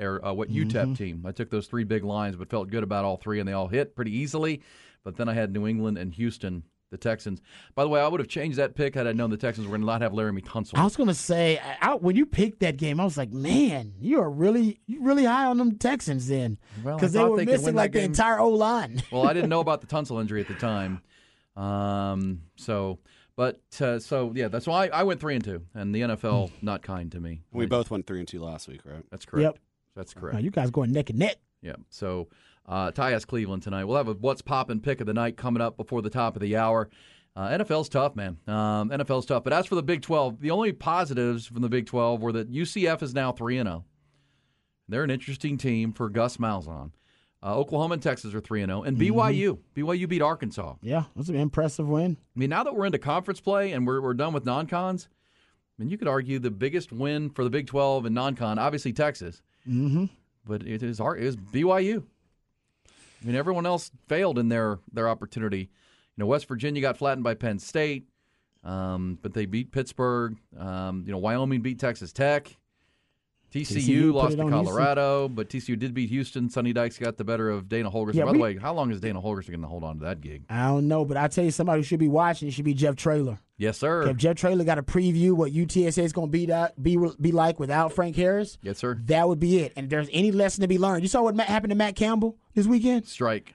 Air- 0.00 0.24
uh, 0.26 0.32
what 0.32 0.48
UTEP 0.50 0.96
team. 0.96 1.24
I 1.26 1.32
took 1.32 1.50
those 1.50 1.66
three 1.66 1.84
big 1.84 2.02
lines, 2.04 2.34
but 2.36 2.48
felt 2.50 2.70
good 2.70 2.82
about 2.82 3.04
all 3.04 3.16
three, 3.16 3.38
and 3.38 3.48
they 3.48 3.52
all 3.52 3.68
hit 3.68 3.94
pretty 3.94 4.16
easily. 4.16 4.62
But 5.04 5.16
then 5.16 5.28
I 5.28 5.34
had 5.34 5.52
New 5.52 5.66
England 5.66 5.96
and 5.98 6.12
Houston, 6.14 6.62
the 6.90 6.96
Texans. 6.98 7.40
By 7.74 7.84
the 7.84 7.88
way, 7.88 8.00
I 8.00 8.08
would 8.08 8.20
have 8.20 8.28
changed 8.28 8.58
that 8.58 8.74
pick 8.74 8.94
had 8.94 9.06
I 9.06 9.12
known 9.12 9.30
the 9.30 9.36
Texans 9.36 9.66
were 9.66 9.70
going 9.70 9.80
to 9.82 9.86
not 9.86 10.02
have 10.02 10.12
Laremy 10.12 10.44
Tunsil. 10.44 10.72
I 10.76 10.84
was 10.84 10.96
gonna 10.96 11.14
say, 11.14 11.58
I, 11.58 11.92
I- 11.92 11.94
when 11.94 12.16
you 12.16 12.26
picked 12.26 12.60
that 12.60 12.76
game, 12.76 12.98
I 13.00 13.04
was 13.04 13.16
like, 13.16 13.32
man, 13.32 13.94
you 14.00 14.20
are 14.20 14.28
really, 14.30 14.80
you 14.86 15.02
really 15.02 15.24
high 15.24 15.46
on 15.46 15.56
them 15.58 15.76
Texans 15.78 16.26
then, 16.28 16.58
Well, 16.82 16.96
because 16.96 17.12
they 17.12 17.22
were 17.24 17.36
they 17.36 17.46
could 17.46 17.52
missing 17.52 17.74
like 17.74 17.92
the 17.92 18.02
entire 18.02 18.40
O 18.40 18.48
line. 18.48 19.02
well, 19.12 19.26
I 19.26 19.32
didn't 19.32 19.50
know 19.50 19.60
about 19.66 19.80
the 19.80 19.86
Tunsil 19.86 20.20
injury 20.20 20.40
at 20.40 20.48
the 20.48 20.54
time. 20.54 21.00
Um, 21.56 22.42
so, 22.56 22.98
but 23.36 23.60
uh, 23.80 23.98
so 23.98 24.32
yeah, 24.34 24.48
that's 24.48 24.66
why 24.66 24.86
I, 24.86 25.00
I 25.00 25.02
went 25.02 25.20
three 25.20 25.34
and 25.34 25.44
two, 25.44 25.62
and 25.74 25.94
the 25.94 26.00
NFL 26.02 26.50
not 26.62 26.82
kind 26.82 27.10
to 27.12 27.20
me. 27.20 27.42
We 27.52 27.64
Like, 27.64 27.70
both 27.70 27.90
went 27.90 28.06
three 28.06 28.18
and 28.18 28.28
two 28.28 28.40
last 28.42 28.68
week, 28.68 28.80
right? 28.84 29.02
That's 29.10 29.24
correct. 29.24 29.42
Yep. 29.44 29.58
That's 30.00 30.16
Now, 30.16 30.20
correct. 30.22 30.42
you 30.42 30.50
guys 30.50 30.70
going 30.70 30.92
neck 30.92 31.10
and 31.10 31.18
neck. 31.18 31.36
Yeah. 31.60 31.76
So, 31.90 32.28
uh, 32.66 32.90
Ty 32.90 33.10
has 33.10 33.24
Cleveland 33.26 33.62
tonight. 33.62 33.84
We'll 33.84 33.98
have 33.98 34.08
a 34.08 34.14
what's 34.14 34.40
poppin' 34.40 34.80
pick 34.80 35.00
of 35.00 35.06
the 35.06 35.12
night 35.12 35.36
coming 35.36 35.60
up 35.60 35.76
before 35.76 36.00
the 36.00 36.08
top 36.10 36.36
of 36.36 36.42
the 36.42 36.56
hour. 36.56 36.88
Uh, 37.36 37.48
NFL's 37.48 37.88
tough, 37.88 38.16
man. 38.16 38.38
Um, 38.46 38.88
NFL's 38.90 39.26
tough. 39.26 39.44
But 39.44 39.52
as 39.52 39.66
for 39.66 39.74
the 39.74 39.82
Big 39.82 40.00
12, 40.02 40.40
the 40.40 40.50
only 40.50 40.72
positives 40.72 41.46
from 41.46 41.60
the 41.62 41.68
Big 41.68 41.86
12 41.86 42.20
were 42.22 42.32
that 42.32 42.50
UCF 42.50 43.02
is 43.02 43.14
now 43.14 43.30
3 43.30 43.58
and 43.58 43.68
0. 43.68 43.84
They're 44.88 45.04
an 45.04 45.10
interesting 45.10 45.56
team 45.58 45.92
for 45.92 46.08
Gus 46.08 46.38
Malzahn. 46.38 46.92
Uh, 47.42 47.56
Oklahoma 47.56 47.94
and 47.94 48.02
Texas 48.02 48.34
are 48.34 48.40
3 48.40 48.62
and 48.62 48.70
0. 48.70 48.82
And 48.82 48.96
BYU. 48.98 49.58
BYU 49.76 50.08
beat 50.08 50.22
Arkansas. 50.22 50.74
Yeah, 50.82 51.04
that's 51.14 51.28
an 51.28 51.36
impressive 51.36 51.88
win. 51.88 52.16
I 52.34 52.38
mean, 52.38 52.50
now 52.50 52.64
that 52.64 52.74
we're 52.74 52.86
into 52.86 52.98
conference 52.98 53.40
play 53.40 53.72
and 53.72 53.86
we're, 53.86 54.00
we're 54.00 54.14
done 54.14 54.32
with 54.32 54.44
non 54.44 54.66
cons, 54.66 55.08
I 55.12 55.82
mean, 55.82 55.90
you 55.90 55.98
could 55.98 56.08
argue 56.08 56.38
the 56.38 56.50
biggest 56.50 56.90
win 56.92 57.30
for 57.30 57.44
the 57.44 57.50
Big 57.50 57.66
12 57.66 58.06
and 58.06 58.14
non 58.14 58.34
con, 58.34 58.58
obviously 58.58 58.92
Texas, 58.92 59.40
Mm-hmm. 59.70 60.06
but 60.46 60.66
it 60.66 60.82
is, 60.82 61.00
our, 61.00 61.16
it 61.16 61.24
is 61.24 61.36
BYU. 61.36 62.02
I 63.22 63.26
mean, 63.26 63.36
everyone 63.36 63.66
else 63.66 63.90
failed 64.08 64.38
in 64.38 64.48
their, 64.48 64.78
their 64.92 65.08
opportunity. 65.08 65.60
You 65.60 65.68
know, 66.16 66.26
West 66.26 66.48
Virginia 66.48 66.80
got 66.80 66.96
flattened 66.96 67.22
by 67.22 67.34
Penn 67.34 67.58
State, 67.58 68.08
um, 68.64 69.18
but 69.22 69.34
they 69.34 69.46
beat 69.46 69.72
Pittsburgh. 69.72 70.36
Um, 70.58 71.04
you 71.06 71.12
know, 71.12 71.18
Wyoming 71.18 71.60
beat 71.60 71.78
Texas 71.78 72.12
Tech. 72.12 72.56
TCU, 73.52 73.76
TCU 73.78 74.12
lost 74.14 74.36
to 74.36 74.42
on 74.42 74.52
Houston. 74.52 74.64
Colorado, 74.66 75.28
but 75.28 75.48
TCU 75.48 75.76
did 75.78 75.92
beat 75.92 76.08
Houston. 76.10 76.48
Sonny 76.48 76.72
Dykes 76.72 76.98
got 76.98 77.16
the 77.16 77.24
better 77.24 77.50
of 77.50 77.68
Dana 77.68 77.90
Holgorsen. 77.90 78.14
Yeah, 78.14 78.24
By 78.26 78.30
we- 78.32 78.38
the 78.38 78.42
way, 78.42 78.56
how 78.58 78.72
long 78.74 78.92
is 78.92 79.00
Dana 79.00 79.20
Holgorsen 79.20 79.48
going 79.48 79.62
to 79.62 79.66
hold 79.68 79.82
on 79.82 79.98
to 79.98 80.04
that 80.04 80.20
gig? 80.20 80.44
I 80.48 80.68
don't 80.68 80.86
know, 80.86 81.04
but 81.04 81.16
I 81.16 81.26
tell 81.28 81.44
you, 81.44 81.50
somebody 81.50 81.80
who 81.80 81.82
should 81.84 81.98
be 81.98 82.08
watching 82.08 82.46
it 82.48 82.52
should 82.52 82.64
be 82.64 82.74
Jeff 82.74 82.94
Traylor. 82.96 83.38
Yes, 83.58 83.76
sir. 83.76 84.08
If 84.08 84.16
Jeff 84.16 84.36
Traylor 84.36 84.64
got 84.64 84.78
a 84.78 84.82
preview 84.82 85.32
what 85.32 85.52
UTSA 85.52 86.02
is 86.02 86.12
going 86.12 86.30
to 86.30 86.32
be 86.32 86.46
be 86.80 86.96
be 87.20 87.32
like 87.32 87.58
without 87.60 87.92
Frank 87.92 88.16
Harris, 88.16 88.56
Yes, 88.62 88.78
sir. 88.78 88.98
that 89.06 89.28
would 89.28 89.38
be 89.40 89.58
it. 89.58 89.72
And 89.76 89.84
if 89.84 89.90
there's 89.90 90.08
any 90.12 90.32
lesson 90.32 90.62
to 90.62 90.68
be 90.68 90.78
learned, 90.78 91.02
you 91.02 91.08
saw 91.08 91.22
what 91.22 91.38
happened 91.40 91.70
to 91.70 91.76
Matt 91.76 91.94
Campbell 91.96 92.38
this 92.54 92.66
weekend. 92.66 93.06
Strike. 93.06 93.54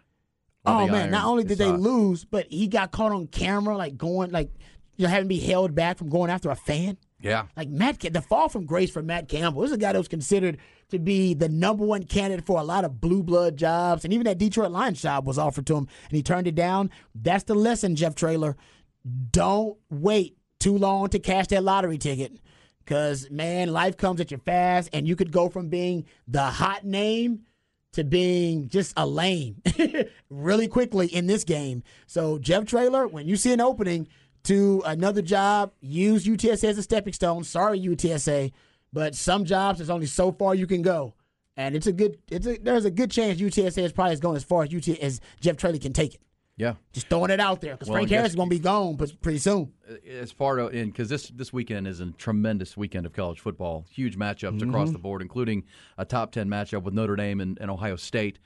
Oh 0.67 0.85
man! 0.87 0.95
iron 0.95 1.11
Not 1.11 1.25
only 1.25 1.43
did 1.43 1.57
they 1.59 1.69
hot. 1.69 1.79
lose, 1.79 2.25
but 2.25 2.47
he 2.49 2.67
got 2.67 2.91
caught 2.91 3.11
on 3.11 3.27
camera, 3.27 3.77
like 3.77 3.97
going, 3.97 4.31
like 4.31 4.51
you 4.97 5.03
know, 5.03 5.09
having 5.09 5.25
to 5.25 5.29
be 5.29 5.39
held 5.39 5.73
back 5.75 5.97
from 5.97 6.09
going 6.09 6.29
after 6.31 6.49
a 6.49 6.55
fan. 6.55 6.97
Yeah. 7.25 7.47
Like 7.57 7.69
Matt, 7.69 7.99
the 8.01 8.21
fall 8.21 8.49
from 8.49 8.67
grace 8.67 8.91
for 8.91 9.01
Matt 9.01 9.27
Campbell. 9.27 9.63
This 9.63 9.71
is 9.71 9.75
a 9.75 9.79
guy 9.79 9.93
that 9.93 9.97
was 9.97 10.07
considered 10.07 10.59
to 10.89 10.99
be 10.99 11.33
the 11.33 11.49
number 11.49 11.83
one 11.83 12.03
candidate 12.03 12.45
for 12.45 12.59
a 12.59 12.63
lot 12.63 12.85
of 12.85 13.01
blue 13.01 13.23
blood 13.23 13.57
jobs, 13.57 14.05
and 14.05 14.13
even 14.13 14.25
that 14.25 14.37
Detroit 14.37 14.69
Lions 14.69 15.01
job 15.01 15.25
was 15.25 15.39
offered 15.39 15.65
to 15.65 15.75
him, 15.75 15.87
and 16.03 16.15
he 16.15 16.21
turned 16.21 16.45
it 16.45 16.53
down. 16.53 16.91
That's 17.15 17.43
the 17.45 17.55
lesson, 17.55 17.95
Jeff 17.95 18.13
Traylor. 18.13 18.55
Don't 19.31 19.75
wait 19.89 20.37
too 20.59 20.77
long 20.77 21.09
to 21.09 21.19
cash 21.19 21.47
that 21.47 21.63
lottery 21.63 21.97
ticket, 21.97 22.39
because 22.83 23.31
man, 23.31 23.73
life 23.73 23.97
comes 23.97 24.21
at 24.21 24.29
you 24.29 24.37
fast, 24.37 24.91
and 24.93 25.07
you 25.07 25.15
could 25.15 25.31
go 25.31 25.49
from 25.49 25.69
being 25.69 26.05
the 26.27 26.43
hot 26.43 26.85
name 26.85 27.41
to 27.93 28.03
being 28.03 28.67
just 28.67 28.93
a 28.97 29.07
lame 29.07 29.61
really 30.29 30.67
quickly 30.67 31.07
in 31.07 31.25
this 31.25 31.43
game. 31.43 31.81
So, 32.05 32.37
Jeff 32.37 32.65
Traylor, 32.65 33.07
when 33.07 33.25
you 33.27 33.35
see 33.35 33.53
an 33.53 33.61
opening 33.61 34.09
to 34.45 34.81
another 34.85 35.21
job, 35.21 35.71
use 35.81 36.25
UTSA 36.25 36.69
as 36.69 36.77
a 36.77 36.83
stepping 36.83 37.13
stone. 37.13 37.43
Sorry, 37.43 37.79
UTSA, 37.79 38.51
but 38.93 39.15
some 39.15 39.45
jobs 39.45 39.79
there's 39.79 39.89
only 39.89 40.07
so 40.07 40.31
far 40.31 40.55
you 40.55 40.67
can 40.67 40.81
go, 40.81 41.13
and 41.57 41.75
it's 41.75 41.87
a 41.87 41.93
good. 41.93 42.17
It's 42.29 42.47
a, 42.47 42.57
there's 42.57 42.85
a 42.85 42.91
good 42.91 43.11
chance 43.11 43.39
UTSA 43.39 43.83
is 43.83 43.91
probably 43.91 44.15
going 44.17 44.37
as 44.37 44.43
far 44.43 44.63
as 44.63 44.73
UT 44.73 44.87
as 44.99 45.21
Jeff 45.39 45.57
Traylor 45.57 45.77
can 45.77 45.93
take 45.93 46.15
it. 46.15 46.21
Yeah. 46.57 46.75
Just 46.93 47.09
throwing 47.09 47.31
it 47.31 47.39
out 47.41 47.59
there 47.59 47.73
because 47.73 47.89
Well, 47.89 47.97
Frank 47.97 48.09
Harris 48.09 48.29
is 48.29 48.35
going 48.35 48.49
to 48.49 48.55
be 48.55 48.61
gone 48.61 48.95
but 48.95 49.11
pretty 49.21 49.39
soon. 49.39 49.73
Uh, 49.89 49.95
as 50.09 50.31
far 50.31 50.59
as 50.59 50.73
in 50.73 50.87
because 50.87 51.09
this 51.09 51.27
this 51.29 51.51
weekend 51.51 51.85
is 51.85 51.99
a 51.99 52.11
tremendous 52.11 52.77
weekend 52.77 53.05
of 53.05 53.13
college 53.13 53.41
football. 53.41 53.85
Huge 53.89 54.17
matchups 54.17 54.61
across 54.61 54.87
mm-hmm. 54.87 54.93
the 54.93 54.99
board, 54.99 55.21
including 55.21 55.63
a 55.97 56.05
top 56.05 56.31
ten 56.31 56.47
matchup 56.47 56.83
with 56.83 56.93
Notre 56.93 57.17
Dame 57.17 57.41
and, 57.41 57.57
and 57.59 57.69
Ohio 57.69 57.97
State. 57.97 58.39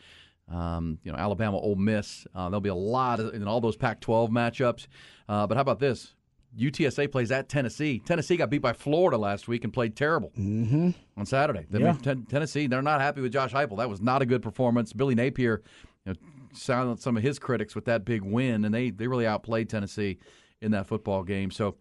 Um, 0.52 0.98
you 1.04 1.12
know, 1.12 1.18
Alabama, 1.18 1.58
Ole 1.58 1.76
Miss. 1.76 2.26
Uh, 2.34 2.50
there'll 2.50 2.60
be 2.62 2.70
a 2.70 2.76
lot 2.76 3.20
of, 3.20 3.34
in 3.34 3.48
all 3.48 3.62
those 3.62 3.76
Pac-12 3.78 4.30
matchups. 4.30 4.88
Uh, 5.28 5.46
but 5.46 5.56
how 5.56 5.62
about 5.62 5.80
this? 5.80 6.16
UTSA 6.58 7.12
plays 7.12 7.32
at 7.32 7.48
Tennessee. 7.48 8.02
Tennessee 8.04 8.36
got 8.36 8.50
beat 8.50 8.58
by 8.64 8.74
Florida 8.74 9.18
last 9.18 9.48
week 9.48 9.64
and 9.64 9.72
played 9.72 9.96
terrible 9.96 10.32
Mm-hmm. 10.38 10.90
on 11.16 11.26
Saturday. 11.28 11.68
Yeah. 11.72 11.94
Ten- 12.02 12.26
Tennessee, 12.26 12.66
they're 12.66 12.82
not 12.82 13.00
happy 13.02 13.22
with 13.22 13.32
Josh 13.32 13.54
Heupel. 13.54 13.78
That 13.78 13.90
was 13.90 14.02
not 14.02 14.24
a 14.24 14.26
good 14.26 14.42
performance. 14.42 14.92
Billy 14.92 15.14
Napier, 15.14 15.62
you 16.06 16.14
know, 16.14 16.20
silenced 16.54 17.04
some 17.04 17.16
of 17.16 17.22
his 17.22 17.38
critics 17.38 17.76
with 17.76 17.86
that 17.86 18.04
big 18.04 18.24
win, 18.24 18.66
and 18.66 18.74
they 18.74 18.90
they 18.90 19.06
really 19.06 19.28
outplayed 19.28 19.70
Tennessee 19.70 20.18
in 20.62 20.72
that 20.72 20.88
football 20.88 21.22
game. 21.24 21.52
So, 21.52 21.76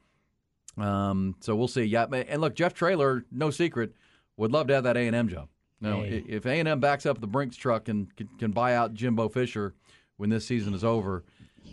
um, 0.76 1.34
so 1.40 1.56
we'll 1.56 1.68
see. 1.68 1.84
Yeah, 1.84 2.04
and 2.04 2.42
look, 2.42 2.54
Jeff 2.54 2.74
Traylor, 2.74 3.24
no 3.32 3.50
secret, 3.50 3.94
would 4.36 4.52
love 4.52 4.66
to 4.66 4.74
have 4.74 4.84
that 4.84 4.98
A 4.98 5.00
and 5.06 5.16
M 5.16 5.28
job. 5.28 5.48
Now, 5.80 6.02
Hey. 6.02 6.24
if 6.28 6.44
A 6.46 6.50
and 6.58 6.66
M 6.68 6.80
backs 6.80 7.06
up 7.06 7.20
the 7.20 7.26
Brinks 7.26 7.56
truck 7.56 7.88
and 7.88 8.14
can, 8.16 8.28
can 8.38 8.50
buy 8.50 8.74
out 8.74 8.94
Jimbo 8.94 9.28
Fisher 9.28 9.74
when 10.16 10.30
this 10.30 10.46
season 10.46 10.74
is 10.74 10.82
over, 10.84 11.24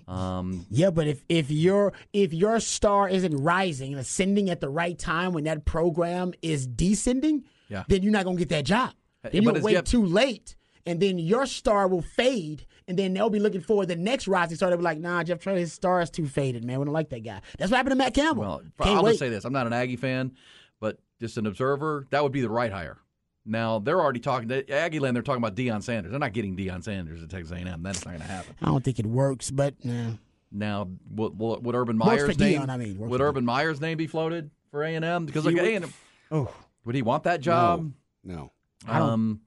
Um, 0.07 0.65
Yeah, 0.69 0.89
but 0.91 1.07
if 1.07 1.23
if 1.29 1.49
your 1.49 1.93
if 2.13 2.33
your 2.33 2.59
star 2.59 3.07
isn't 3.09 3.35
rising 3.37 3.93
and 3.93 3.99
ascending 4.01 4.49
at 4.49 4.59
the 4.59 4.69
right 4.69 4.97
time 4.99 5.31
when 5.31 5.45
that 5.45 5.65
program 5.65 6.33
is 6.41 6.67
descending, 6.67 7.45
Yeah. 7.69 7.85
then 7.87 8.03
you're 8.03 8.11
not 8.11 8.25
gonna 8.25 8.37
get 8.37 8.49
that 8.49 8.65
job. 8.65 8.93
Uh, 9.23 9.29
Then 9.31 9.43
you'll 9.43 9.61
wait 9.61 9.73
Jeff- 9.73 9.85
too 9.85 10.05
late, 10.05 10.55
and 10.85 10.99
then 10.99 11.17
your 11.17 11.45
star 11.47 11.87
will 11.87 12.01
fade, 12.03 12.65
and 12.87 12.99
then 12.99 13.13
they'll 13.13 13.29
be 13.31 13.39
looking 13.39 13.61
for 13.61 13.85
the 13.85 13.95
next 13.95 14.27
rising 14.27 14.57
star. 14.57 14.69
They'll 14.69 14.77
be 14.77 14.83
like, 14.83 14.99
"Nah, 14.99 15.23
Jeff 15.23 15.39
Traylor, 15.39 15.59
his 15.59 15.73
star 15.73 16.01
is 16.01 16.09
too 16.11 16.27
faded, 16.27 16.63
man. 16.65 16.77
We 16.79 16.85
don't 16.85 16.93
like 16.93 17.09
that 17.09 17.23
guy." 17.23 17.41
That's 17.57 17.71
what 17.71 17.77
happened 17.77 17.93
to 17.93 17.95
Matt 17.95 18.13
Campbell. 18.13 18.41
Well, 18.43 18.61
Can't 18.81 18.97
I'll 18.97 19.03
wait. 19.03 19.11
just 19.11 19.19
say 19.19 19.29
this: 19.29 19.45
I'm 19.45 19.53
not 19.53 19.65
an 19.65 19.73
Aggie 19.73 19.95
fan, 19.95 20.33
but 20.79 20.99
just 21.19 21.37
an 21.37 21.47
observer. 21.47 22.05
That 22.11 22.21
would 22.21 22.33
be 22.33 22.41
the 22.41 22.49
right 22.49 22.71
hire. 22.71 22.97
Now 23.45 23.79
they're 23.79 24.01
already 24.01 24.19
talking. 24.19 24.51
Aggie 24.69 24.99
land. 24.99 25.15
They're 25.15 25.23
talking 25.23 25.43
about 25.43 25.55
Deion 25.55 25.83
Sanders. 25.83 26.11
They're 26.11 26.19
not 26.19 26.33
getting 26.33 26.55
Deion 26.55 26.83
Sanders 26.83 27.21
at 27.21 27.29
Texas 27.29 27.51
A&M. 27.51 27.83
That's 27.83 28.03
not 28.05 28.11
going 28.11 28.21
to 28.21 28.27
happen. 28.27 28.55
I 28.61 28.65
don't 28.65 28.83
think 28.83 28.97
it 28.99 29.05
works, 29.05 29.51
but 29.51 29.75
nah. 29.85 30.11
Now, 30.51 30.87
would, 31.11 31.37
would 31.37 31.63
would 31.65 31.75
Urban 31.75 31.97
Works 31.99 32.21
for 32.21 32.27
Meyer's 32.27 32.39
name? 32.39 32.61
Deion, 32.61 32.69
I 32.69 32.77
mean, 32.77 32.97
would 32.97 33.19
for 33.19 33.27
Urban 33.27 33.45
Meyer's 33.45 33.81
name 33.81 33.97
be 33.97 34.07
floated 34.07 34.49
for 34.71 34.83
A 34.83 34.95
and 34.95 35.03
M? 35.05 35.25
Because 35.25 35.45
like 35.45 35.55
would- 35.55 35.63
A 35.65 35.75
and 35.75 35.85
M, 35.85 35.93
Oh, 36.31 36.51
would 36.85 36.95
he 36.95 37.01
want 37.01 37.23
that 37.23 37.41
job? 37.41 37.91
No. 38.23 38.51
I 38.87 38.99
don't- 38.99 39.09
Um, 39.09 39.41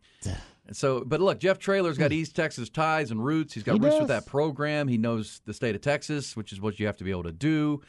so, 0.72 1.02
but 1.04 1.20
look, 1.20 1.40
Jeff 1.40 1.58
Traylor's 1.58 1.96
got 1.96 2.12
East 2.12 2.37
Texas 2.37 2.68
ties 2.68 3.11
and 3.11 3.24
roots. 3.24 3.54
He's 3.54 3.62
got 3.62 3.72
He 3.74 3.78
roots 3.80 3.94
does. 3.94 4.00
with 4.02 4.08
that 4.08 4.26
program. 4.26 4.87
He 4.87 4.98
knows 4.98 5.40
the 5.46 5.54
state 5.54 5.74
of 5.74 5.80
Texas, 5.80 6.37
which 6.37 6.52
is 6.52 6.61
what 6.61 6.78
you 6.78 6.87
have 6.87 6.96
to 6.98 7.04
be 7.04 7.11
able 7.11 7.22
to 7.22 7.32
do 7.32 7.80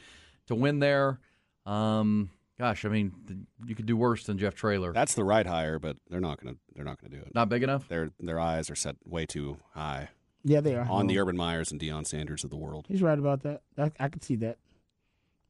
to 0.46 0.54
win 0.54 0.78
there. 0.78 1.20
Um, 1.66 2.30
gosh, 2.60 2.84
I 2.84 2.88
mean, 2.90 3.12
you 3.66 3.74
could 3.74 3.86
do 3.86 3.96
worse 3.96 4.24
than 4.24 4.36
Jeff 4.38 4.54
Traylor. 4.54 4.92
That's 4.92 5.14
the 5.14 5.24
right 5.24 5.46
hire, 5.46 5.78
but 5.78 5.96
they're 6.10 6.20
not 6.20 6.40
gonna 6.42 6.56
they're 6.76 6.84
not 6.84 7.00
gonna 7.00 7.16
do 7.16 7.22
it. 7.22 7.34
Not 7.34 7.48
big 7.48 7.62
enough. 7.62 7.88
Their 7.88 8.10
their 8.20 8.38
eyes 8.38 8.70
are 8.70 8.74
set 8.76 8.96
way 9.04 9.26
too 9.26 9.56
high 9.74 10.10
yeah, 10.42 10.60
they 10.60 10.74
are 10.74 10.86
on 10.88 11.06
the 11.06 11.18
Urban 11.18 11.36
Meyers 11.36 11.70
and 11.70 11.78
Deion 11.78 12.06
Sanders 12.06 12.44
of 12.44 12.50
the 12.50 12.56
world. 12.56 12.86
He's 12.88 13.02
right 13.02 13.18
about 13.18 13.42
that. 13.42 13.60
I, 13.76 13.90
I 14.00 14.08
can 14.08 14.22
see 14.22 14.36
that. 14.36 14.56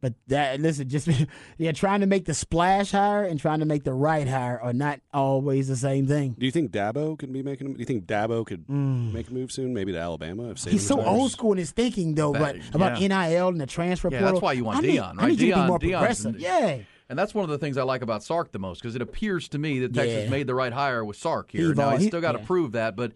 But 0.00 0.14
that 0.28 0.60
listen, 0.60 0.88
just 0.88 1.08
yeah, 1.58 1.72
trying 1.72 2.00
to 2.00 2.06
make 2.06 2.24
the 2.24 2.32
splash 2.34 2.90
hire 2.92 3.22
and 3.22 3.38
trying 3.38 3.60
to 3.60 3.66
make 3.66 3.84
the 3.84 3.92
right 3.92 4.26
hire 4.26 4.58
are 4.60 4.72
not 4.72 4.98
always 5.12 5.68
the 5.68 5.76
same 5.76 6.06
thing. 6.08 6.34
Do 6.38 6.44
you 6.46 6.50
think 6.50 6.72
Dabo 6.72 7.16
could 7.18 7.32
be 7.32 7.42
making? 7.42 7.74
Do 7.74 7.78
you 7.78 7.84
think 7.84 8.06
Dabo 8.06 8.44
could 8.46 8.68
make 8.68 9.28
a 9.28 9.32
move 9.32 9.52
soon? 9.52 9.74
Maybe 9.74 9.92
to 9.92 9.98
Alabama 9.98 10.50
if 10.50 10.56
Saban 10.56 10.68
Mm. 10.68 10.72
He's 10.72 10.86
so 10.86 10.96
retires? 10.96 11.18
old 11.18 11.30
school 11.32 11.52
in 11.52 11.58
his 11.58 11.70
thinking 11.70 12.14
though, 12.14 12.32
but 12.32 12.56
That- 12.56 12.74
about. 12.74 12.98
NIL 13.00 13.48
and 13.48 13.60
the 13.60 13.66
transfer 13.66 14.08
Yeah, 14.10 14.20
portal. 14.20 14.34
that's 14.36 14.42
why 14.42 14.54
you 14.54 14.64
want 14.64 14.78
I 14.78 14.80
need, 14.80 14.98
Deion, 14.98 15.02
I 15.02 15.14
right? 15.22 15.28
need 15.28 15.40
you 15.40 15.50
to 15.50 15.54
be 15.54 15.60
Deion- 15.60 15.66
more 15.68 15.78
Deion's- 15.78 15.90
progressive. 15.92 16.40
Yeah. 16.40 16.78
And 17.10 17.18
that's 17.18 17.34
one 17.34 17.42
of 17.42 17.50
the 17.50 17.58
things 17.58 17.76
I 17.76 17.82
like 17.82 18.00
about 18.02 18.22
Sark 18.22 18.52
the 18.52 18.58
most 18.60 18.80
because 18.80 18.94
it 18.94 19.02
appears 19.02 19.48
to 19.50 19.58
me 19.58 19.80
that 19.80 19.92
Texas 19.92 20.24
Yeah. 20.24 20.30
made 20.30 20.46
the 20.46 20.54
right 20.54 20.72
hire 20.72 21.04
with 21.04 21.16
Sark 21.16 21.50
He 21.50 21.58
here. 21.58 21.74
now 21.74 21.90
he's 21.90 22.02
he- 22.02 22.06
still 22.06 22.20
got 22.20 22.32
to 22.32 22.38
yeah. 22.38 22.46
prove 22.46 22.72
that, 22.72 22.94
but 22.96 23.12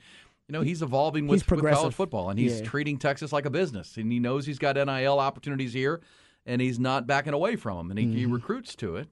you 0.48 0.52
know 0.52 0.60
he's 0.62 0.82
evolving 0.82 1.24
He's 1.28 1.48
with, 1.48 1.62
with 1.62 1.72
college 1.72 1.94
football 1.94 2.28
and 2.28 2.38
he's 2.38 2.58
Yeah. 2.60 2.66
treating 2.66 2.98
Texas 2.98 3.32
like 3.32 3.46
a 3.46 3.50
business, 3.50 3.96
and 3.96 4.10
he 4.12 4.18
knows 4.18 4.44
he's 4.46 4.58
got 4.58 4.76
NIL 4.76 5.18
opportunities 5.20 5.72
here, 5.72 6.02
and 6.44 6.60
he's 6.60 6.78
not 6.78 7.06
backing 7.06 7.32
away 7.32 7.54
from 7.56 7.76
them, 7.78 7.90
and 7.90 7.98
he, 7.98 8.04
Mm-hmm. 8.06 8.16
he 8.16 8.26
recruits 8.26 8.74
to 8.76 8.96
it, 8.96 9.08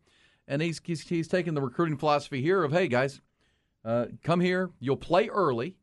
and 0.49 0.61
he's 0.61 0.81
he's, 0.85 1.09
he's 1.09 1.29
taking 1.29 1.55
the 1.55 1.63
recruiting 1.63 1.97
philosophy 1.97 2.43
here 2.43 2.65
of 2.65 2.73
hey 2.73 2.89
guys, 2.89 3.21
uh, 3.85 4.07
come 4.25 4.41
here, 4.41 4.71
you'll 4.81 4.97
play 4.97 5.29
early. 5.29 5.77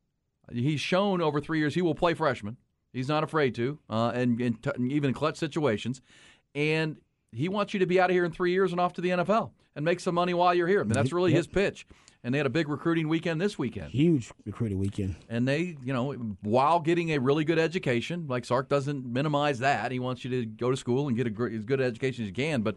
He's 0.51 0.81
shown 0.81 1.21
over 1.21 1.39
three 1.39 1.59
years 1.59 1.73
he 1.75 1.81
will 1.81 1.95
play 1.95 2.13
freshman. 2.15 2.57
He's 2.91 3.07
not 3.07 3.23
afraid 3.23 3.55
to, 3.55 3.79
uh, 3.89 4.11
and, 4.13 4.41
and 4.41 4.61
t- 4.61 4.71
even 4.89 5.09
in 5.09 5.13
clutch 5.13 5.37
situations. 5.37 6.01
And 6.55 6.97
he 7.31 7.49
wants 7.49 7.73
you 7.73 7.79
to 7.79 7.85
be 7.85 7.99
out 7.99 8.09
of 8.09 8.13
here 8.13 8.25
in 8.25 8.31
three 8.31 8.51
years 8.51 8.71
and 8.71 8.79
off 8.81 8.93
to 8.93 9.01
the 9.01 9.09
NFL 9.09 9.51
and 9.75 9.85
make 9.85 9.99
some 9.99 10.15
money 10.15 10.33
while 10.33 10.53
you're 10.53 10.67
here. 10.67 10.81
I 10.81 10.83
mean, 10.83 10.93
that's 10.93 11.13
really 11.13 11.31
Yep. 11.31 11.37
his 11.37 11.47
pitch. 11.47 11.87
And 12.23 12.33
they 12.33 12.37
had 12.39 12.47
a 12.47 12.49
big 12.49 12.67
recruiting 12.67 13.07
weekend 13.07 13.39
this 13.39 13.57
weekend. 13.57 13.91
Huge 13.91 14.29
recruiting 14.45 14.77
weekend. 14.77 15.15
And 15.29 15.47
they, 15.47 15.77
you 15.83 15.93
know, 15.93 16.13
while 16.41 16.81
getting 16.81 17.11
a 17.11 17.17
really 17.19 17.45
good 17.45 17.59
education, 17.59 18.25
like 18.27 18.43
Sark 18.43 18.67
doesn't 18.67 19.05
minimize 19.05 19.59
that. 19.59 19.91
He 19.91 19.99
wants 19.99 20.25
you 20.25 20.31
to 20.31 20.45
go 20.45 20.69
to 20.69 20.75
school 20.75 21.07
and 21.07 21.15
get 21.15 21.27
a 21.27 21.43
as 21.55 21.63
good 21.63 21.79
education 21.79 22.23
as 22.25 22.27
you 22.27 22.33
can. 22.33 22.61
But 22.61 22.75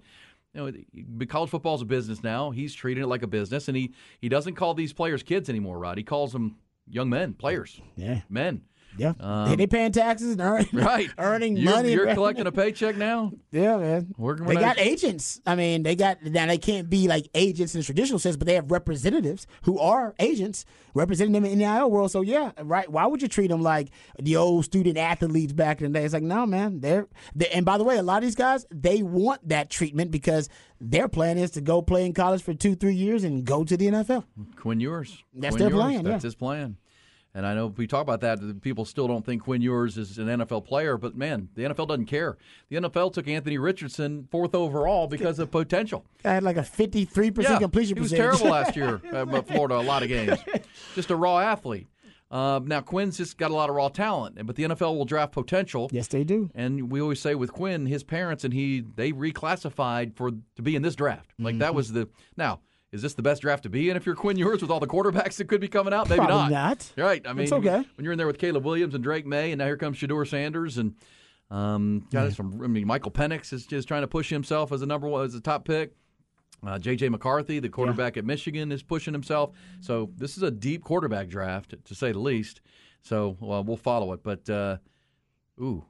you 0.55 0.71
know, 0.71 1.27
college 1.27 1.51
football 1.51 1.75
is 1.75 1.83
a 1.83 1.87
business 1.87 2.23
now. 2.23 2.51
He's 2.51 2.73
treating 2.75 3.03
it 3.03 3.07
like 3.07 3.23
a 3.23 3.27
business, 3.27 3.67
and 3.67 3.77
he 3.77 3.93
he 4.21 4.29
doesn't 4.29 4.55
call 4.55 4.75
these 4.75 4.93
players 4.93 5.23
kids 5.25 5.49
anymore, 5.49 5.79
Rod. 5.79 5.99
He 5.99 6.05
calls 6.05 6.33
them 6.33 6.57
young 6.87 7.09
men, 7.09 7.33
players, 7.33 7.81
Yeah. 7.97 8.21
men. 8.29 8.61
Yeah. 8.97 9.13
Um, 9.21 9.57
they, 9.57 9.67
paying 9.67 9.93
taxes 9.93 10.33
and 10.33 10.41
earn, 10.41 10.67
Right, 10.73 11.09
earning 11.19 11.57
You're- 11.57 11.73
money. 11.75 11.93
You're 11.93 12.13
collecting 12.15 12.47
a 12.47 12.53
paycheck 12.53 12.97
now. 12.97 13.33
Yeah, 13.53 13.77
man. 13.77 14.15
We're 14.17 14.37
they 14.37 14.55
got 14.55 14.79
agents. 14.79 15.39
I 15.45 15.57
mean, 15.57 15.83
they 15.83 15.95
got 15.95 16.23
now 16.23 16.47
they 16.47 16.57
can't 16.57 16.89
be 16.89 17.07
like 17.07 17.29
agents 17.35 17.75
in 17.75 17.81
the 17.81 17.85
traditional 17.85 18.19
sense, 18.19 18.35
but 18.35 18.47
they 18.47 18.55
have 18.55 18.71
representatives 18.71 19.47
who 19.65 19.79
are 19.79 20.15
agents 20.19 20.65
representing 20.95 21.33
them 21.35 21.45
in 21.45 21.59
the 21.59 21.67
NIL 21.67 21.91
world. 21.91 22.11
So 22.11 22.23
yeah, 22.23 22.53
right. 22.63 22.89
Why 22.91 23.05
would 23.07 23.21
you 23.21 23.29
treat 23.29 23.49
them 23.49 23.61
like 23.61 23.91
the 24.19 24.37
old 24.37 24.65
student 24.65 24.97
athletes 24.97 25.53
back 25.53 25.83
in 25.83 25.93
the 25.93 25.99
day? 25.99 26.05
It's 26.07 26.15
like 26.15 26.23
no, 26.23 26.47
man. 26.47 26.81
They're, 26.81 27.09
they 27.35 27.49
and 27.49 27.67
by 27.67 27.77
the 27.77 27.85
way, 27.85 27.99
a 27.99 28.03
lot 28.03 28.19
of 28.19 28.23
these 28.23 28.35
guys 28.37 28.65
they 28.71 29.03
want 29.03 29.47
that 29.51 29.69
treatment 29.69 30.11
because 30.11 30.49
their 30.81 31.07
plan 31.09 31.37
is 31.37 31.51
to 31.53 31.61
go 31.61 31.83
play 31.83 32.07
in 32.07 32.15
college 32.15 32.43
for 32.43 32.55
two, 32.55 32.75
three 32.75 32.95
years 32.95 33.23
and 33.23 33.45
go 33.45 33.65
to 33.65 33.77
the 33.77 33.87
NFL. 33.89 34.25
Quinn 34.57 34.81
Ewers. 34.81 35.23
That's 35.35 35.57
Quinn 35.57 35.61
their 35.61 35.71
Ewers, 35.71 35.83
plan, 35.83 36.05
That's 36.05 36.25
yeah. 36.25 36.27
his 36.29 36.35
plan. 36.35 36.77
And 37.35 37.47
I 37.47 37.55
know 37.55 37.69
we 37.69 37.87
talk 37.87 38.03
about 38.03 38.21
that. 38.21 38.41
that 38.41 38.61
People 38.61 38.85
still 38.85 39.09
don't 39.09 39.25
think 39.25 39.43
Quinn 39.45 39.63
Ewers 39.63 39.97
is 39.97 40.19
an 40.19 40.27
NFL 40.27 40.67
player, 40.67 40.99
but 40.99 41.17
man, 41.17 41.49
the 41.55 41.63
NFL 41.63 41.89
doesn't 41.89 42.05
care. 42.07 42.37
The 42.69 42.77
NFL 42.77 43.15
took 43.15 43.27
Anthony 43.27 43.57
Richardson 43.57 44.29
fourth 44.31 44.55
overall 44.55 45.07
because 45.07 45.39
of 45.39 45.51
potential. 45.51 46.05
I 46.25 46.35
had 46.35 46.43
like 46.43 46.59
a 46.59 46.63
fifty-three 46.63 47.31
percent 47.31 47.61
completion 47.61 47.97
he 47.97 48.01
was 48.03 48.11
percentage. 48.11 48.39
terrible 48.39 48.53
last 48.55 48.77
year 48.77 49.01
at 49.13 49.49
Florida. 49.49 49.77
A 49.77 49.81
lot 49.81 50.03
of 50.03 50.09
games, 50.11 50.39
just 50.95 51.11
a 51.11 51.17
raw 51.17 51.39
athlete. 51.39 51.87
Um, 52.31 52.67
now 52.67 52.81
Quinn's 52.81 53.19
just 53.19 53.37
got 53.37 53.51
a 53.51 53.55
lot 53.55 53.69
of 53.69 53.77
raw 53.77 53.89
talent, 53.89 54.39
but 54.47 54.57
the 54.57 54.63
NFL 54.65 54.97
will 54.97 55.05
draft 55.05 55.33
potential. 55.33 55.91
yes, 55.93 56.09
they 56.09 56.25
do. 56.25 56.51
And 56.55 56.91
we 56.91 56.99
always 57.01 57.21
say 57.21 57.35
with 57.35 57.53
Quinn, 57.53 57.85
his 57.87 58.03
parents 58.03 58.43
and 58.45 58.55
he 58.55 58.81
they 58.97 59.13
reclassified 59.13 60.17
for 60.17 60.31
to 60.31 60.63
be 60.63 60.75
in 60.77 60.83
this 60.83 60.95
draft. 60.97 61.31
Like 61.39 61.59
that 61.59 61.75
was 61.75 61.93
the 61.93 62.09
now. 62.37 62.61
Is 62.93 63.01
this 63.01 63.15
the 63.15 63.23
best 63.23 63.41
draft 63.43 63.63
to 63.63 63.71
be 63.71 63.89
in 63.89 63.97
if 63.97 64.05
you're 64.05 64.15
Quinn 64.15 64.37
Ewers 64.37 64.61
with 64.61 64.71
all 64.71 64.79
the 64.81 64.87
quarterbacks 64.87 65.37
that 65.37 65.47
could 65.49 65.61
be 65.63 65.69
coming 65.69 65.95
out? 65.95 66.09
Maybe 66.11 66.19
Probably 66.19 66.51
not. 66.51 66.51
not. 66.51 66.93
Right. 66.97 67.27
I 67.27 67.33
mean, 67.33 67.45
It's 67.45 67.53
okay. 67.53 67.83
when 67.97 68.05
you're 68.05 68.13
in 68.13 68.19
there 68.19 68.27
with 68.27 68.39
Caleb 68.39 68.65
Williams 68.65 68.95
and 68.95 69.03
Drake 69.03 69.25
Maye, 69.27 69.51
and 69.53 69.59
now 69.59 69.65
here 69.65 69.79
comes 69.79 69.97
Shedeur 69.97 70.29
Sanders 70.29 70.77
and 70.77 70.95
um, 71.51 72.07
guys 72.11 72.35
from 72.37 72.63
I 72.63 72.67
mean, 72.67 72.87
Michael 72.87 73.11
Penix 73.11 73.53
is 73.53 73.67
just 73.67 73.89
trying 73.89 74.03
to 74.03 74.09
push 74.09 74.29
himself 74.31 74.73
as 74.73 74.83
a 74.83 74.87
number 74.87 75.09
one 75.09 75.25
as 75.25 75.35
a 75.35 75.41
top 75.41 75.65
pick. 75.65 75.95
Uh, 76.65 76.79
J.J. 76.79 77.09
McCarthy, 77.09 77.59
the 77.59 77.69
quarterback 77.69 78.17
at 78.17 78.25
Michigan, 78.25 78.71
is 78.71 78.83
pushing 78.85 79.13
himself. 79.13 79.51
So 79.81 80.11
this 80.17 80.37
is 80.37 80.45
a 80.45 80.51
deep 80.51 80.85
quarterback 80.85 81.29
draft, 81.29 81.75
to 81.85 81.95
say 81.95 82.13
the 82.13 82.21
least. 82.21 82.61
So 83.01 83.37
well, 83.41 83.65
we'll 83.65 83.77
follow 83.77 84.13
it. 84.13 84.23
But 84.23 84.49
uh, 84.49 84.77
ooh, 85.61 85.85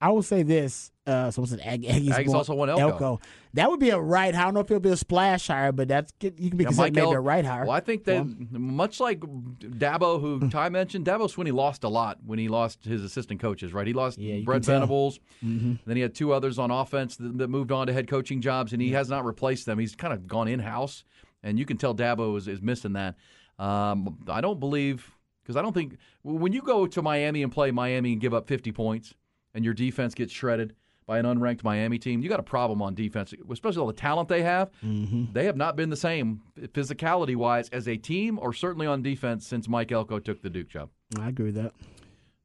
I 0.00 0.08
will 0.10 0.22
say 0.22 0.42
this. 0.42 0.90
Uh, 1.06 1.30
so 1.30 1.42
what's 1.42 1.52
it? 1.52 1.60
Ag- 1.64 1.82
Aggies, 1.82 2.08
Aggies 2.10 2.32
also 2.34 2.54
want 2.54 2.70
Elko. 2.70 3.20
That 3.54 3.68
would 3.68 3.80
be 3.80 3.90
a 3.90 3.98
right 3.98 4.32
hire. 4.34 4.44
I 4.44 4.46
don't 4.46 4.54
know 4.54 4.60
if 4.60 4.70
it'll 4.70 4.80
be 4.80 4.90
a 4.90 4.96
splash 4.96 5.48
hire, 5.48 5.72
but 5.72 5.88
that's 5.88 6.12
you 6.22 6.30
can 6.50 6.56
be 6.56 6.64
Yeah, 6.64 6.68
considered 6.68 6.94
maybe 6.94 7.04
El- 7.06 7.12
a 7.14 7.20
right 7.20 7.44
hire. 7.44 7.62
Well, 7.64 7.72
I 7.76 7.80
think 7.80 8.04
that 8.04 8.24
much 8.52 9.00
like 9.00 9.20
Dabo, 9.20 10.20
who 10.20 10.48
Ty 10.48 10.68
mentioned, 10.68 11.04
Dabo 11.06 11.22
Swinney 11.32 11.52
lost 11.52 11.84
a 11.84 11.88
lot 11.88 12.18
when 12.24 12.38
he 12.38 12.48
lost 12.48 12.84
his 12.84 13.02
assistant 13.02 13.40
coaches. 13.40 13.72
Right, 13.72 13.86
he 13.86 13.92
lost 13.92 14.18
Yeah, 14.18 14.40
Brett. 14.44 14.64
Venables. 14.64 15.18
Mm-hmm. 15.44 15.74
Then 15.84 15.96
he 15.96 16.02
had 16.02 16.14
two 16.14 16.32
others 16.32 16.58
on 16.58 16.70
offense 16.70 17.16
that, 17.16 17.38
that 17.38 17.48
moved 17.48 17.72
on 17.72 17.88
to 17.88 17.92
head 17.92 18.08
coaching 18.08 18.40
jobs, 18.40 18.72
and 18.72 18.80
he 18.80 18.92
has 18.92 19.08
not 19.10 19.24
replaced 19.24 19.66
them. 19.66 19.78
He's 19.78 19.94
kind 19.96 20.14
of 20.14 20.26
gone 20.26 20.48
in 20.48 20.60
house, 20.60 21.04
and 21.42 21.58
you 21.58 21.66
can 21.66 21.76
tell 21.76 21.94
Dabo 21.94 22.36
is, 22.38 22.46
is 22.48 22.62
missing 22.62 22.92
that. 22.94 23.16
Um, 23.58 24.18
I 24.28 24.40
don't 24.40 24.60
believe 24.60 25.10
because 25.42 25.56
I 25.56 25.62
don't 25.62 25.72
think 25.74 25.96
when 26.22 26.52
you 26.52 26.62
go 26.62 26.86
to 26.86 27.02
Miami 27.02 27.42
and 27.42 27.50
play 27.52 27.70
Miami 27.72 28.12
and 28.12 28.20
give 28.20 28.32
up 28.32 28.46
50 28.46 28.72
points, 28.72 29.12
and 29.54 29.64
your 29.64 29.74
defense 29.74 30.14
gets 30.14 30.32
shredded 30.32 30.74
by 31.06 31.18
an 31.18 31.24
unranked 31.24 31.64
Miami 31.64 31.98
team, 31.98 32.20
you 32.20 32.28
got 32.28 32.38
a 32.38 32.44
problem 32.44 32.80
on 32.80 32.94
defense, 32.94 33.34
especially 33.50 33.80
all 33.80 33.86
the 33.88 33.92
talent 33.92 34.28
they 34.28 34.42
have. 34.42 34.70
Mm-hmm. 34.84 35.32
They 35.32 35.44
have 35.46 35.56
not 35.56 35.74
been 35.74 35.90
the 35.90 35.96
same 35.96 36.40
physicality 36.56 37.34
wise 37.34 37.68
as 37.70 37.88
a 37.88 37.96
team, 37.96 38.38
or 38.40 38.52
certainly 38.52 38.86
on 38.86 39.02
defense 39.02 39.44
since 39.46 39.68
Mike 39.68 39.90
Elko 39.90 40.20
took 40.20 40.40
the 40.40 40.50
Duke 40.50 40.68
job. 40.68 40.90
I 41.18 41.28
agree 41.28 41.46
with 41.46 41.56
that. 41.56 41.72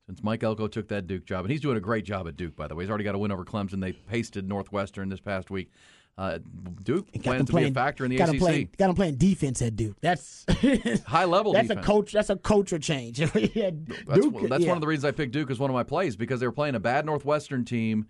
Since 0.07 0.23
Mike 0.23 0.43
Elko 0.43 0.67
took 0.67 0.87
that 0.87 1.05
Duke 1.05 1.25
job, 1.25 1.45
and 1.45 1.51
he's 1.51 1.61
doing 1.61 1.77
a 1.77 1.81
great 1.81 2.05
job 2.05 2.27
at 2.27 2.37
Duke, 2.37 2.55
by 2.55 2.67
the 2.67 2.75
way. 2.75 2.83
He's 2.83 2.89
already 2.89 3.03
got 3.03 3.13
a 3.13 3.19
win 3.19 3.31
over 3.31 3.45
Clemson. 3.45 3.81
They 3.81 3.93
pasted 3.93 4.47
Northwestern 4.47 5.09
this 5.09 5.19
past 5.19 5.51
week. 5.51 5.69
Uh, 6.17 6.39
Duke 6.83 7.11
plans 7.23 7.45
to 7.45 7.51
playing, 7.51 7.73
be 7.73 7.79
a 7.79 7.83
factor 7.83 8.05
in 8.05 8.11
the 8.11 8.17
got 8.17 8.29
ACC. 8.29 8.31
Them 8.31 8.39
playing, 8.39 8.69
got 8.77 8.87
them 8.87 8.95
playing 8.95 9.15
defense 9.15 9.61
at 9.61 9.75
Duke. 9.75 9.97
That's 9.99 10.45
High 11.05 11.25
level 11.25 11.51
That's 11.51 11.67
defense. 11.67 11.85
a 11.85 11.87
coach. 11.87 12.11
That's 12.13 12.29
a 12.29 12.37
culture 12.37 12.79
change. 12.79 13.19
yeah, 13.53 13.71
That's, 14.07 14.21
Duke, 14.21 14.49
that's 14.49 14.63
yeah. 14.63 14.69
one 14.69 14.77
of 14.77 14.81
the 14.81 14.87
reasons 14.87 15.03
I 15.03 15.11
picked 15.11 15.33
Duke 15.33 15.51
as 15.51 15.59
one 15.59 15.69
of 15.69 15.73
my 15.73 15.83
plays 15.83 16.15
because 16.15 16.39
they 16.39 16.47
were 16.47 16.53
playing 16.53 16.75
a 16.75 16.79
bad 16.79 17.05
Northwestern 17.05 17.65
team, 17.65 18.07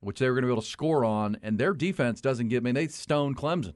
which 0.00 0.18
they 0.18 0.28
were 0.28 0.34
going 0.34 0.42
to 0.42 0.48
be 0.48 0.52
able 0.52 0.62
to 0.62 0.68
score 0.68 1.04
on, 1.04 1.38
and 1.42 1.58
their 1.58 1.72
defense 1.72 2.20
doesn't 2.20 2.48
get. 2.48 2.58
I 2.58 2.60
mean, 2.60 2.74
they 2.74 2.88
stoned 2.88 3.38
Clemson 3.38 3.74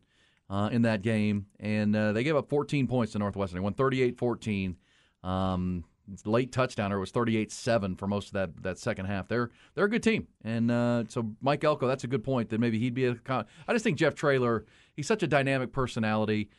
uh, 0.50 0.68
in 0.70 0.82
that 0.82 1.00
game, 1.00 1.46
and 1.58 1.96
uh, 1.96 2.12
they 2.12 2.22
gave 2.22 2.36
up 2.36 2.50
14 2.50 2.86
points 2.86 3.12
to 3.12 3.18
Northwestern. 3.18 3.56
They 3.56 3.64
won 3.64 3.72
38-14. 3.74 4.74
Um, 5.22 5.84
late 6.24 6.52
touchdown, 6.52 6.92
or 6.92 6.96
it 6.96 7.00
was 7.00 7.12
38-7 7.12 7.98
for 7.98 8.06
most 8.06 8.28
of 8.28 8.32
that 8.34 8.62
that 8.62 8.78
second 8.78 9.06
half. 9.06 9.28
They're 9.28 9.50
they're 9.74 9.84
a 9.84 9.90
good 9.90 10.02
team, 10.02 10.26
and 10.44 10.70
uh, 10.70 11.04
so 11.08 11.30
Mike 11.40 11.62
Elko, 11.64 11.86
that's 11.86 12.04
a 12.04 12.08
good 12.08 12.24
point. 12.24 12.50
That 12.50 12.60
maybe 12.60 12.78
he'd 12.78 12.94
be 12.94 13.06
a. 13.06 13.14
Con- 13.14 13.46
I 13.68 13.72
just 13.72 13.82
think 13.84 13.98
Jeff 13.98 14.14
Traylor, 14.14 14.64
he's 14.94 15.06
such 15.06 15.22
a 15.22 15.26
dynamic 15.26 15.72
personality. 15.72 16.50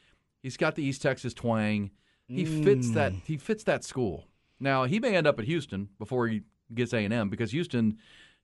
He's 0.43 0.57
got 0.57 0.75
the 0.75 0.83
East 0.83 1.01
Texas 1.01 1.33
twang. 1.33 1.91
He 2.27 2.45
fits 2.45 2.91
that. 2.91 3.13
He 3.25 3.37
fits 3.37 3.63
that 3.65 3.83
school. 3.83 4.27
Now 4.59 4.85
he 4.85 4.99
may 4.99 5.15
end 5.15 5.27
up 5.27 5.37
at 5.39 5.45
Houston 5.45 5.89
before 5.99 6.27
he 6.27 6.41
gets 6.73 6.93
A 6.93 6.99
and 7.03 7.13
M 7.13 7.29
because 7.29 7.51
Houston. 7.51 7.97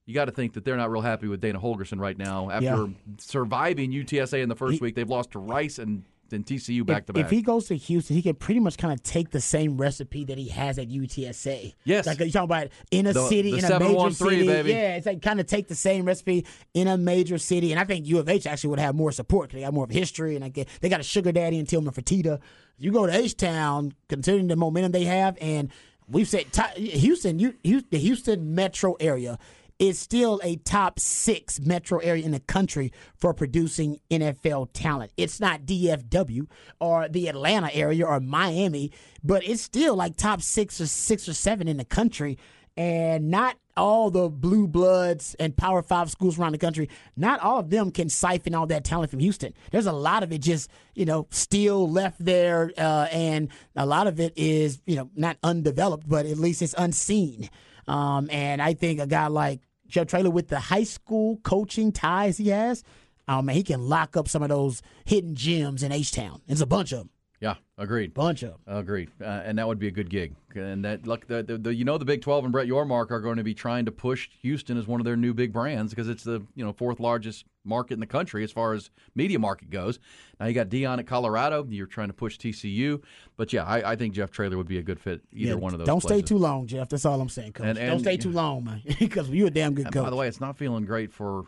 You 0.04 0.14
got 0.14 0.24
to 0.24 0.32
think 0.32 0.54
that 0.54 0.64
they're 0.64 0.78
not 0.78 0.90
real 0.90 1.02
happy 1.02 1.28
with 1.28 1.42
Dana 1.42 1.60
Holgorsen 1.60 2.00
right 2.00 2.16
now. 2.16 2.48
After 2.48 2.64
Yeah. 2.64 2.86
surviving 3.18 3.92
UTSA 3.92 4.40
in 4.42 4.48
the 4.48 4.54
first 4.56 4.74
He- 4.78 4.80
week, 4.80 4.94
they've 4.94 5.06
lost 5.08 5.32
to 5.32 5.38
Rice 5.38 5.78
and, 5.78 6.04
and 6.32 6.44
TCU 6.44 6.84
back 6.84 7.06
to 7.06 7.12
if, 7.18 7.26
if 7.26 7.30
he 7.30 7.42
goes 7.42 7.66
to 7.68 7.76
Houston, 7.76 8.16
he 8.16 8.22
can 8.22 8.34
pretty 8.34 8.60
much 8.60 8.76
kind 8.78 8.92
of 8.92 9.02
take 9.02 9.30
the 9.30 9.40
same 9.40 9.76
recipe 9.76 10.24
that 10.26 10.38
he 10.38 10.48
has 10.48 10.78
at 10.78 10.88
UTSA. 10.88 11.74
Yes. 11.84 12.06
like 12.06 12.18
you're 12.18 12.28
talking 12.28 12.44
about 12.44 12.68
in 12.90 13.06
a 13.06 13.12
The- 13.12 13.28
city, 13.28 13.52
the 13.52 13.58
in 13.58 13.64
a 13.64 13.78
major 13.80 14.10
city. 14.10 14.46
baby. 14.46 14.70
Yeah, 14.70 14.96
it's 14.96 15.06
like 15.06 15.22
kind 15.22 15.40
of 15.40 15.46
take 15.46 15.68
the 15.68 15.74
same 15.74 16.04
recipe 16.04 16.46
in 16.74 16.88
a 16.88 16.96
major 16.96 17.38
city, 17.38 17.72
and 17.72 17.80
I 17.80 17.84
think 17.84 18.06
U 18.06 18.18
of 18.18 18.28
H 18.28 18.46
actually 18.46 18.70
would 18.70 18.78
have 18.80 18.94
more 18.94 19.12
support 19.12 19.48
because 19.48 19.60
they 19.60 19.64
got 19.66 19.74
more 19.74 19.84
of 19.84 19.90
history, 19.90 20.36
and 20.36 20.44
I 20.44 20.48
get, 20.48 20.68
they 20.80 20.88
got 20.88 21.00
a 21.00 21.04
sugar 21.04 21.32
daddy 21.32 21.58
in 21.58 21.66
Tillman 21.66 21.92
Fertitta. 21.94 22.40
You 22.78 22.92
go 22.92 23.06
to 23.06 23.12
H 23.16 23.36
Town, 23.36 23.92
considering 24.08 24.46
the 24.48 24.56
momentum 24.56 24.92
they 24.92 25.04
have, 25.04 25.36
and 25.40 25.70
we've 26.08 26.28
said 26.28 26.44
Houston, 26.76 27.38
you, 27.38 27.54
Houston, 27.64 27.88
the 27.90 27.98
Houston 27.98 28.54
metro 28.54 28.94
area 29.00 29.38
is 29.78 29.98
still 29.98 30.40
a 30.42 30.56
top 30.56 30.98
six 30.98 31.60
metro 31.60 31.98
area 31.98 32.24
in 32.24 32.32
the 32.32 32.40
country 32.40 32.92
for 33.16 33.32
producing 33.32 34.00
NFL 34.10 34.70
talent. 34.72 35.12
It's 35.16 35.40
not 35.40 35.62
DFW 35.62 36.46
or 36.80 37.08
the 37.08 37.28
Atlanta 37.28 37.70
area 37.72 38.04
or 38.04 38.20
Miami, 38.20 38.92
but 39.22 39.46
it's 39.46 39.62
still 39.62 39.94
like 39.94 40.16
top 40.16 40.42
six 40.42 40.80
or 40.80 40.86
six 40.86 41.28
or 41.28 41.34
seven 41.34 41.68
in 41.68 41.76
the 41.76 41.84
country. 41.84 42.38
And 42.76 43.28
not 43.28 43.56
all 43.76 44.10
the 44.10 44.28
blue 44.28 44.68
bloods 44.68 45.34
and 45.40 45.56
power 45.56 45.82
five 45.82 46.10
schools 46.10 46.38
around 46.38 46.52
the 46.52 46.58
country, 46.58 46.88
not 47.16 47.40
all 47.40 47.58
of 47.58 47.70
them 47.70 47.90
can 47.90 48.08
siphon 48.08 48.54
all 48.54 48.66
that 48.66 48.84
talent 48.84 49.10
from 49.10 49.18
Houston. 49.18 49.52
There's 49.72 49.86
a 49.86 49.92
lot 49.92 50.22
of 50.22 50.32
it 50.32 50.42
just, 50.42 50.70
you 50.94 51.04
know, 51.04 51.26
still 51.30 51.90
left 51.90 52.24
there. 52.24 52.72
Uh, 52.78 53.08
and 53.10 53.48
a 53.74 53.84
lot 53.84 54.06
of 54.06 54.20
it 54.20 54.32
is, 54.36 54.80
you 54.86 54.94
know, 54.94 55.10
not 55.16 55.38
undeveloped, 55.42 56.08
but 56.08 56.26
at 56.26 56.38
least 56.38 56.62
it's 56.62 56.74
unseen. 56.78 57.50
Um, 57.88 58.28
and 58.30 58.60
I 58.60 58.74
think 58.74 59.00
a 59.00 59.06
guy 59.06 59.26
like 59.28 59.60
Jeff 59.88 60.06
Traylor 60.06 60.30
with 60.30 60.48
the 60.48 60.60
high 60.60 60.84
school 60.84 61.38
coaching 61.42 61.92
ties 61.92 62.38
he 62.38 62.48
has, 62.48 62.84
oh 63.26 63.42
man, 63.42 63.56
he 63.56 63.62
can 63.62 63.88
lock 63.88 64.16
up 64.16 64.28
some 64.28 64.42
of 64.42 64.48
those 64.48 64.82
hidden 65.04 65.34
gems 65.34 65.82
in 65.82 65.92
H 65.92 66.12
Town. 66.12 66.40
There's 66.46 66.60
a 66.60 66.66
bunch 66.66 66.92
of 66.92 66.98
them. 66.98 67.10
Yeah, 67.40 67.54
agreed. 67.76 68.14
Bunch 68.14 68.42
of 68.42 68.50
them. 68.50 68.78
Agreed, 68.78 69.10
uh, 69.20 69.24
and 69.44 69.58
that 69.58 69.68
would 69.68 69.78
be 69.78 69.86
a 69.86 69.92
good 69.92 70.10
gig. 70.10 70.34
And 70.56 70.84
that, 70.84 71.06
look, 71.06 71.28
the, 71.28 71.44
the, 71.44 71.56
the 71.56 71.72
you 71.74 71.84
know, 71.84 71.96
the 71.96 72.04
Big 72.04 72.20
Twelve 72.20 72.42
and 72.42 72.50
Brett 72.52 72.66
Yormark 72.66 73.12
are 73.12 73.20
going 73.20 73.36
to 73.36 73.44
be 73.44 73.54
trying 73.54 73.84
to 73.84 73.92
push 73.92 74.28
Houston 74.42 74.76
as 74.76 74.88
one 74.88 75.00
of 75.00 75.04
their 75.04 75.16
new 75.16 75.32
big 75.32 75.52
brands 75.52 75.92
because 75.92 76.08
it's 76.08 76.24
the 76.24 76.42
you 76.56 76.64
know 76.64 76.72
fourth 76.72 76.98
largest 76.98 77.44
market 77.64 77.94
in 77.94 78.00
the 78.00 78.06
country 78.06 78.42
as 78.42 78.50
far 78.50 78.72
as 78.72 78.90
media 79.14 79.38
market 79.38 79.70
goes. 79.70 80.00
Now 80.40 80.46
you 80.46 80.52
got 80.54 80.68
Deion 80.68 80.98
at 80.98 81.06
Colorado. 81.06 81.64
You're 81.68 81.86
trying 81.86 82.08
to 82.08 82.14
push 82.14 82.38
TCU, 82.38 83.00
but 83.36 83.52
yeah, 83.52 83.62
I, 83.64 83.92
I 83.92 83.96
think 83.96 84.14
Jeff 84.14 84.32
Traylor 84.32 84.56
would 84.56 84.66
be 84.68 84.78
a 84.78 84.82
good 84.82 84.98
fit 84.98 85.20
either 85.32 85.50
Yeah, 85.50 85.54
one 85.58 85.72
of 85.74 85.78
those. 85.78 85.86
Don't 85.86 86.02
stay 86.02 86.20
too 86.22 86.38
long, 86.38 86.66
Jeff. 86.66 86.88
That's 86.88 87.04
all 87.04 87.20
I'm 87.20 87.28
saying, 87.28 87.52
coach. 87.52 87.66
And- 87.66 87.78
Don't 87.78 88.00
stay 88.00 88.16
too 88.16 88.32
long, 88.32 88.64
man, 88.64 88.82
because 88.98 89.28
you're 89.30 89.46
a 89.46 89.50
damn 89.50 89.74
good 89.74 89.86
And 89.86 89.94
coach. 89.94 90.02
by 90.04 90.10
the 90.10 90.16
way, 90.16 90.26
it's 90.26 90.40
not 90.40 90.56
feeling 90.58 90.84
great 90.84 91.12
for 91.12 91.44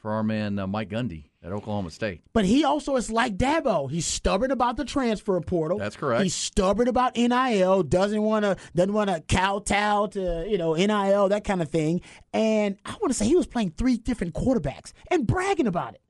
for 0.00 0.12
our 0.12 0.22
man 0.22 0.58
uh, 0.58 0.66
Mike 0.66 0.88
Gundy 0.88 1.26
at 1.42 1.52
Oklahoma 1.52 1.90
State. 1.90 2.22
But 2.32 2.44
he 2.44 2.64
also 2.64 2.96
is 2.96 3.10
like 3.10 3.36
Dabo. 3.36 3.90
He's 3.90 4.06
stubborn 4.06 4.50
about 4.50 4.76
the 4.76 4.84
transfer 4.84 5.40
portal. 5.40 5.78
That's 5.78 5.96
correct. 5.96 6.22
He's 6.22 6.34
stubborn 6.34 6.88
about 6.88 7.16
NIL. 7.16 7.82
Doesn't 7.82 8.22
want 8.22 8.44
to 8.44 8.56
doesn't 8.74 8.92
want 8.92 9.10
to 9.10 9.20
kowtow 9.28 10.06
to 10.08 10.46
you 10.48 10.58
know 10.58 10.74
NIL 10.74 11.28
that 11.28 11.44
kind 11.44 11.62
of 11.62 11.68
thing. 11.68 12.00
And 12.32 12.76
I 12.84 12.92
want 13.00 13.08
to 13.08 13.14
say 13.14 13.26
he 13.26 13.36
was 13.36 13.46
playing 13.46 13.70
three 13.76 13.96
different 13.96 14.34
quarterbacks 14.34 14.92
and 15.10 15.26
bragging 15.26 15.66
about 15.66 15.94
it. 15.94 16.00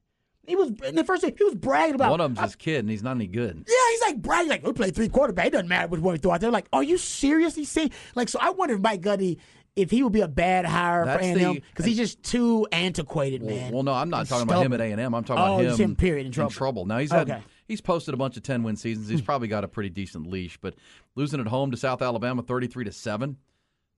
He 0.46 0.56
was 0.56 0.72
in 0.84 0.96
the 0.96 1.04
first 1.04 1.22
thing 1.22 1.34
he 1.38 1.44
was 1.44 1.54
bragging 1.54 1.94
about. 1.94 2.10
One 2.10 2.20
of 2.20 2.34
them's 2.34 2.44
his 2.44 2.56
kid, 2.56 2.80
and 2.80 2.90
he's 2.90 3.04
not 3.04 3.12
any 3.14 3.28
good. 3.28 3.64
Yeah, 3.68 3.74
he's 3.90 4.00
like 4.00 4.20
bragging, 4.20 4.48
like 4.48 4.66
we 4.66 4.72
play 4.72 4.90
three 4.90 5.08
quarterback. 5.08 5.46
It 5.46 5.50
doesn't 5.52 5.68
matter 5.68 5.86
which 5.86 6.00
one 6.00 6.12
we 6.12 6.18
throw 6.18 6.32
out 6.32 6.40
there. 6.40 6.50
Like, 6.50 6.66
are 6.72 6.82
you 6.82 6.98
seriously 6.98 7.64
saying? 7.64 7.92
Like, 8.16 8.28
so 8.28 8.40
I 8.42 8.50
wonder 8.50 8.74
if 8.74 8.80
Mike 8.80 9.00
Gundy, 9.02 9.36
if 9.80 9.90
he 9.90 10.02
would 10.02 10.12
be 10.12 10.20
a 10.20 10.28
bad 10.28 10.64
hire 10.64 11.04
That's 11.04 11.26
for 11.26 11.38
A&M 11.38 11.54
because 11.54 11.84
he's 11.84 11.96
just 11.96 12.22
too 12.22 12.66
antiquated, 12.72 13.42
Well, 13.42 13.54
man. 13.54 13.72
well, 13.72 13.82
no, 13.82 13.92
I'm 13.92 14.10
not 14.10 14.26
talking 14.26 14.42
about 14.42 14.64
him 14.64 14.72
at 14.72 14.80
A 14.80 14.84
stubborn. 14.84 14.92
and 14.92 15.00
M. 15.00 15.14
I'm 15.14 15.24
talking 15.24 15.42
Oh, 15.42 15.60
about 15.60 15.78
him. 15.78 15.90
him, 15.90 15.96
period, 15.96 16.26
in 16.26 16.32
trouble. 16.32 16.86
Now 16.86 16.98
he's 16.98 17.10
had 17.12 17.30
Okay. 17.30 17.42
he's 17.68 17.80
posted 17.80 18.14
a 18.14 18.16
bunch 18.16 18.36
of 18.36 18.42
ten 18.42 18.62
win 18.62 18.76
seasons. 18.76 19.08
He's 19.08 19.20
hmm. 19.20 19.26
probably 19.26 19.48
got 19.48 19.64
a 19.64 19.68
pretty 19.68 19.90
decent 19.90 20.26
leash, 20.26 20.58
but 20.60 20.74
losing 21.14 21.40
at 21.40 21.46
home 21.46 21.70
to 21.70 21.76
South 21.76 22.02
Alabama, 22.02 22.42
33 22.42 22.84
to 22.84 22.92
seven, 22.92 23.36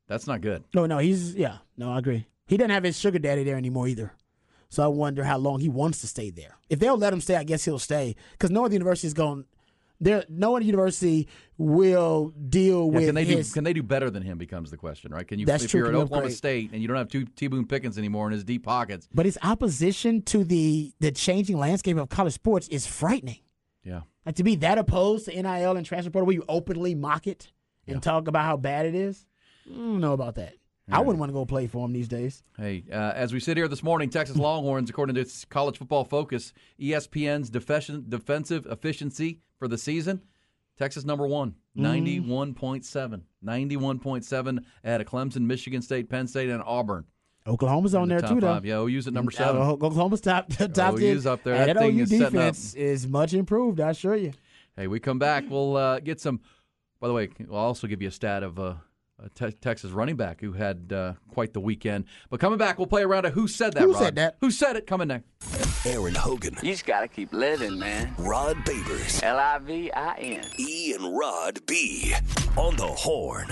that's 0.08 0.26
not 0.26 0.40
good. 0.40 0.64
No, 0.74 0.86
no, 0.86 0.98
he's 0.98 1.34
yeah. 1.34 1.58
No, 1.76 1.92
I 1.92 1.98
agree. 1.98 2.26
He 2.46 2.56
doesn't 2.56 2.70
have 2.70 2.84
his 2.84 2.98
sugar 2.98 3.18
daddy 3.18 3.44
there 3.44 3.56
anymore 3.56 3.88
either. 3.88 4.12
So 4.68 4.82
I 4.82 4.86
wonder 4.86 5.24
how 5.24 5.36
long 5.36 5.60
he 5.60 5.68
wants 5.68 6.00
to 6.00 6.06
stay 6.06 6.30
there. 6.30 6.56
If 6.70 6.78
they'll 6.78 6.96
let 6.96 7.12
him 7.12 7.20
stay, 7.20 7.36
I 7.36 7.44
guess 7.44 7.64
he'll 7.64 7.78
stay 7.78 8.16
because 8.32 8.50
no 8.50 8.64
other 8.64 8.72
university 8.72 9.06
is 9.06 9.14
going. 9.14 9.44
There, 10.02 10.24
no 10.28 10.56
other 10.56 10.64
university 10.64 11.28
will 11.58 12.32
deal 12.48 12.86
Yeah, 12.86 12.92
with 12.98 13.06
can 13.06 13.14
they 13.14 13.24
his. 13.24 13.48
do 13.48 13.54
can 13.54 13.64
they 13.64 13.72
do 13.72 13.82
better 13.82 14.10
than 14.10 14.22
him? 14.22 14.36
Becomes 14.38 14.70
the 14.70 14.76
question, 14.76 15.12
right? 15.12 15.26
Can 15.26 15.38
you 15.38 15.46
That's 15.46 15.64
if 15.64 15.70
true, 15.70 15.80
you're 15.80 15.88
at 15.88 15.94
Oklahoma 15.94 16.16
upgrade? 16.26 16.36
State 16.36 16.70
and 16.72 16.82
you 16.82 16.88
don't 16.88 16.96
have 16.96 17.08
two 17.08 17.24
T 17.24 17.46
Boone 17.46 17.66
Pickens 17.66 17.98
anymore 17.98 18.26
in 18.26 18.32
his 18.32 18.44
deep 18.44 18.64
pockets? 18.64 19.08
but 19.14 19.26
his 19.26 19.38
opposition 19.42 20.22
to 20.22 20.44
the 20.44 20.92
the 21.00 21.12
changing 21.12 21.58
landscape 21.58 21.96
of 21.96 22.08
college 22.08 22.32
sports 22.34 22.68
is 22.68 22.86
frightening. 22.86 23.38
Yeah, 23.84 24.02
Like 24.26 24.36
to 24.36 24.44
be 24.44 24.54
that 24.56 24.78
opposed 24.78 25.24
to 25.26 25.42
NIL 25.42 25.76
and 25.76 25.84
transfer 25.86 26.10
portal, 26.10 26.26
where 26.26 26.34
you 26.36 26.44
openly 26.48 26.94
mock 26.94 27.26
it 27.26 27.50
and 27.86 28.00
talk 28.02 28.28
about 28.28 28.44
how 28.44 28.56
bad 28.56 28.86
it 28.86 28.94
is. 28.94 29.26
I 29.68 29.74
don't 29.76 30.00
know 30.00 30.12
about 30.12 30.36
that. 30.36 30.54
I 30.90 31.00
wouldn't 31.00 31.18
want 31.18 31.30
to 31.30 31.34
go 31.34 31.46
play 31.46 31.66
for 31.68 31.84
him 31.86 31.92
these 31.92 32.06
days. 32.08 32.42
Hey, 32.58 32.84
uh, 32.92 32.94
as 33.14 33.32
we 33.32 33.40
sit 33.40 33.56
here 33.56 33.66
this 33.66 33.82
morning, 33.82 34.10
Texas 34.10 34.36
Longhorns, 34.36 34.90
according 34.90 35.14
to 35.14 35.20
its 35.22 35.44
college 35.46 35.78
football 35.78 36.04
focus, 36.04 36.52
ESPN's 36.78 37.50
defes- 37.50 38.08
defensive 38.08 38.66
efficiency 38.66 39.40
for 39.62 39.68
the 39.68 39.78
season, 39.78 40.20
Texas 40.76 41.04
number 41.04 41.24
one, 41.24 41.54
Mm-hmm. 41.78 42.28
91.7. 42.32 43.22
91.7 43.44 44.64
at 44.82 45.00
a 45.00 45.04
Clemson, 45.04 45.42
Michigan 45.42 45.80
State, 45.80 46.10
Penn 46.10 46.26
State, 46.26 46.50
and 46.50 46.60
Auburn. 46.66 47.04
Oklahoma's 47.46 47.94
on 47.94 48.08
the 48.08 48.16
there 48.20 48.28
too, 48.28 48.40
though. 48.40 48.54
five. 48.54 48.64
Yeah, 48.64 48.78
OU's 48.80 49.06
at 49.06 49.12
number 49.14 49.30
Uh, 49.32 49.36
seven. 49.36 49.62
Oklahoma's 49.62 50.20
top 50.20 50.48
top 50.74 50.94
OU's 50.98 51.22
ten. 51.22 51.32
up 51.32 51.42
there. 51.44 51.54
That 51.58 51.74
that 51.74 51.78
thing 51.78 51.98
OU 51.98 52.02
is 52.02 52.08
defense 52.10 52.74
is 52.74 53.06
much 53.06 53.32
improved. 53.34 53.78
I 53.80 53.90
assure 53.90 54.16
you. 54.16 54.32
Hey, 54.76 54.86
we 54.88 54.98
come 55.00 55.18
back. 55.20 55.44
We'll 55.48 55.76
uh, 55.76 56.00
get 56.00 56.20
some. 56.20 56.40
By 57.00 57.06
the 57.08 57.14
way, 57.14 57.28
I'll 57.48 57.56
also 57.56 57.86
give 57.86 58.02
you 58.02 58.08
a 58.08 58.12
stat 58.12 58.42
of 58.42 58.58
uh, 58.58 58.74
te- 59.34 59.52
Texas 59.52 59.90
running 59.92 60.16
back 60.16 60.40
who 60.40 60.52
had 60.52 60.92
uh, 60.92 61.12
quite 61.32 61.52
the 61.52 61.60
weekend. 61.60 62.04
But 62.30 62.40
coming 62.40 62.58
back, 62.58 62.78
we'll 62.78 62.86
play 62.86 63.02
around 63.02 63.24
a 63.26 63.30
Who 63.30 63.48
Said 63.48 63.74
That, 63.74 63.82
Who 63.82 63.92
Rod? 63.92 63.98
said 64.02 64.14
that? 64.16 64.36
Who 64.40 64.50
said 64.50 64.76
it? 64.76 64.86
Coming 64.86 65.08
next. 65.08 65.26
Aaron 65.84 66.14
Hogan, 66.14 66.56
You 66.62 66.70
just 66.72 66.86
gotta 66.86 67.08
keep 67.08 67.32
living, 67.32 67.78
man. 67.78 68.14
Rod 68.18 68.56
Babers, 68.58 69.20
L 69.22 69.36
I 69.38 69.58
V 69.58 69.90
I 69.92 70.14
N. 70.16 70.44
E 70.58 70.94
and 70.94 71.16
Rod 71.18 71.58
B 71.66 72.14
on 72.56 72.76
the 72.76 72.86
horn. 72.86 73.48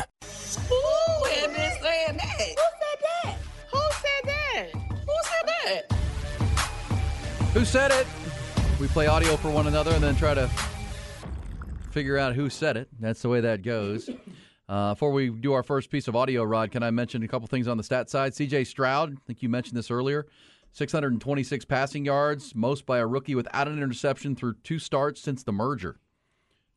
Ooh, 0.71 1.25
and 1.43 1.53
been 1.53 1.73
saying 1.83 2.16
that. 2.18 2.39
Who 2.39 2.55
said 2.81 3.01
that? 3.25 3.37
Who 3.73 3.81
said 3.93 4.25
that? 4.25 4.71
Who 4.75 5.14
said 5.25 5.49
that? 5.89 5.93
Who 7.53 7.64
said 7.64 7.91
it? 7.91 8.07
We 8.81 8.87
play 8.87 9.09
audio 9.09 9.37
for 9.37 9.51
one 9.51 9.66
another 9.66 9.91
and 9.91 10.03
then 10.03 10.14
try 10.14 10.35
to 10.35 10.49
figure 11.91 12.16
out 12.16 12.35
who 12.37 12.49
said 12.49 12.77
it. 12.77 12.89
That's 13.01 13.23
the 13.23 13.29
way 13.29 13.41
that 13.41 13.62
goes. 13.62 14.09
Uh, 14.71 14.95
before 14.95 15.11
we 15.11 15.31
do 15.31 15.53
our 15.53 15.64
first 15.64 15.91
piece 15.91 16.07
of 16.07 16.14
audio, 16.14 16.45
Rod, 16.45 16.71
can 16.71 16.85
I 16.85 16.93
mention 16.93 17.25
a 17.25 17.29
couple 17.29 17.49
things 17.49 17.66
on 17.66 17.77
the 17.77 17.83
stat 17.83 18.09
side? 18.09 18.35
CJ 18.35 18.68
Stroud, 18.68 19.14
I 19.14 19.21
think 19.27 19.43
you 19.43 19.49
mentioned 19.49 19.77
this 19.77 19.91
earlier. 19.91 20.29
626 20.75 21.64
passing 21.64 22.05
yards, 22.05 22.55
most 22.55 22.87
by 22.87 22.99
a 22.99 23.07
rookie 23.07 23.35
without 23.35 23.66
an 23.66 23.83
interception 23.83 24.37
through 24.37 24.55
two 24.62 24.79
starts 24.79 25.21
since 25.21 25.43
the 25.43 25.51
merger. 25.51 25.99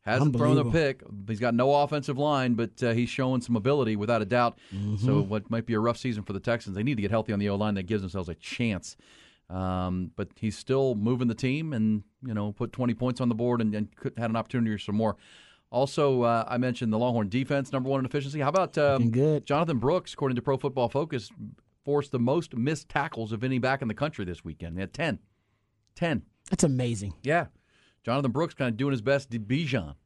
Hasn't 0.00 0.36
thrown 0.36 0.58
a 0.58 0.64
pick. 0.72 1.04
He's 1.28 1.38
got 1.38 1.54
no 1.54 1.72
offensive 1.72 2.18
line, 2.18 2.54
but 2.54 2.82
uh, 2.82 2.94
he's 2.94 3.08
showing 3.08 3.40
some 3.40 3.54
ability 3.54 3.94
without 3.94 4.20
a 4.20 4.26
doubt. 4.26 4.58
Mm-hmm. 4.74 4.96
So, 4.96 5.22
what 5.22 5.48
might 5.48 5.64
be 5.64 5.74
a 5.74 5.80
rough 5.80 5.96
season 5.96 6.24
for 6.24 6.32
the 6.32 6.40
Texans, 6.40 6.74
they 6.74 6.82
need 6.82 6.96
to 6.96 7.02
get 7.02 7.12
healthy 7.12 7.32
on 7.32 7.38
the 7.38 7.48
O 7.48 7.54
line. 7.54 7.74
That 7.74 7.84
gives 7.84 8.02
themselves 8.02 8.28
a 8.28 8.34
chance. 8.34 8.96
Um, 9.48 10.10
but 10.16 10.28
he's 10.36 10.58
still 10.58 10.94
moving 10.94 11.28
the 11.28 11.34
team, 11.34 11.72
and 11.72 12.02
you 12.26 12.34
know, 12.34 12.52
put 12.52 12.72
20 12.72 12.92
points 12.94 13.20
on 13.20 13.28
the 13.28 13.34
board, 13.34 13.60
and, 13.60 13.74
and 13.74 13.88
had 14.18 14.28
an 14.28 14.36
opportunity 14.36 14.72
for 14.72 14.80
some 14.80 14.96
more. 14.96 15.16
Also, 15.74 16.22
uh, 16.22 16.44
I 16.46 16.56
mentioned 16.56 16.92
the 16.92 16.98
Longhorn 16.98 17.28
defense, 17.28 17.72
number 17.72 17.90
one 17.90 17.98
in 17.98 18.06
efficiency. 18.06 18.38
How 18.38 18.48
about 18.48 18.78
um, 18.78 19.10
good. 19.10 19.44
Jonathan 19.44 19.78
Brooks? 19.78 20.12
According 20.12 20.36
to 20.36 20.42
Pro 20.42 20.56
Football 20.56 20.88
Focus, 20.88 21.30
forced 21.84 22.12
the 22.12 22.20
most 22.20 22.56
missed 22.56 22.88
tackles 22.88 23.32
of 23.32 23.42
any 23.42 23.58
back 23.58 23.82
in 23.82 23.88
the 23.88 23.94
country 23.94 24.24
this 24.24 24.44
weekend. 24.44 24.76
They 24.76 24.82
had 24.82 24.94
10. 24.94 25.18
10. 25.96 26.22
That's 26.48 26.62
amazing. 26.62 27.14
Yeah. 27.24 27.46
Jonathan 28.04 28.30
Brooks 28.30 28.54
kind 28.54 28.68
of 28.68 28.76
doing 28.76 28.92
his 28.92 29.02
best 29.02 29.32
to 29.32 29.40
Bijan. 29.40 29.96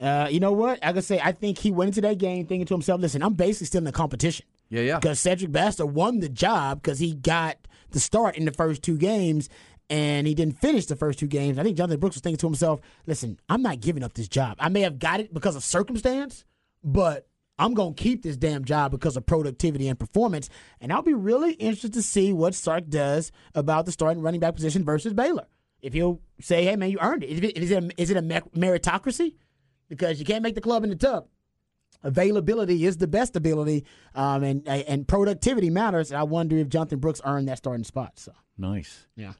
Uh, 0.00 0.28
you 0.30 0.40
know 0.40 0.52
what? 0.52 0.78
I 0.82 0.92
gotta 0.92 1.02
say, 1.02 1.20
I 1.22 1.32
think 1.32 1.58
he 1.58 1.72
went 1.72 1.88
into 1.88 2.00
that 2.08 2.16
game 2.16 2.46
thinking 2.46 2.66
to 2.66 2.74
himself, 2.74 2.98
"Listen, 2.98 3.22
I'm 3.22 3.34
basically 3.34 3.66
still 3.66 3.80
in 3.80 3.84
the 3.84 3.92
competition." 3.92 4.46
Yeah, 4.70 4.80
yeah. 4.80 4.98
because 4.98 5.20
Cedric 5.20 5.52
Baxter 5.52 5.84
won 5.84 6.20
the 6.20 6.28
job 6.30 6.82
because 6.82 7.00
he 7.00 7.14
got 7.14 7.58
the 7.90 8.00
start 8.00 8.36
in 8.36 8.46
the 8.46 8.52
first 8.52 8.82
two 8.82 8.96
games 8.96 9.50
and 9.90 10.26
he 10.26 10.34
didn't 10.34 10.58
finish 10.60 10.86
the 10.86 10.96
first 10.96 11.18
two 11.18 11.26
games. 11.26 11.58
I 11.58 11.62
think 11.62 11.76
Jonathan 11.76 12.00
Brooks 12.00 12.16
was 12.16 12.22
thinking 12.22 12.38
to 12.38 12.46
himself, 12.46 12.80
listen, 13.06 13.38
I'm 13.48 13.62
not 13.62 13.80
giving 13.80 14.02
up 14.02 14.12
this 14.14 14.28
job. 14.28 14.56
I 14.60 14.68
may 14.68 14.82
have 14.82 14.98
got 14.98 15.20
it 15.20 15.32
because 15.32 15.56
of 15.56 15.64
circumstance, 15.64 16.44
but 16.84 17.26
I'm 17.58 17.74
going 17.74 17.94
to 17.94 18.02
keep 18.02 18.22
this 18.22 18.36
damn 18.36 18.64
job 18.64 18.90
because 18.92 19.16
of 19.16 19.26
productivity 19.26 19.88
and 19.88 19.98
performance. 19.98 20.48
And 20.80 20.92
I'll 20.92 21.02
be 21.02 21.14
really 21.14 21.54
interested 21.54 21.94
to 21.94 22.02
see 22.02 22.32
what 22.32 22.54
Sark 22.54 22.88
does 22.88 23.32
about 23.54 23.86
the 23.86 23.92
starting 23.92 24.22
running 24.22 24.40
back 24.40 24.54
position 24.54 24.84
versus 24.84 25.12
Baylor. 25.12 25.46
If 25.80 25.92
he'll 25.92 26.20
say, 26.40 26.64
hey, 26.64 26.76
man, 26.76 26.90
you 26.90 26.98
earned 27.00 27.24
it. 27.24 27.30
Is 27.30 27.40
it, 27.40 27.56
is 27.58 27.70
it, 27.70 27.82
a, 27.84 28.00
is 28.00 28.10
it 28.10 28.16
a 28.16 28.22
meritocracy? 28.22 29.34
Because 29.88 30.18
you 30.20 30.24
can't 30.26 30.42
make 30.42 30.54
the 30.54 30.60
club 30.60 30.84
in 30.84 30.90
the 30.90 30.96
tub. 30.96 31.26
availability 32.02 32.84
is 32.84 32.96
the 32.98 33.06
best 33.06 33.36
ability, 33.36 33.84
um, 34.14 34.42
and 34.42 34.66
and 34.68 35.08
productivity 35.08 35.70
matters. 35.70 36.10
And 36.10 36.18
I 36.18 36.22
wonder 36.24 36.56
if 36.56 36.68
Jonathan 36.68 36.98
Brooks 36.98 37.20
earned 37.24 37.48
that 37.48 37.58
starting 37.58 37.84
spot. 37.84 38.18
So 38.18 38.32
Nice. 38.56 39.06
yeah. 39.16 39.32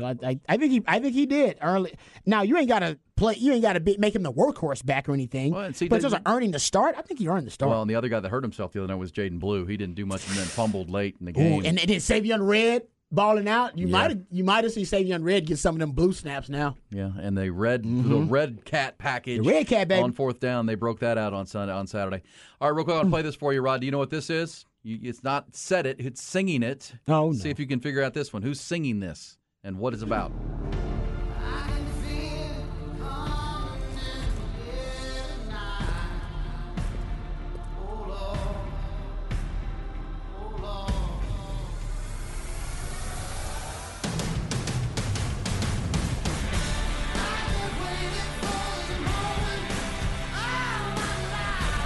So 0.00 0.06
I, 0.06 0.16
I, 0.30 0.40
I 0.48 0.56
think 0.56 0.72
he 0.72 0.82
I 0.86 0.98
think 0.98 1.14
he 1.14 1.26
did 1.26 1.58
early. 1.62 1.94
Now 2.26 2.42
you 2.42 2.56
ain't 2.56 2.68
got 2.68 2.80
to 2.80 2.98
play. 3.16 3.34
You 3.36 3.52
ain't 3.52 3.62
got 3.62 3.74
to 3.74 3.96
make 3.98 4.14
him 4.14 4.22
the 4.22 4.32
workhorse 4.32 4.84
back 4.84 5.08
or 5.08 5.12
anything. 5.14 5.52
Well, 5.52 5.72
see, 5.72 5.88
but 5.88 5.96
in 5.96 6.02
they- 6.02 6.08
terms 6.08 6.14
of 6.14 6.32
earning 6.32 6.50
the 6.50 6.58
start, 6.58 6.94
I 6.98 7.02
think 7.02 7.20
he 7.20 7.28
earned 7.28 7.46
the 7.46 7.50
start. 7.50 7.70
Well, 7.70 7.82
and 7.82 7.90
the 7.90 7.94
other 7.94 8.08
guy 8.08 8.20
that 8.20 8.28
hurt 8.28 8.42
himself 8.42 8.72
the 8.72 8.80
other 8.82 8.88
night 8.92 8.98
was 8.98 9.12
Jaydon 9.12 9.38
Blue. 9.40 9.66
He 9.66 9.76
didn't 9.76 9.94
do 9.94 10.06
much 10.06 10.26
and 10.28 10.36
then 10.36 10.46
fumbled 10.46 10.90
late 10.90 11.16
in 11.20 11.26
the 11.26 11.32
Ooh, 11.32 11.34
game. 11.34 11.64
and, 11.64 11.78
and 11.78 11.88
then 11.90 11.98
Savion 11.98 12.46
Red 12.46 12.82
balling 13.12 13.48
out. 13.48 13.76
You 13.76 13.86
Yeah. 13.88 13.92
might 13.92 14.10
have 14.10 14.20
you 14.30 14.44
might 14.44 14.62
have 14.64 14.72
seen 14.72 14.84
Savion 14.84 15.24
Red 15.24 15.44
get 15.46 15.58
some 15.58 15.74
of 15.74 15.80
them 15.80 15.92
blue 15.92 16.12
snaps 16.12 16.48
now. 16.48 16.76
yeah, 16.90 17.10
and 17.20 17.36
the 17.36 17.50
red 17.50 17.82
the 17.84 18.20
red 18.28 18.64
cat 18.64 18.98
package, 18.98 19.38
Mm-hmm. 19.40 19.48
The 19.48 19.54
red 19.54 19.66
cat, 19.66 19.88
baby. 19.88 20.02
on 20.02 20.12
fourth 20.12 20.38
down. 20.40 20.66
They 20.66 20.76
broke 20.76 21.00
that 21.00 21.18
out 21.18 21.34
on 21.34 21.46
Sunday 21.46 21.74
on 21.74 21.86
Saturday. 21.88 22.22
All 22.60 22.70
right, 22.70 22.76
real 22.76 22.84
quick, 22.84 22.96
I'll 22.96 23.08
play 23.10 23.22
this 23.22 23.34
for 23.34 23.52
you, 23.52 23.62
Rod. 23.62 23.80
Do 23.80 23.86
you 23.86 23.90
know 23.92 23.98
what 23.98 24.10
this 24.10 24.30
is? 24.30 24.64
You, 24.82 24.98
it's 25.02 25.22
not 25.24 25.54
said 25.56 25.84
it; 25.86 25.96
it's 25.98 26.22
singing 26.22 26.62
it. 26.62 26.94
Oh, 27.08 27.32
See 27.34 27.50
if 27.50 27.58
you 27.58 27.66
can 27.66 27.80
figure 27.80 28.02
out 28.02 28.14
this 28.14 28.32
one. 28.32 28.42
Who's 28.42 28.60
singing 28.60 29.00
this 29.00 29.36
and 29.62 29.78
what 29.78 29.92
it's 29.92 30.02
about? 30.02 30.32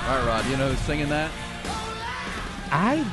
All 0.07 0.19
right, 0.19 0.27
Rod. 0.27 0.47
You 0.47 0.57
know 0.59 0.69
who's 0.69 0.79
singing 0.81 1.09
that? 1.09 1.31
I 2.71 3.05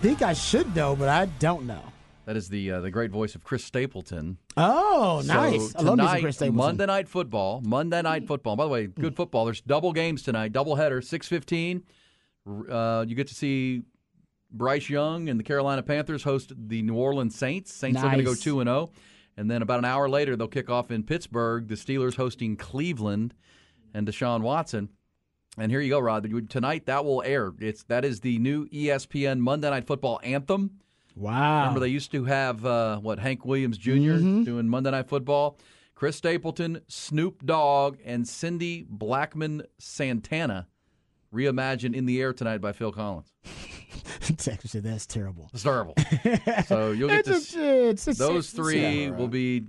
think 0.00 0.22
I 0.22 0.32
should 0.32 0.74
know, 0.74 0.96
but 0.96 1.08
I 1.08 1.26
don't 1.26 1.66
know. 1.66 1.91
That 2.24 2.36
is 2.36 2.48
the 2.48 2.70
uh, 2.70 2.80
the 2.80 2.90
great 2.90 3.10
voice 3.10 3.34
of 3.34 3.42
Chris 3.42 3.64
Stapleton. 3.64 4.38
Oh, 4.56 5.22
nice. 5.24 5.72
So 5.72 5.78
I 5.78 5.82
love 5.82 5.98
tonight, 5.98 6.20
Chris 6.20 6.36
Stapleton. 6.36 6.56
Monday 6.56 6.86
night 6.86 7.08
football. 7.08 7.60
Monday 7.64 8.00
night 8.02 8.26
football. 8.26 8.54
By 8.54 8.64
the 8.64 8.70
way, 8.70 8.86
good 8.86 9.16
football. 9.16 9.44
There's 9.44 9.60
double 9.60 9.92
games 9.92 10.22
tonight. 10.22 10.52
Double 10.52 10.76
header. 10.76 11.02
Six 11.02 11.26
fifteen. 11.26 11.82
Uh, 12.46 13.04
you 13.06 13.14
get 13.14 13.28
to 13.28 13.34
see 13.34 13.82
Bryce 14.50 14.88
Young 14.88 15.28
and 15.28 15.38
the 15.38 15.44
Carolina 15.44 15.82
Panthers 15.82 16.22
host 16.22 16.52
the 16.56 16.82
New 16.82 16.94
Orleans 16.94 17.34
Saints. 17.34 17.72
Saints 17.72 17.98
are 17.98 18.04
going 18.04 18.18
to 18.18 18.24
go 18.24 18.34
two 18.34 18.60
and 18.60 18.68
zero. 18.68 18.90
And 19.36 19.50
then 19.50 19.62
about 19.62 19.78
an 19.78 19.84
hour 19.84 20.08
later, 20.08 20.36
they'll 20.36 20.46
kick 20.48 20.68
off 20.68 20.90
in 20.90 21.04
Pittsburgh. 21.04 21.66
The 21.68 21.74
Steelers 21.74 22.16
hosting 22.16 22.56
Cleveland 22.56 23.34
and 23.94 24.06
Deshaun 24.06 24.42
Watson. 24.42 24.90
And 25.58 25.70
here 25.70 25.80
you 25.80 25.90
go, 25.90 25.98
Rod. 25.98 26.28
Tonight 26.50 26.86
that 26.86 27.04
will 27.04 27.22
air. 27.22 27.52
It's 27.58 27.82
that 27.84 28.04
is 28.04 28.20
the 28.20 28.38
new 28.38 28.68
ESPN 28.68 29.38
Monday 29.40 29.70
Night 29.70 29.86
Football 29.86 30.20
anthem. 30.22 30.78
Wow. 31.16 31.60
Remember, 31.60 31.80
they 31.80 31.88
used 31.88 32.10
to 32.12 32.24
have 32.24 32.64
uh, 32.64 32.98
what 32.98 33.18
Hank 33.18 33.44
Williams 33.44 33.78
junior 33.78 34.14
Mm-hmm. 34.18 34.44
doing 34.44 34.68
Monday 34.68 34.90
Night 34.90 35.08
Football. 35.08 35.58
Chris 35.94 36.16
Stapleton, 36.16 36.80
Snoop 36.88 37.44
Dogg, 37.44 37.98
and 38.04 38.26
Cindy 38.26 38.84
Blackman 38.88 39.62
Santana 39.78 40.66
reimagined 41.32 41.94
"In 41.94 42.06
the 42.06 42.20
Air 42.20 42.32
Tonight" 42.32 42.58
by 42.60 42.72
Phil 42.72 42.90
Collins. 42.92 43.32
Said 44.38 44.58
that's 44.84 45.06
terrible. 45.06 45.50
It's 45.52 45.62
terrible. 45.62 45.94
so 46.66 46.92
you'll 46.92 47.08
get 47.08 47.26
It's 47.26 47.54
a- 47.54 47.88
it's 47.90 48.04
those 48.04 48.46
it's 48.46 48.52
three 48.52 49.06
right. 49.08 49.16
will 49.16 49.28
be 49.28 49.64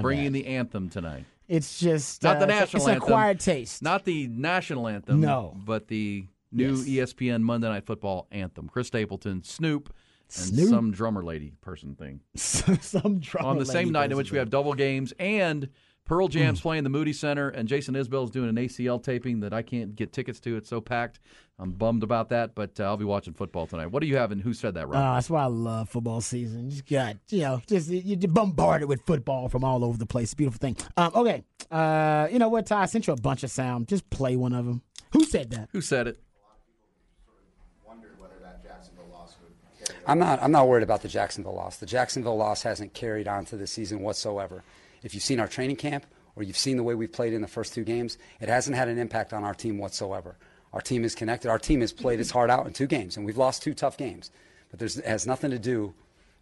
bringing 0.00 0.32
bad. 0.32 0.32
the 0.34 0.46
anthem 0.46 0.88
tonight. 0.88 1.24
It's 1.48 1.78
just 1.80 2.22
Not 2.22 2.38
the 2.38 2.44
uh, 2.44 2.48
it's 2.48 2.52
a- 2.56 2.60
national 2.60 2.82
it's 2.82 2.88
anthem. 2.88 3.02
acquired 3.08 3.40
taste. 3.40 3.82
Not 3.82 4.04
the 4.04 4.28
national 4.28 4.88
anthem. 4.88 5.20
No. 5.20 5.54
but 5.64 5.88
the 5.88 6.26
new 6.52 6.74
Yes. 6.76 7.12
ESPN 7.14 7.42
Monday 7.42 7.68
Night 7.68 7.84
Football 7.86 8.26
anthem. 8.30 8.68
Chris 8.68 8.86
Stapleton, 8.86 9.42
Snoop, 9.42 9.92
Snoop? 10.28 10.68
some 10.68 10.90
drummer 10.90 11.22
lady 11.22 11.52
person 11.60 11.94
thing. 11.94 12.20
some 12.36 13.18
drama 13.20 13.48
on 13.48 13.58
the 13.58 13.66
same 13.66 13.90
night 13.92 14.10
in 14.10 14.16
which 14.16 14.32
we 14.32 14.38
have 14.38 14.50
double 14.50 14.74
games 14.74 15.12
and 15.18 15.68
Pearl 16.04 16.28
Jam's 16.28 16.60
playing 16.60 16.84
the 16.84 16.90
Moody 16.90 17.14
Center 17.14 17.48
and 17.48 17.66
Jason 17.66 17.94
Isbell 17.94 18.24
is 18.24 18.30
doing 18.30 18.50
an 18.50 18.56
ACL 18.56 19.02
taping 19.02 19.40
that 19.40 19.54
I 19.54 19.62
can't 19.62 19.96
get 19.96 20.12
tickets 20.12 20.38
to. 20.40 20.56
It's 20.56 20.68
so 20.68 20.80
packed. 20.80 21.18
I'm 21.58 21.70
bummed 21.70 22.02
about 22.02 22.28
that, 22.28 22.54
but 22.54 22.78
uh, 22.78 22.84
I'll 22.84 22.96
be 22.98 23.04
watching 23.06 23.32
football 23.32 23.66
tonight. 23.66 23.86
What 23.86 24.00
do 24.02 24.06
you 24.06 24.16
have 24.16 24.30
and 24.32 24.42
who 24.42 24.52
said 24.52 24.74
that, 24.74 24.86
Uh, 24.88 25.14
that's 25.14 25.30
why 25.30 25.44
I 25.44 25.46
love 25.46 25.88
football 25.88 26.20
season. 26.20 26.68
Just 26.68 26.84
got 26.86 27.16
you 27.30 27.40
know, 27.40 27.62
just 27.66 27.88
you're 27.88 28.18
bombarded 28.30 28.88
with 28.88 29.02
football 29.06 29.48
from 29.48 29.64
all 29.64 29.82
over 29.84 29.96
the 29.96 30.04
place. 30.04 30.24
It's 30.24 30.32
a 30.34 30.36
beautiful 30.36 30.58
thing. 30.58 30.76
Um, 30.96 31.12
okay, 31.14 31.44
uh, 31.70 32.28
you 32.30 32.38
know 32.38 32.48
what, 32.48 32.66
Ty? 32.66 32.82
I 32.82 32.86
sent 32.86 33.06
you 33.06 33.12
a 33.12 33.16
bunch 33.16 33.42
of 33.44 33.50
sound. 33.50 33.88
Just 33.88 34.08
play 34.10 34.36
one 34.36 34.52
of 34.52 34.66
them. 34.66 34.82
Who 35.12 35.24
said 35.24 35.50
that? 35.52 35.68
who 35.72 35.80
said 35.80 36.08
it? 36.08 36.20
I'm 40.06 40.18
not. 40.18 40.42
I'm 40.42 40.52
not 40.52 40.68
worried 40.68 40.82
about 40.82 41.02
the 41.02 41.08
Jacksonville 41.08 41.54
loss. 41.54 41.78
The 41.78 41.86
Jacksonville 41.86 42.36
loss 42.36 42.62
hasn't 42.62 42.94
carried 42.94 43.28
on 43.28 43.44
to 43.46 43.56
the 43.56 43.66
season 43.66 44.00
whatsoever. 44.00 44.62
If 45.02 45.14
you've 45.14 45.22
seen 45.22 45.40
our 45.40 45.48
training 45.48 45.76
camp 45.76 46.06
or 46.36 46.42
you've 46.42 46.58
seen 46.58 46.76
the 46.76 46.82
way 46.82 46.94
we've 46.94 47.12
played 47.12 47.32
in 47.32 47.42
the 47.42 47.48
first 47.48 47.74
two 47.74 47.84
games, 47.84 48.18
it 48.40 48.48
hasn't 48.48 48.76
had 48.76 48.88
an 48.88 48.98
impact 48.98 49.32
on 49.32 49.44
our 49.44 49.54
team 49.54 49.78
whatsoever. 49.78 50.36
Our 50.72 50.80
team 50.80 51.04
is 51.04 51.14
connected. 51.14 51.48
Our 51.48 51.58
team 51.58 51.80
has 51.80 51.92
played 51.92 52.20
its 52.20 52.30
heart 52.30 52.50
out 52.50 52.66
in 52.66 52.72
two 52.72 52.86
games, 52.86 53.16
and 53.16 53.24
we've 53.24 53.36
lost 53.36 53.62
two 53.62 53.74
tough 53.74 53.96
games. 53.96 54.30
But 54.70 54.80
there's, 54.80 54.98
it 54.98 55.04
has 55.04 55.26
nothing 55.26 55.52
to 55.52 55.58
do 55.58 55.94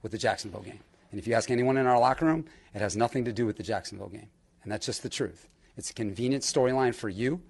with 0.02 0.10
the 0.12 0.18
Jacksonville 0.18 0.62
game. 0.62 0.80
And 1.10 1.20
if 1.20 1.26
you 1.26 1.34
ask 1.34 1.50
anyone 1.50 1.76
in 1.76 1.86
our 1.86 1.98
locker 1.98 2.24
room, 2.24 2.46
it 2.74 2.80
has 2.80 2.96
nothing 2.96 3.26
to 3.26 3.32
do 3.32 3.44
with 3.44 3.58
the 3.58 3.62
Jacksonville 3.62 4.08
game. 4.08 4.28
And 4.62 4.72
that's 4.72 4.86
just 4.86 5.02
the 5.02 5.10
truth. 5.10 5.48
It's 5.76 5.90
a 5.90 5.94
convenient 5.94 6.42
storyline 6.42 6.94
for 6.94 7.10
you 7.10 7.42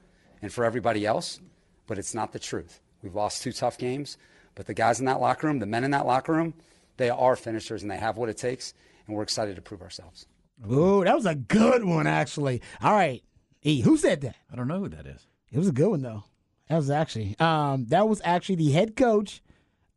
and 0.43 0.53
for 0.53 0.65
everybody 0.65 1.07
else, 1.07 1.41
but 1.87 1.99
it's 1.99 2.15
not 2.15 2.33
the 2.33 2.39
truth. 2.41 2.81
We've 3.03 3.15
lost 3.15 3.43
two 3.43 3.53
tough 3.53 3.79
games, 3.79 4.19
but 4.55 4.67
the 4.67 4.75
guys 4.75 5.01
in 5.01 5.07
that 5.07 5.21
locker 5.21 5.47
room, 5.47 5.59
the 5.59 5.67
men 5.67 5.85
in 5.85 5.91
that 5.93 6.07
locker 6.07 6.33
room, 6.33 6.55
they 6.97 7.11
are 7.11 7.37
finishers 7.37 7.83
and 7.83 7.91
they 7.91 7.97
have 7.97 8.17
what 8.17 8.29
it 8.29 8.37
takes, 8.37 8.75
and 9.07 9.17
we're 9.17 9.23
excited 9.23 9.57
to 9.57 9.63
prove 9.63 9.83
ourselves. 9.83 10.27
Ooh, 10.71 11.05
that 11.05 11.15
was 11.15 11.27
a 11.27 11.35
good 11.35 11.85
one, 11.85 12.07
actually. 12.07 12.63
All 12.81 12.93
right, 12.93 13.23
E, 13.63 13.81
who 13.81 13.97
said 13.97 14.21
that? 14.23 14.37
I 14.53 14.57
don't 14.57 14.69
know 14.69 14.81
who 14.81 14.89
that 14.91 15.07
is. 15.07 15.27
It 15.51 15.59
was 15.59 15.69
a 15.69 15.73
good 15.73 15.89
one 15.89 16.03
though. 16.03 16.25
That 16.69 16.77
was 16.77 16.91
actually 16.91 17.37
um 17.39 17.87
that 17.87 18.09
was 18.09 18.21
actually 18.25 18.57
the 18.57 18.73
head 18.73 18.97
coach 18.97 19.43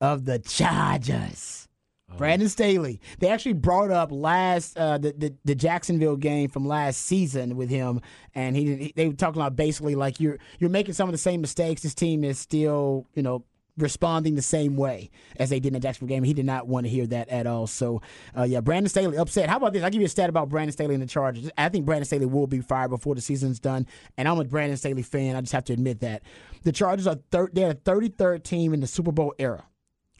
of 0.01 0.25
the 0.25 0.39
Chargers. 0.39 1.67
Brandon 2.17 2.47
Staley. 2.47 3.01
They 3.19 3.27
actually 3.27 3.53
brought 3.53 3.91
up 3.91 4.09
last 4.11 4.77
uh, 4.77 4.97
the, 4.97 5.11
the 5.17 5.33
the 5.43 5.55
Jacksonville 5.55 6.15
game 6.15 6.49
from 6.49 6.65
last 6.65 7.01
season 7.01 7.57
with 7.57 7.69
him, 7.69 7.99
and 8.33 8.55
he, 8.55 8.75
he 8.75 8.93
they 8.95 9.07
were 9.07 9.13
talking 9.13 9.41
about 9.41 9.55
basically 9.55 9.95
like 9.95 10.19
you're 10.19 10.37
you're 10.59 10.69
making 10.69 10.93
some 10.93 11.09
of 11.09 11.13
the 11.13 11.17
same 11.17 11.41
mistakes. 11.41 11.81
This 11.81 11.93
team 11.95 12.23
is 12.23 12.39
still 12.39 13.05
you 13.15 13.23
know 13.23 13.43
responding 13.77 14.35
the 14.35 14.41
same 14.41 14.75
way 14.75 15.09
as 15.37 15.49
they 15.49 15.59
did 15.59 15.69
in 15.69 15.73
the 15.73 15.79
Jacksonville 15.79 16.15
game. 16.15 16.23
He 16.23 16.33
did 16.33 16.45
not 16.45 16.67
want 16.67 16.85
to 16.85 16.89
hear 16.89 17.05
that 17.07 17.29
at 17.29 17.45
all. 17.47 17.67
So 17.67 18.01
uh, 18.37 18.43
yeah, 18.43 18.61
Brandon 18.61 18.89
Staley 18.89 19.17
upset. 19.17 19.49
How 19.49 19.57
about 19.57 19.73
this? 19.73 19.83
I'll 19.83 19.89
give 19.89 20.01
you 20.01 20.05
a 20.05 20.09
stat 20.09 20.29
about 20.29 20.49
Brandon 20.49 20.71
Staley 20.71 20.95
and 20.95 21.03
the 21.03 21.07
Chargers. 21.07 21.49
I 21.57 21.69
think 21.69 21.85
Brandon 21.85 22.05
Staley 22.05 22.25
will 22.25 22.47
be 22.47 22.61
fired 22.61 22.89
before 22.89 23.15
the 23.15 23.21
season's 23.21 23.59
done, 23.59 23.87
and 24.17 24.27
I'm 24.27 24.39
a 24.39 24.43
Brandon 24.45 24.77
Staley 24.77 25.01
fan. 25.03 25.35
I 25.35 25.41
just 25.41 25.53
have 25.53 25.65
to 25.65 25.73
admit 25.73 25.99
that 26.01 26.23
the 26.63 26.71
Chargers 26.71 27.07
are 27.07 27.17
thir- 27.31 27.49
they're 27.51 27.73
the 27.73 27.79
33rd 27.79 28.43
team 28.43 28.73
in 28.73 28.79
the 28.79 28.87
Super 28.87 29.11
Bowl 29.11 29.33
era. 29.37 29.65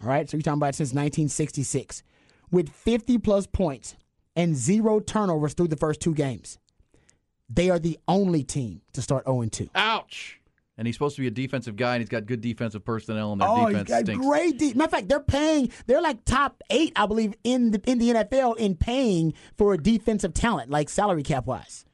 All 0.01 0.10
right, 0.10 0.30
so 0.30 0.36
you're 0.36 0.41
talking 0.41 0.60
about 0.60 0.76
since 0.76 0.89
1966, 0.89 2.03
with 2.51 2.70
50 2.70 3.18
plus 3.20 3.47
points 3.47 3.95
and 4.36 4.56
zero 4.56 4.99
turnovers 4.99 5.53
through 5.53 5.70
the 5.70 5.78
first 5.78 6.01
two 6.01 6.14
games. 6.14 6.60
They 7.49 7.70
are 7.70 7.80
the 7.80 7.97
only 8.08 8.43
team 8.43 8.82
to 8.93 9.01
start 9.01 9.26
0 9.26 9.45
2. 9.45 9.70
Ouch! 9.76 10.41
And 10.78 10.86
he's 10.86 10.96
supposed 10.96 11.16
to 11.16 11.22
be 11.22 11.28
a 11.28 11.32
defensive 11.32 11.78
guy, 11.78 11.96
and 11.96 12.02
he's 12.02 12.10
got 12.10 12.26
good 12.26 12.42
defensive 12.42 12.84
personnel, 12.84 13.32
and 13.32 13.40
their 13.40 13.48
Oh, 13.48 13.56
he's 13.68 13.68
defense 13.70 13.90
got 13.90 14.02
stinks. 14.04 14.26
great. 14.26 14.58
De- 14.60 14.74
Matter 14.74 14.84
of 14.84 14.92
fact, 14.92 15.08
they're 15.08 15.20
paying. 15.22 15.72
They're 15.88 16.02
like 16.02 16.26
top 16.26 16.62
eight, 16.70 16.92
I 16.98 17.06
believe, 17.06 17.34
in 17.46 17.72
the 17.72 17.82
in 17.90 17.98
the 17.98 18.10
NFL 18.10 18.58
in 18.58 18.76
paying 18.76 19.34
for 19.58 19.74
a 19.74 19.78
defensive 19.78 20.34
talent, 20.34 20.70
like 20.70 20.90
salary 20.90 21.24
cap 21.24 21.46
wise. 21.46 21.86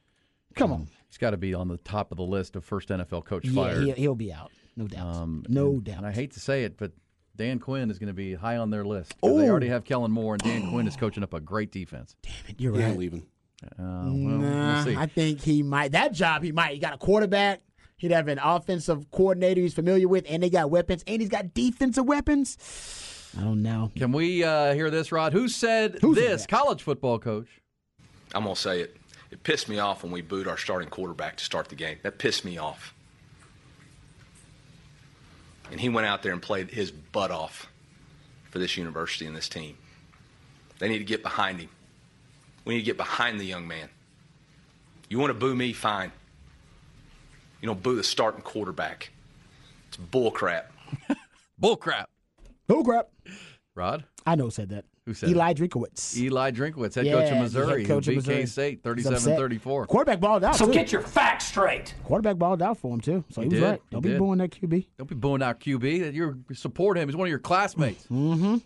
Come 0.56 0.72
on, 0.72 0.88
He's 1.08 1.18
got 1.18 1.30
to 1.30 1.36
be 1.36 1.54
on 1.54 1.68
the 1.68 1.76
top 1.78 2.10
of 2.10 2.16
the 2.16 2.24
list 2.24 2.56
of 2.56 2.64
first 2.64 2.88
NFL 2.88 3.24
coach 3.24 3.44
yeah, 3.46 3.54
fired. 3.62 3.84
he'll, 3.84 3.94
he'll 3.94 4.14
be 4.16 4.32
out, 4.32 4.50
no 4.76 4.86
doubt, 4.88 5.06
Um, 5.06 5.44
no 5.48 5.70
and, 5.72 5.84
doubt. 5.84 5.98
And 5.98 6.06
I 6.06 6.10
hate 6.12 6.32
to 6.32 6.40
say 6.40 6.64
it, 6.64 6.76
but 6.76 6.90
Dan 7.36 7.58
Quinn 7.60 7.90
is 7.90 7.98
going 8.00 8.08
to 8.08 8.12
be 8.14 8.34
high 8.34 8.56
on 8.56 8.70
their 8.70 8.84
list. 8.84 9.14
'cause 9.20 9.38
They 9.38 9.48
already 9.48 9.68
have 9.68 9.84
Kellen 9.84 10.10
Moore, 10.10 10.34
and 10.34 10.42
Dan 10.42 10.68
Quinn 10.70 10.86
is 10.88 10.96
coaching 10.96 11.22
up 11.22 11.32
a 11.34 11.40
great 11.40 11.70
defense. 11.70 12.16
Damn 12.22 12.32
it, 12.48 12.60
you're 12.60 12.76
Yeah, 12.78 12.86
right. 12.88 12.98
leaving. 12.98 13.22
Uh, 13.62 13.68
well, 13.78 14.10
Nah, 14.12 14.74
we'll 14.74 14.84
see. 14.86 14.96
I 14.96 15.06
think 15.06 15.40
he 15.40 15.62
might. 15.62 15.92
That 15.92 16.12
job, 16.12 16.42
he 16.42 16.50
might. 16.50 16.74
He 16.74 16.80
got 16.80 16.94
a 16.94 16.98
quarterback. 16.98 17.60
He'd 18.02 18.10
have 18.10 18.26
an 18.26 18.40
offensive 18.42 19.12
coordinator 19.12 19.60
he's 19.60 19.74
familiar 19.74 20.08
with, 20.08 20.26
and 20.28 20.42
they 20.42 20.50
got 20.50 20.72
weapons, 20.72 21.04
and 21.06 21.22
he's 21.22 21.30
got 21.30 21.54
defensive 21.54 22.04
weapons. 22.04 22.58
I 23.38 23.42
don't 23.42 23.62
know. 23.62 23.92
Can 23.94 24.10
we 24.10 24.42
uh, 24.42 24.74
hear 24.74 24.90
this, 24.90 25.12
Rod? 25.12 25.32
Who 25.32 25.46
said 25.46 26.00
Who 26.00 26.12
said 26.16 26.24
this? 26.24 26.46
College 26.46 26.82
football 26.82 27.20
coach. 27.20 27.46
I'm 28.34 28.42
going 28.42 28.56
to 28.56 28.60
say 28.60 28.80
it. 28.80 28.96
It 29.30 29.44
pissed 29.44 29.68
me 29.68 29.78
off 29.78 30.02
when 30.02 30.10
we 30.10 30.20
booed 30.20 30.48
our 30.48 30.56
starting 30.56 30.88
quarterback 30.88 31.36
to 31.36 31.44
start 31.44 31.68
the 31.68 31.76
game. 31.76 31.98
That 32.02 32.18
pissed 32.18 32.44
me 32.44 32.58
off. 32.58 32.92
And 35.70 35.80
he 35.80 35.88
went 35.88 36.08
out 36.08 36.24
there 36.24 36.32
and 36.32 36.42
played 36.42 36.72
his 36.72 36.90
butt 36.90 37.30
off 37.30 37.68
for 38.50 38.58
this 38.58 38.76
university 38.76 39.26
and 39.26 39.36
this 39.36 39.48
team. 39.48 39.76
They 40.80 40.88
need 40.88 40.98
to 40.98 41.04
get 41.04 41.22
behind 41.22 41.60
him. 41.60 41.68
We 42.64 42.74
need 42.74 42.80
to 42.80 42.86
get 42.86 42.96
behind 42.96 43.38
the 43.38 43.46
young 43.46 43.68
man. 43.68 43.90
You 45.08 45.20
want 45.20 45.30
to 45.30 45.34
boo 45.34 45.54
me? 45.54 45.72
Fine. 45.72 46.10
You 47.62 47.66
don't 47.68 47.82
boo 47.82 47.94
the 47.96 48.02
starting 48.04 48.42
quarterback. 48.42 49.10
It's 49.88 49.96
bull 49.96 50.30
crap. 50.32 50.70
Bull 51.58 51.76
crap. 51.76 52.10
Bull 52.66 52.84
crap. 52.84 53.08
Rod? 53.74 54.04
I 54.26 54.34
know 54.34 54.44
who 54.44 54.50
said 54.50 54.68
that. 54.70 54.84
Who 55.06 55.14
said 55.14 55.30
Eli 55.30 55.52
Drinkwitz. 55.54 56.16
Eli 56.16 56.50
Drinkwitz, 56.52 56.94
head 56.94 57.06
Yeah, 57.06 57.12
coach 57.14 57.24
of 57.24 57.30
the 57.36 57.42
Missouri, 57.42 57.80
head 57.82 57.88
coach 57.88 58.06
who 58.06 58.10
of 58.12 58.16
Missouri. 58.18 58.36
K-State 58.42 58.80
He's 58.84 59.06
37-34. 59.06 59.86
Quarterback 59.88 60.20
balled 60.20 60.44
out. 60.44 60.54
So 60.56 60.66
too. 60.66 60.72
get 60.72 60.92
your 60.92 61.00
facts 61.00 61.46
straight. 61.46 61.94
Quarterback 62.04 62.36
balled 62.36 62.62
out 62.62 62.78
for 62.78 62.94
him 62.94 63.00
too. 63.00 63.24
So 63.30 63.40
he, 63.40 63.48
He 63.48 63.54
was 63.54 63.60
did. 63.60 63.66
right. 63.68 63.82
Don't 63.90 64.00
be 64.02 64.10
did. 64.10 64.18
booing 64.18 64.38
that 64.38 64.50
QB. 64.50 64.86
Don't 64.98 65.08
be 65.08 65.16
booing 65.16 65.42
out 65.42 65.58
QB. 65.58 66.14
You 66.14 66.44
support 66.52 66.98
him. 66.98 67.08
He's 67.08 67.16
one 67.16 67.26
of 67.26 67.30
your 67.30 67.40
classmates. 67.40 68.04
Mm-hmm. 68.04 68.58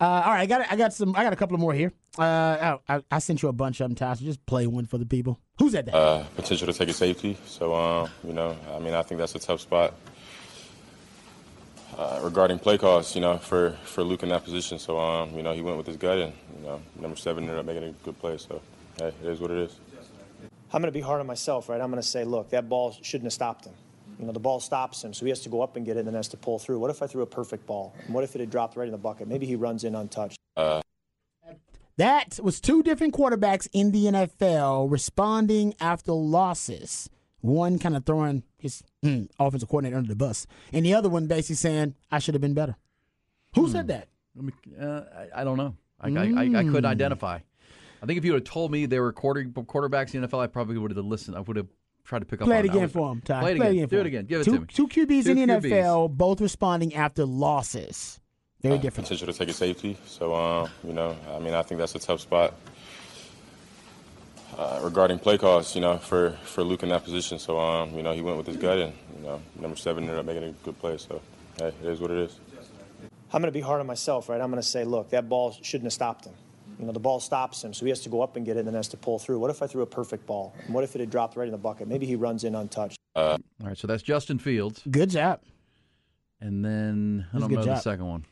Uh, 0.00 0.04
all 0.24 0.32
right, 0.32 0.40
I 0.40 0.46
got 0.46 0.72
I 0.72 0.76
got 0.76 0.92
some. 0.92 1.14
I 1.14 1.22
got 1.24 1.32
a 1.32 1.36
couple 1.36 1.54
of 1.54 1.60
more 1.60 1.74
here. 1.74 1.92
Uh, 2.18 2.78
I, 2.88 2.96
I, 2.96 3.02
I 3.10 3.18
sent 3.18 3.42
you 3.42 3.48
a 3.48 3.52
bunch 3.52 3.80
of 3.80 3.88
them, 3.88 3.94
Ty. 3.94 4.14
So 4.14 4.24
just 4.24 4.44
play 4.46 4.66
one 4.66 4.86
for 4.86 4.98
the 4.98 5.06
people. 5.06 5.38
Who's 5.58 5.74
at 5.74 5.86
that? 5.86 5.94
uh, 5.94 6.24
potential 6.36 6.66
to 6.66 6.72
take 6.72 6.88
a 6.88 6.92
safety. 6.92 7.36
So, 7.46 7.74
um, 7.74 8.08
you 8.24 8.32
know, 8.32 8.56
I 8.74 8.78
mean, 8.78 8.94
I 8.94 9.02
think 9.02 9.18
that's 9.18 9.34
a 9.34 9.38
tough 9.38 9.60
spot 9.60 9.94
uh, 11.96 12.20
regarding 12.22 12.58
play 12.58 12.78
calls, 12.78 13.14
you 13.14 13.20
know, 13.20 13.38
for, 13.38 13.72
for 13.84 14.02
Luke 14.02 14.22
in 14.22 14.30
that 14.30 14.42
position. 14.44 14.78
So, 14.78 14.98
um, 14.98 15.34
you 15.34 15.42
know, 15.42 15.52
he 15.52 15.60
went 15.60 15.76
with 15.76 15.86
his 15.86 15.96
gut, 15.96 16.18
and, 16.18 16.32
you 16.58 16.66
know, 16.66 16.80
number 16.98 17.16
seven 17.16 17.44
ended 17.44 17.58
up 17.58 17.66
making 17.66 17.84
a 17.84 17.92
good 18.04 18.18
play. 18.18 18.38
So, 18.38 18.60
hey, 18.98 19.12
it 19.22 19.28
is 19.28 19.40
what 19.40 19.50
it 19.50 19.58
is. 19.58 19.76
I'm 20.72 20.80
going 20.80 20.92
to 20.92 20.96
be 20.96 21.02
hard 21.02 21.20
on 21.20 21.26
myself, 21.26 21.68
right? 21.68 21.80
I'm 21.80 21.90
going 21.90 22.02
to 22.02 22.08
say, 22.08 22.24
look, 22.24 22.50
that 22.50 22.68
ball 22.68 22.96
shouldn't 23.02 23.26
have 23.26 23.32
stopped 23.32 23.66
him. 23.66 23.74
You 24.20 24.26
know, 24.26 24.32
the 24.32 24.38
ball 24.40 24.60
stops 24.60 25.02
him, 25.02 25.14
so 25.14 25.24
he 25.24 25.30
has 25.30 25.40
to 25.40 25.48
go 25.48 25.62
up 25.62 25.76
and 25.76 25.86
get 25.86 25.96
it 25.96 26.00
and 26.00 26.08
then 26.08 26.14
has 26.14 26.28
to 26.28 26.36
pull 26.36 26.58
through. 26.58 26.78
What 26.78 26.90
if 26.90 27.02
I 27.02 27.06
threw 27.06 27.22
a 27.22 27.26
perfect 27.26 27.66
ball? 27.66 27.94
And 28.04 28.14
what 28.14 28.22
if 28.22 28.34
it 28.34 28.40
had 28.40 28.50
dropped 28.50 28.76
right 28.76 28.86
in 28.86 28.92
the 28.92 28.98
bucket? 28.98 29.26
Maybe 29.28 29.46
he 29.46 29.56
runs 29.56 29.82
in 29.84 29.94
untouched. 29.94 30.36
Uh, 30.56 30.82
That 31.96 32.38
was 32.42 32.60
two 32.60 32.82
different 32.82 33.14
quarterbacks 33.14 33.66
in 33.72 33.92
the 33.92 34.04
NFL 34.06 34.90
responding 34.90 35.74
after 35.80 36.12
losses. 36.12 37.08
One 37.40 37.78
kind 37.78 37.96
of 37.96 38.04
throwing 38.04 38.42
his 38.58 38.82
mm, 39.02 39.28
offensive 39.38 39.68
coordinator 39.70 39.96
under 39.96 40.08
the 40.08 40.16
bus, 40.16 40.46
and 40.74 40.84
the 40.84 40.92
other 40.92 41.08
one 41.08 41.26
basically 41.26 41.56
saying, 41.56 41.94
"I 42.10 42.18
should 42.18 42.34
have 42.34 42.42
been 42.42 42.52
better." 42.52 42.76
Who 43.54 43.68
said 43.68 43.88
that? 43.88 44.08
Let 44.36 44.44
me, 44.44 44.52
uh, 44.78 45.00
I, 45.34 45.40
I 45.40 45.44
don't 45.44 45.56
know. 45.56 45.74
I, 45.98 46.08
I, 46.08 46.10
I, 46.10 46.42
I 46.60 46.64
couldn't 46.64 46.84
Mm. 46.84 46.86
identify. 46.86 47.38
I 48.02 48.06
think 48.06 48.18
if 48.18 48.24
you 48.26 48.32
would 48.32 48.42
have 48.46 48.52
told 48.52 48.70
me 48.70 48.84
they 48.86 49.00
were 49.00 49.12
quarter, 49.12 49.44
quarterbacks 49.44 50.14
in 50.14 50.20
the 50.20 50.28
NFL, 50.28 50.40
I 50.40 50.46
probably 50.46 50.76
would 50.78 50.90
have 50.94 51.04
listened. 51.04 51.36
I 51.36 51.40
would 51.40 51.56
have 51.56 51.66
tried 52.10 52.18
to 52.18 52.24
pick 52.26 52.40
up 52.42 52.46
Play 52.48 52.58
on 52.58 52.64
it 52.64 52.68
again 52.68 52.82
was- 52.82 52.92
for 52.92 53.12
him, 53.12 53.20
Ty. 53.24 53.40
Play 53.40 53.52
it 53.52 53.56
Play 53.56 53.70
again. 53.70 53.86
for 53.86 53.94
Do 53.94 54.00
it 54.00 54.06
again. 54.06 54.26
Give 54.26 54.40
it 54.40 54.44
two, 54.44 54.52
to 54.52 54.60
me. 54.60 54.66
Two 54.68 54.88
QBs 54.88 55.24
Two 55.24 55.30
in 55.30 55.36
the 55.36 55.46
QBs. 55.46 55.70
NFL, 55.70 56.08
both 56.08 56.40
responding 56.40 56.94
after 56.94 57.24
losses. 57.24 58.20
Very 58.62 58.74
uh, 58.74 58.78
different. 58.78 59.06
Potential 59.08 59.32
to 59.32 59.38
take 59.38 59.48
a 59.48 59.52
safety. 59.52 59.96
So, 60.06 60.34
um, 60.34 60.68
you 60.84 60.92
know, 60.92 61.16
I 61.32 61.38
mean, 61.38 61.54
I 61.54 61.62
think 61.62 61.78
that's 61.78 61.94
a 61.94 62.00
tough 62.00 62.20
spot 62.20 62.54
uh, 64.58 64.80
regarding 64.82 65.20
play 65.20 65.38
calls, 65.38 65.74
you 65.74 65.80
know, 65.80 65.98
for, 65.98 66.32
for 66.42 66.64
Luke 66.64 66.82
in 66.82 66.88
that 66.88 67.04
position. 67.04 67.38
So, 67.38 67.58
um, 67.58 67.94
you 67.94 68.02
know, 68.02 68.12
he 68.12 68.22
went 68.22 68.36
with 68.36 68.48
his 68.48 68.56
gut, 68.56 68.78
and, 68.78 68.92
you 69.16 69.22
know, 69.24 69.40
number 69.58 69.76
seven 69.76 70.02
ended 70.04 70.18
up 70.18 70.26
making 70.26 70.44
a 70.44 70.50
good 70.64 70.78
play. 70.80 70.98
So, 70.98 71.22
hey, 71.58 71.68
it 71.68 71.86
is 71.86 72.00
what 72.00 72.10
it 72.10 72.18
is. 72.18 72.38
I'm 73.32 73.40
going 73.40 73.52
to 73.52 73.56
be 73.56 73.60
hard 73.60 73.80
on 73.80 73.86
myself, 73.86 74.28
right? 74.28 74.40
I'm 74.40 74.50
going 74.50 74.60
to 74.60 74.68
say, 74.68 74.82
look, 74.82 75.10
that 75.10 75.28
ball 75.28 75.56
shouldn't 75.62 75.84
have 75.86 75.92
stopped 75.92 76.24
him. 76.24 76.34
You 76.80 76.86
know, 76.86 76.92
the 76.92 76.98
ball 77.00 77.20
stops 77.20 77.62
him, 77.62 77.74
so 77.74 77.84
he 77.84 77.90
has 77.90 78.00
to 78.00 78.08
go 78.08 78.22
up 78.22 78.36
and 78.36 78.46
get 78.46 78.56
it 78.56 78.60
and 78.60 78.68
then 78.68 78.74
has 78.74 78.88
to 78.88 78.96
pull 78.96 79.18
through. 79.18 79.38
What 79.38 79.50
if 79.50 79.62
I 79.62 79.66
threw 79.66 79.82
a 79.82 79.86
perfect 79.86 80.26
ball? 80.26 80.54
And 80.64 80.74
what 80.74 80.82
if 80.82 80.94
it 80.96 81.00
had 81.00 81.10
dropped 81.10 81.36
right 81.36 81.46
in 81.46 81.52
the 81.52 81.58
bucket? 81.58 81.88
Maybe 81.88 82.06
he 82.06 82.16
runs 82.16 82.42
in 82.44 82.54
untouched. 82.54 82.96
All 83.14 83.38
right, 83.62 83.76
so 83.76 83.86
that's 83.86 84.02
Justin 84.02 84.38
Fields. 84.38 84.82
Good 84.90 85.10
job. 85.10 85.40
And 86.40 86.64
then 86.64 87.26
I 87.34 87.38
don't 87.38 87.48
good 87.50 87.58
know 87.58 87.64
the 87.66 87.76
second 87.76 88.06
one. 88.06 88.24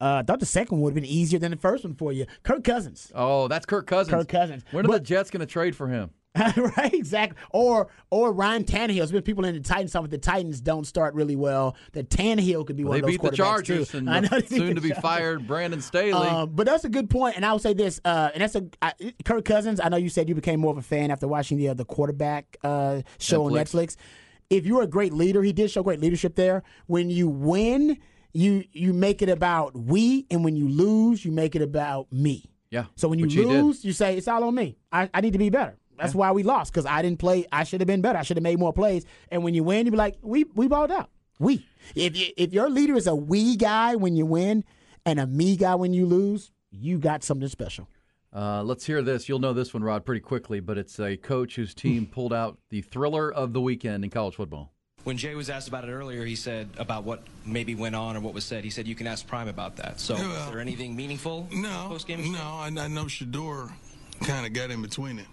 Uh, 0.00 0.16
I 0.16 0.22
thought 0.24 0.40
the 0.40 0.46
second 0.46 0.78
one 0.78 0.82
would 0.82 0.90
have 0.90 0.94
been 1.02 1.04
easier 1.04 1.38
than 1.38 1.52
the 1.52 1.56
first 1.56 1.84
one 1.84 1.94
for 1.94 2.12
you. 2.12 2.26
Kirk 2.42 2.64
Cousins. 2.64 3.12
Oh, 3.14 3.46
that's 3.46 3.66
Kirk 3.66 3.86
Cousins. 3.86 4.12
Kirk 4.12 4.28
Cousins. 4.28 4.64
When 4.72 4.84
are 4.84 4.88
But- 4.88 4.94
the 4.94 5.04
Jets 5.04 5.30
going 5.30 5.40
to 5.40 5.46
trade 5.46 5.76
for 5.76 5.86
him? 5.86 6.10
right, 6.78 6.94
exactly. 6.94 7.36
Or 7.50 7.88
or 8.10 8.32
Ryan 8.32 8.64
Tannehill. 8.64 8.96
There's 8.96 9.12
been 9.12 9.22
people 9.22 9.44
in 9.44 9.54
the 9.54 9.60
Titans 9.60 9.92
talking 9.92 10.08
the 10.08 10.16
Titans 10.16 10.62
don't 10.62 10.86
start 10.86 11.14
really 11.14 11.36
well. 11.36 11.76
That 11.92 12.08
Tannehill 12.08 12.66
could 12.66 12.76
be 12.76 12.84
Well, 12.84 12.92
one 12.92 13.00
of 13.00 13.02
those 13.02 13.10
beat 13.12 13.20
the 13.22 13.28
quarterbacks, 13.28 13.36
Chargers 13.36 13.90
too. 13.90 13.98
and 13.98 14.08
I 14.10 14.20
know 14.20 14.28
the 14.28 14.40
they 14.40 14.56
soon 14.56 14.74
to 14.76 14.80
be 14.80 14.88
Chargers. 14.88 15.02
fired 15.02 15.46
Brandon 15.46 15.80
Staley. 15.82 16.26
Um, 16.28 16.50
but 16.54 16.66
that's 16.66 16.84
a 16.84 16.88
good 16.88 17.10
point, 17.10 17.36
and 17.36 17.44
I 17.44 17.52
would 17.52 17.60
say 17.60 17.74
this, 17.74 18.00
uh, 18.06 18.30
and 18.32 18.40
that's 18.42 18.54
a 18.54 18.64
I, 18.80 18.92
Kirk 19.26 19.44
Cousins. 19.44 19.78
I 19.78 19.90
know 19.90 19.98
you 19.98 20.08
said 20.08 20.28
you 20.28 20.34
became 20.34 20.58
more 20.60 20.72
of 20.72 20.78
a 20.78 20.82
fan 20.82 21.10
after 21.10 21.28
watching 21.28 21.58
the 21.58 21.68
other 21.68 21.84
quarterback 21.84 22.56
uh, 22.64 23.02
show 23.18 23.44
on 23.44 23.52
Netflix. 23.52 23.72
Netflix. 23.72 23.96
If 24.48 24.64
you're 24.66 24.82
a 24.82 24.86
great 24.86 25.12
leader, 25.12 25.42
he 25.42 25.52
did 25.52 25.70
show 25.70 25.82
great 25.82 26.00
leadership 26.00 26.34
there. 26.34 26.62
When 26.86 27.10
you 27.10 27.28
win, 27.28 27.98
you 28.32 28.64
you 28.72 28.94
make 28.94 29.20
it 29.20 29.28
about 29.28 29.76
we, 29.76 30.26
and 30.30 30.44
when 30.44 30.56
you 30.56 30.68
lose, 30.68 31.24
you 31.26 31.30
make 31.32 31.54
it 31.54 31.62
about 31.62 32.10
me. 32.10 32.50
yeah. 32.70 32.84
So 32.96 33.08
when 33.08 33.18
you 33.18 33.26
lose, 33.26 33.84
you 33.84 33.92
say 33.92 34.16
it's 34.16 34.28
all 34.28 34.44
on 34.44 34.54
me. 34.54 34.78
I, 34.90 35.10
I 35.12 35.20
need 35.20 35.32
to 35.34 35.38
be 35.38 35.50
better. 35.50 35.76
That's 36.02 36.14
why 36.14 36.32
we 36.32 36.42
lost 36.42 36.72
because 36.72 36.86
I 36.86 37.00
didn't 37.02 37.18
play. 37.18 37.46
I 37.52 37.64
should 37.64 37.80
have 37.80 37.86
been 37.86 38.00
better. 38.02 38.18
I 38.18 38.22
should 38.22 38.36
have 38.36 38.42
made 38.42 38.58
more 38.58 38.72
plays. 38.72 39.04
And 39.30 39.42
when 39.44 39.54
you 39.54 39.64
win, 39.64 39.86
you 39.86 39.92
be 39.92 39.96
like, 39.98 40.16
we 40.22 40.44
we 40.54 40.68
balled 40.68 40.90
out. 40.90 41.10
We. 41.38 41.66
If 41.94 42.16
you, 42.16 42.26
if 42.36 42.52
your 42.52 42.68
leader 42.70 42.94
is 42.96 43.06
a 43.06 43.14
we 43.14 43.56
guy 43.56 43.96
when 43.96 44.14
you 44.14 44.26
win 44.26 44.64
and 45.06 45.18
a 45.18 45.26
me 45.26 45.56
guy 45.56 45.74
when 45.74 45.92
you 45.92 46.06
lose, 46.06 46.50
you 46.70 46.98
got 46.98 47.24
something 47.24 47.48
special. 47.48 47.88
Uh, 48.34 48.62
let's 48.62 48.86
hear 48.86 49.02
this. 49.02 49.28
You'll 49.28 49.40
know 49.40 49.52
this 49.52 49.74
one, 49.74 49.84
Rod, 49.84 50.04
pretty 50.06 50.20
quickly, 50.20 50.60
but 50.60 50.78
it's 50.78 50.98
a 50.98 51.16
coach 51.16 51.56
whose 51.56 51.74
team 51.74 52.06
pulled 52.06 52.32
out 52.32 52.58
the 52.70 52.80
thriller 52.80 53.30
of 53.32 53.52
the 53.52 53.60
weekend 53.60 54.04
in 54.04 54.10
college 54.10 54.36
football. 54.36 54.72
When 55.04 55.16
Jay 55.16 55.34
was 55.34 55.50
asked 55.50 55.66
about 55.68 55.84
it 55.84 55.92
earlier, 55.92 56.24
he 56.24 56.36
said 56.36 56.70
about 56.78 57.02
what 57.04 57.24
maybe 57.44 57.74
went 57.74 57.96
on 57.96 58.16
or 58.16 58.20
what 58.20 58.32
was 58.34 58.44
said. 58.44 58.62
He 58.64 58.70
said 58.70 58.86
you 58.86 58.94
can 58.94 59.06
ask 59.08 59.26
Prime 59.26 59.48
about 59.48 59.76
that. 59.76 59.98
So, 59.98 60.14
Yeah, 60.16 60.28
well, 60.28 60.44
is 60.44 60.50
there 60.52 60.60
anything 60.60 60.94
meaningful? 60.94 61.48
No, 61.52 61.86
post 61.88 62.06
game. 62.06 62.32
no, 62.32 62.38
I, 62.38 62.66
I 62.66 62.88
know 62.88 63.04
Shedeur 63.06 63.70
kind 64.22 64.46
of 64.46 64.52
got 64.52 64.70
in 64.70 64.80
between 64.80 65.18
it, 65.18 65.26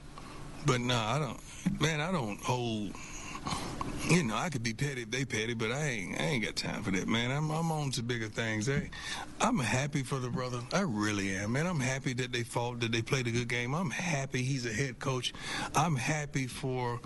but 0.65 0.81
no, 0.81 0.95
I 0.95 1.19
don't. 1.19 1.81
Man, 1.81 2.01
I 2.01 2.11
don't 2.11 2.39
hold. 2.41 2.91
You 4.09 4.23
know, 4.23 4.35
I 4.35 4.49
could 4.49 4.63
be 4.63 4.73
petty 4.73 5.03
if 5.03 5.11
they 5.11 5.23
petty, 5.23 5.53
but 5.53 5.71
I 5.71 5.85
ain't. 5.85 6.19
I 6.19 6.23
ain't 6.23 6.43
got 6.43 6.55
time 6.55 6.81
for 6.81 6.89
that, 6.89 7.07
man. 7.07 7.29
I'm, 7.29 7.51
I'm 7.51 7.71
on 7.71 7.91
to 7.91 8.01
bigger 8.01 8.27
things. 8.27 8.65
Hey, 8.65 8.89
I'm 9.39 9.59
happy 9.59 10.01
for 10.01 10.17
the 10.17 10.29
brother. 10.29 10.61
I 10.73 10.81
really 10.81 11.35
am, 11.35 11.51
man. 11.51 11.67
I'm 11.67 11.79
happy 11.79 12.13
that 12.13 12.31
they 12.31 12.41
fought, 12.41 12.79
that 12.79 12.91
they 12.91 13.03
played 13.03 13.27
a 13.27 13.31
good 13.31 13.47
game. 13.47 13.75
I'm 13.75 13.91
happy 13.91 14.41
he's 14.41 14.65
a 14.65 14.73
head 14.73 14.97
coach. 14.97 15.31
I'm 15.75 15.95
happy 15.95 16.47
for 16.47 16.99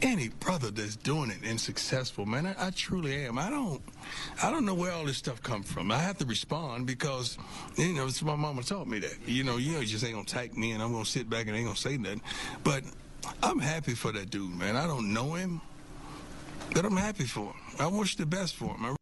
any 0.00 0.28
brother 0.28 0.70
that's 0.70 0.96
doing 0.96 1.30
it 1.30 1.38
and 1.44 1.60
successful, 1.60 2.26
man. 2.26 2.46
I, 2.46 2.68
I 2.68 2.70
truly 2.70 3.24
am. 3.24 3.38
I 3.38 3.50
don't, 3.50 3.82
I 4.42 4.50
don't 4.50 4.64
know 4.64 4.74
where 4.74 4.92
all 4.92 5.04
this 5.04 5.16
stuff 5.16 5.42
come 5.42 5.64
from. 5.64 5.90
I 5.90 5.98
have 5.98 6.18
to 6.18 6.24
respond 6.24 6.86
because, 6.86 7.36
you 7.76 7.94
know, 7.94 8.06
it's 8.06 8.22
my 8.22 8.36
mama 8.36 8.62
taught 8.62 8.86
me 8.86 9.00
that. 9.00 9.16
You 9.26 9.42
know, 9.42 9.56
you 9.56 9.72
know, 9.72 9.80
you 9.80 9.86
just 9.86 10.04
ain't 10.04 10.14
gonna 10.14 10.24
take 10.24 10.56
me 10.56 10.70
and 10.70 10.82
I'm 10.82 10.92
gonna 10.92 11.04
sit 11.04 11.28
back 11.28 11.48
and 11.48 11.56
ain't 11.56 11.66
gonna 11.66 11.76
say 11.76 11.96
nothing. 11.96 12.22
But 12.62 12.84
I'm 13.42 13.58
happy 13.58 13.94
for 13.94 14.12
that 14.12 14.30
dude, 14.30 14.54
man. 14.54 14.76
I 14.76 14.86
don't 14.86 15.12
know 15.12 15.32
him, 15.34 15.60
but 16.72 16.84
I'm 16.84 16.96
happy 16.96 17.24
for 17.24 17.46
him. 17.46 17.54
I 17.78 17.86
wish 17.86 18.16
the 18.16 18.26
best 18.26 18.56
for 18.56 18.66
him. 18.74 18.84
I 18.84 18.88
All 18.90 18.96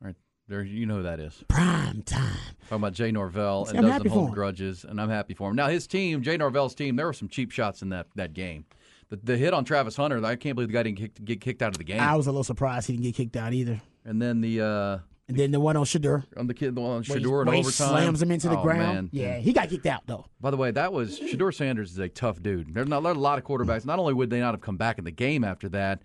right, 0.00 0.14
there, 0.48 0.62
you 0.62 0.86
know 0.86 0.96
who 0.96 1.02
that 1.04 1.20
is. 1.20 1.42
Prime 1.48 2.02
time. 2.02 2.36
Talking 2.68 2.76
about 2.76 2.92
Jay 2.94 3.10
Norvell 3.12 3.66
See, 3.66 3.76
and 3.76 3.86
I'm 3.86 3.92
doesn't 3.92 4.08
hold 4.10 4.32
grudges, 4.32 4.84
and 4.84 5.00
I'm 5.00 5.10
happy 5.10 5.34
for 5.34 5.50
him. 5.50 5.56
Now 5.56 5.68
his 5.68 5.86
team, 5.86 6.22
Jay 6.22 6.36
Norvell's 6.36 6.74
team, 6.74 6.96
there 6.96 7.06
were 7.06 7.12
some 7.12 7.28
cheap 7.28 7.50
shots 7.50 7.82
in 7.82 7.90
that, 7.90 8.06
that 8.16 8.32
game. 8.32 8.64
The, 9.08 9.16
the 9.22 9.36
hit 9.36 9.54
on 9.54 9.64
Travis 9.64 9.94
Hunter, 9.96 10.24
I 10.24 10.34
can't 10.36 10.56
believe 10.56 10.68
the 10.68 10.72
guy 10.74 10.82
didn't 10.82 10.98
kick, 10.98 11.24
get 11.24 11.40
kicked 11.40 11.62
out 11.62 11.68
of 11.72 11.78
the 11.78 11.84
game. 11.84 12.00
I 12.00 12.16
was 12.16 12.26
a 12.26 12.30
little 12.30 12.42
surprised 12.44 12.88
he 12.88 12.94
didn't 12.94 13.04
get 13.04 13.14
kicked 13.14 13.36
out 13.36 13.52
either. 13.52 13.80
And 14.04 14.20
then 14.20 14.40
the 14.40 14.60
uh, 14.60 14.98
And 15.28 15.36
then 15.36 15.52
the 15.52 15.60
one 15.60 15.76
on 15.76 15.84
Shedeur. 15.84 16.24
on 16.36 16.48
the 16.48 16.54
kid, 16.54 16.74
the 16.74 16.80
one 16.80 16.90
on 16.90 17.02
where 17.04 17.18
he- 17.18 17.24
Shedeur 17.24 17.42
in 17.42 17.46
where 17.48 17.56
overtime, 17.56 17.88
slams 17.88 18.20
him 18.22 18.32
into 18.32 18.48
the 18.48 18.58
Oh, 18.58 18.62
ground. 18.62 18.80
man. 18.80 19.10
Yeah, 19.12 19.38
he 19.38 19.52
got 19.52 19.68
kicked 19.68 19.86
out 19.86 20.02
though. 20.06 20.26
By 20.40 20.50
the 20.50 20.56
way, 20.56 20.72
that 20.72 20.92
was 20.92 21.20
Shedeur 21.20 21.54
Sanders 21.54 21.92
is 21.92 21.98
a 22.00 22.08
tough 22.08 22.42
dude. 22.42 22.74
There's 22.74 22.88
not, 22.88 23.04
there 23.04 23.12
a 23.12 23.14
lot 23.14 23.38
of 23.38 23.44
quarterbacks. 23.44 23.84
Not 23.86 24.00
only 24.00 24.12
would 24.12 24.28
they 24.30 24.40
not 24.40 24.54
have 24.54 24.60
come 24.60 24.76
back 24.76 24.98
in 24.98 25.04
the 25.04 25.12
game 25.12 25.44
after 25.44 25.68
that, 25.68 26.02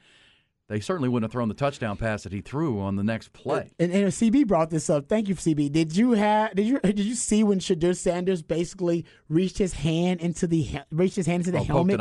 they 0.71 0.79
certainly 0.79 1.09
wouldn't 1.09 1.25
have 1.25 1.33
thrown 1.33 1.49
the 1.49 1.53
touchdown 1.53 1.97
pass 1.97 2.23
that 2.23 2.31
he 2.31 2.39
threw 2.39 2.79
on 2.79 2.95
the 2.95 3.03
next 3.03 3.33
play. 3.33 3.71
And, 3.77 3.91
and 3.91 4.07
CB 4.07 4.47
brought 4.47 4.69
this 4.69 4.89
up. 4.89 5.09
Thank 5.09 5.27
you, 5.27 5.35
CB. 5.35 5.69
Did 5.71 5.97
you 5.97 6.13
have? 6.13 6.55
Did 6.55 6.65
you? 6.65 6.79
Did 6.79 6.99
you 6.99 7.15
see 7.15 7.43
when 7.43 7.59
Shedeur 7.59 7.95
Sanders 7.95 8.41
basically 8.41 9.05
reached 9.27 9.57
his 9.57 9.73
hand 9.73 10.21
into 10.21 10.47
the 10.47 10.67
reached 10.89 11.17
his 11.17 11.25
hand 11.25 11.41
into 11.41 11.51
the 11.51 11.59
Oh, 11.59 11.63
helmet? 11.63 11.99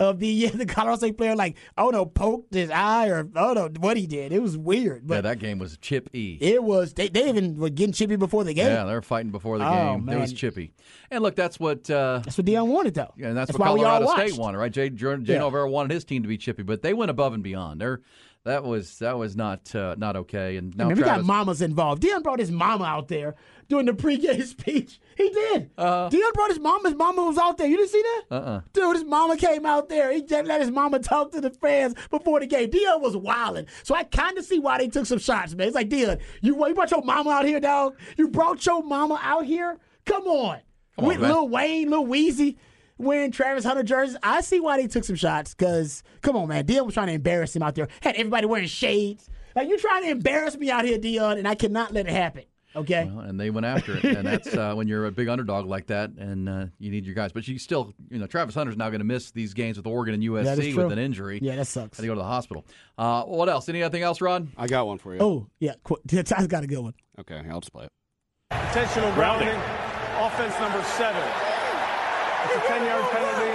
Of 0.00 0.18
the 0.18 0.26
yeah, 0.26 0.50
the 0.54 0.66
Colorado 0.66 0.96
State 0.98 1.18
player? 1.18 1.36
Like, 1.36 1.56
oh 1.76 1.90
no, 1.90 2.06
poked 2.06 2.54
his 2.54 2.70
eye 2.70 3.08
or 3.08 3.28
oh 3.36 3.52
no, 3.52 3.68
what 3.78 3.96
he 3.96 4.06
did? 4.06 4.32
It 4.32 4.40
was 4.40 4.56
weird. 4.56 5.06
But 5.06 5.16
yeah, 5.16 5.20
that 5.22 5.38
game 5.38 5.58
was 5.58 5.76
chip 5.78 6.08
E. 6.14 6.38
it 6.40 6.62
was. 6.62 6.94
They, 6.94 7.08
they 7.08 7.28
even 7.28 7.56
were 7.56 7.68
getting 7.70 7.92
chippy 7.92 8.16
before 8.16 8.44
the 8.44 8.54
game. 8.54 8.66
Yeah, 8.66 8.84
they 8.84 8.94
were 8.94 9.02
fighting 9.02 9.30
before 9.30 9.58
the 9.58 9.68
Oh, 9.68 9.96
game. 9.98 10.08
It 10.08 10.18
was 10.18 10.32
chippy. 10.32 10.72
And 11.10 11.22
look, 11.22 11.36
that's 11.36 11.60
what 11.60 11.90
uh, 11.90 12.20
That's 12.24 12.38
what 12.38 12.46
Deion 12.46 12.66
wanted 12.68 12.94
though. 12.94 13.12
Yeah, 13.16 13.28
and 13.28 13.36
that's, 13.36 13.48
That's 13.48 13.58
what 13.58 13.68
why 13.68 13.74
we 13.74 13.84
all 13.84 14.00
Colorado 14.00 14.26
State 14.28 14.38
wanted, 14.40 14.58
right? 14.58 14.72
Jay, 14.72 14.88
Jay, 14.90 15.16
Yeah. 15.24 15.42
Wanted 15.46 15.92
his 15.92 16.04
team 16.04 16.22
to 16.22 16.28
be 16.28 16.38
chippy, 16.38 16.62
but 16.62 16.82
they 16.82 16.94
went 16.94 17.10
above 17.10 17.34
and 17.34 17.42
beyond. 17.42 17.80
They're, 17.80 18.00
that 18.44 18.64
was 18.64 18.98
that 18.98 19.16
was 19.16 19.36
not 19.36 19.74
uh, 19.74 19.94
not 19.98 20.16
okay. 20.16 20.56
And 20.56 20.76
now 20.76 20.84
I 20.84 20.88
mean, 20.88 20.96
we 20.96 21.02
got 21.02 21.10
Travis, 21.10 21.26
mamas 21.26 21.62
involved. 21.62 22.02
Deion 22.02 22.22
brought 22.22 22.40
his 22.40 22.50
mama 22.50 22.84
out 22.84 23.08
there 23.08 23.36
doing 23.68 23.86
the 23.86 23.92
pregame 23.92 24.42
speech. 24.46 25.00
He 25.16 25.28
did. 25.30 25.74
Deion 25.76 26.32
brought 26.34 26.50
his 26.50 26.58
mama. 26.58 26.88
His 26.88 26.98
mama 26.98 27.24
was 27.24 27.38
out 27.38 27.56
there. 27.58 27.68
You 27.68 27.76
didn't 27.76 27.90
see 27.90 28.02
that? 28.02 28.22
uh-uh. 28.36 28.60
Dude, 28.72 28.96
his 28.96 29.04
mama 29.04 29.36
came 29.36 29.64
out 29.64 29.88
there. 29.88 30.12
He 30.12 30.22
just 30.22 30.46
let 30.46 30.60
his 30.60 30.70
mama 30.70 30.98
talk 30.98 31.30
to 31.32 31.40
the 31.40 31.50
fans 31.50 31.94
before 32.10 32.40
the 32.40 32.46
game. 32.46 32.70
Deion 32.70 33.00
was 33.00 33.16
wilding. 33.16 33.66
So 33.84 33.94
I 33.94 34.02
kind 34.04 34.36
of 34.36 34.44
see 34.44 34.58
why 34.58 34.78
they 34.78 34.88
took 34.88 35.06
some 35.06 35.18
shots, 35.20 35.54
man. 35.54 35.68
It's 35.68 35.76
like, 35.76 35.88
Deion, 35.88 36.20
you, 36.40 36.66
you 36.66 36.74
brought 36.74 36.90
your 36.90 37.02
mama 37.02 37.30
out 37.30 37.44
here, 37.44 37.60
dog? 37.60 37.96
You 38.16 38.28
brought 38.28 38.64
your 38.66 38.82
mama 38.82 39.20
out 39.22 39.44
here? 39.44 39.78
Come 40.04 40.24
on. 40.24 40.58
Come 40.96 41.04
on, 41.04 41.08
With 41.08 41.20
man. 41.20 41.30
Lil 41.30 41.48
Wayne, 41.48 41.90
Lil 41.90 42.04
Weezy 42.06 42.56
wearing 43.02 43.30
Travis 43.30 43.64
Hunter 43.64 43.82
jerseys. 43.82 44.16
I 44.22 44.40
see 44.40 44.60
why 44.60 44.80
they 44.80 44.86
took 44.86 45.04
some 45.04 45.16
shots 45.16 45.54
because, 45.54 46.02
come 46.22 46.36
on, 46.36 46.48
man. 46.48 46.64
Deion 46.64 46.86
was 46.86 46.94
trying 46.94 47.08
to 47.08 47.12
embarrass 47.14 47.54
him 47.54 47.62
out 47.62 47.74
there. 47.74 47.88
Had 48.00 48.14
everybody 48.16 48.46
wearing 48.46 48.68
shades. 48.68 49.28
Like 49.54 49.68
you're 49.68 49.78
trying 49.78 50.04
to 50.04 50.10
embarrass 50.10 50.56
me 50.56 50.70
out 50.70 50.84
here, 50.84 50.98
Deion, 50.98 51.38
and 51.38 51.46
I 51.46 51.54
cannot 51.54 51.92
let 51.92 52.06
it 52.06 52.12
happen. 52.12 52.44
Okay. 52.74 53.04
Well, 53.04 53.20
and 53.24 53.38
they 53.38 53.50
went 53.50 53.66
after 53.66 53.98
it, 53.98 54.04
and 54.04 54.26
that's 54.26 54.54
uh, 54.54 54.72
when 54.74 54.88
you're 54.88 55.04
a 55.04 55.10
big 55.12 55.28
underdog 55.28 55.66
like 55.66 55.88
that, 55.88 56.10
and 56.12 56.48
uh, 56.48 56.66
you 56.78 56.90
need 56.90 57.04
your 57.04 57.14
guys. 57.14 57.30
But 57.30 57.46
you 57.46 57.58
still, 57.58 57.92
you 58.10 58.18
know, 58.18 58.26
Travis 58.26 58.54
Hunter's 58.54 58.78
now 58.78 58.88
going 58.88 59.00
to 59.00 59.04
miss 59.04 59.30
these 59.30 59.52
games 59.52 59.76
with 59.76 59.86
Oregon 59.86 60.14
and 60.14 60.22
USC 60.22 60.74
with 60.74 60.90
an 60.90 60.98
injury. 60.98 61.38
Yeah, 61.42 61.56
that 61.56 61.66
sucks. 61.66 61.98
Had 61.98 62.02
to 62.02 62.06
go 62.06 62.14
to 62.14 62.20
the 62.20 62.24
hospital. 62.26 62.64
Uh, 62.96 63.24
what 63.24 63.50
else? 63.50 63.68
Anything 63.68 64.02
else, 64.02 64.22
Rod? 64.22 64.48
I 64.56 64.68
got 64.68 64.86
one 64.86 64.96
for 64.96 65.14
you. 65.14 65.20
Oh, 65.20 65.46
yeah. 65.60 65.74
qu- 65.84 66.00
Ty's 66.22 66.46
got 66.46 66.64
a 66.64 66.66
good 66.66 66.78
one. 66.78 66.94
Okay, 67.20 67.42
I'll 67.50 67.60
just 67.60 67.72
play 67.74 67.84
it. 67.84 67.90
Intentional 68.68 69.12
grounding. 69.12 69.48
Offense 70.18 70.58
number 70.58 70.82
seven. 70.84 71.51
It's 72.44 72.54
a 72.56 72.68
10 72.68 72.84
yard 72.86 73.04
penalty. 73.10 73.50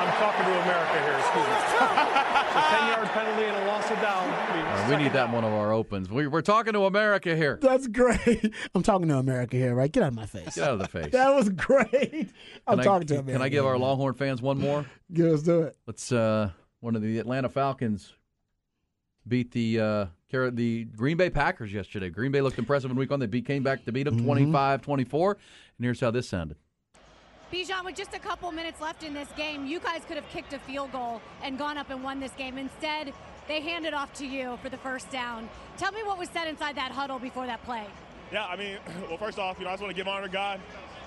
I'm 0.00 0.12
talking 0.18 0.44
to 0.44 0.62
America 0.62 1.02
here, 1.02 1.18
excuse 1.18 1.46
me. 1.46 1.52
it's 1.52 2.56
a 2.56 2.62
10 2.70 2.88
yard 2.88 3.08
penalty 3.08 3.44
and 3.44 3.56
a 3.56 3.66
loss 3.66 3.90
of 3.90 4.00
down. 4.00 4.28
Uh, 4.30 4.86
we 4.88 4.96
need 5.02 5.12
that 5.12 5.26
in 5.26 5.32
one 5.32 5.44
of 5.44 5.52
our 5.52 5.72
opens. 5.72 6.08
We, 6.10 6.26
we're 6.26 6.40
talking 6.42 6.72
to 6.74 6.84
America 6.84 7.34
here. 7.36 7.58
That's 7.60 7.86
great. 7.88 8.52
I'm 8.74 8.82
talking 8.82 9.08
to 9.08 9.16
America 9.18 9.56
here, 9.56 9.74
right? 9.74 9.90
Get 9.90 10.02
out 10.02 10.08
of 10.08 10.14
my 10.14 10.26
face. 10.26 10.54
Get 10.54 10.64
out 10.64 10.72
of 10.74 10.78
the 10.80 10.88
face. 10.88 11.12
That 11.12 11.34
was 11.34 11.48
great. 11.50 12.30
I'm 12.66 12.78
Can 12.78 12.80
I- 12.80 12.82
talking 12.82 13.06
to 13.08 13.14
America. 13.14 13.32
Can 13.32 13.42
I 13.42 13.48
give 13.48 13.66
our 13.66 13.78
Longhorn 13.78 14.14
fans 14.14 14.40
one 14.42 14.58
more? 14.58 14.84
Yeah, 15.12 15.26
let's 15.26 15.42
do 15.42 15.62
it. 15.62 15.76
Let's. 15.88 16.12
Uh, 16.12 16.50
one 16.78 16.94
of 16.94 17.02
the 17.02 17.18
Atlanta 17.18 17.48
Falcons 17.48 18.12
beat 19.26 19.50
the 19.50 19.80
uh, 19.80 20.06
Car- 20.30 20.52
the 20.52 20.84
Green 20.84 21.16
Bay 21.16 21.30
Packers 21.30 21.72
yesterday. 21.72 22.10
Green 22.10 22.30
Bay 22.30 22.40
looked 22.40 22.58
impressive 22.60 22.92
in 22.92 22.96
Week 22.96 23.10
One. 23.10 23.18
They 23.18 23.26
beat, 23.26 23.44
came 23.44 23.64
back 23.64 23.84
to 23.86 23.92
beat 23.92 24.04
them 24.04 24.20
Mm-hmm. 24.20 24.54
25-24. 24.54 25.30
And 25.32 25.38
here's 25.84 25.98
how 26.00 26.12
this 26.12 26.28
sounded. 26.28 26.56
Bijan, 27.52 27.84
with 27.84 27.96
just 27.96 28.14
a 28.14 28.18
couple 28.20 28.52
minutes 28.52 28.80
left 28.80 29.02
in 29.02 29.12
this 29.12 29.28
game, 29.36 29.66
you 29.66 29.80
guys 29.80 30.02
could 30.06 30.16
have 30.16 30.28
kicked 30.28 30.52
a 30.52 30.60
field 30.60 30.92
goal 30.92 31.20
and 31.42 31.58
gone 31.58 31.78
up 31.78 31.90
and 31.90 32.04
won 32.04 32.20
this 32.20 32.30
game. 32.32 32.56
Instead, 32.56 33.12
they 33.48 33.60
handed 33.60 33.92
off 33.92 34.12
to 34.14 34.26
you 34.26 34.56
for 34.62 34.68
the 34.68 34.76
first 34.76 35.10
down. 35.10 35.48
Tell 35.76 35.90
me 35.90 36.04
what 36.04 36.16
was 36.16 36.28
said 36.32 36.46
inside 36.46 36.76
that 36.76 36.92
huddle 36.92 37.18
before 37.18 37.46
that 37.46 37.60
play. 37.64 37.86
Yeah, 38.32 38.46
I 38.46 38.54
mean, 38.54 38.78
well, 39.08 39.18
first 39.18 39.40
off, 39.40 39.58
you 39.58 39.64
know, 39.64 39.70
I 39.70 39.72
just 39.72 39.82
want 39.82 39.90
to 39.90 39.96
give 39.96 40.06
honor 40.06 40.26
to 40.26 40.32
God 40.32 40.60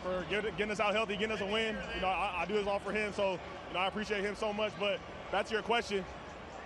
for 0.03 0.25
getting 0.29 0.69
us 0.69 0.81
out 0.81 0.93
healthy, 0.93 1.15
getting 1.15 1.31
us 1.31 1.39
a 1.39 1.45
win. 1.45 1.77
You 1.95 2.01
know, 2.01 2.07
I, 2.07 2.41
I 2.41 2.45
do 2.45 2.55
this 2.55 2.67
all 2.67 2.79
for 2.79 2.91
Him, 2.91 3.13
so 3.13 3.31
you 3.31 3.73
know, 3.73 3.79
I 3.79 3.87
appreciate 3.87 4.21
Him 4.21 4.35
so 4.35 4.51
much. 4.51 4.73
But 4.77 4.99
to 5.31 5.53
your 5.53 5.63
question, 5.63 6.03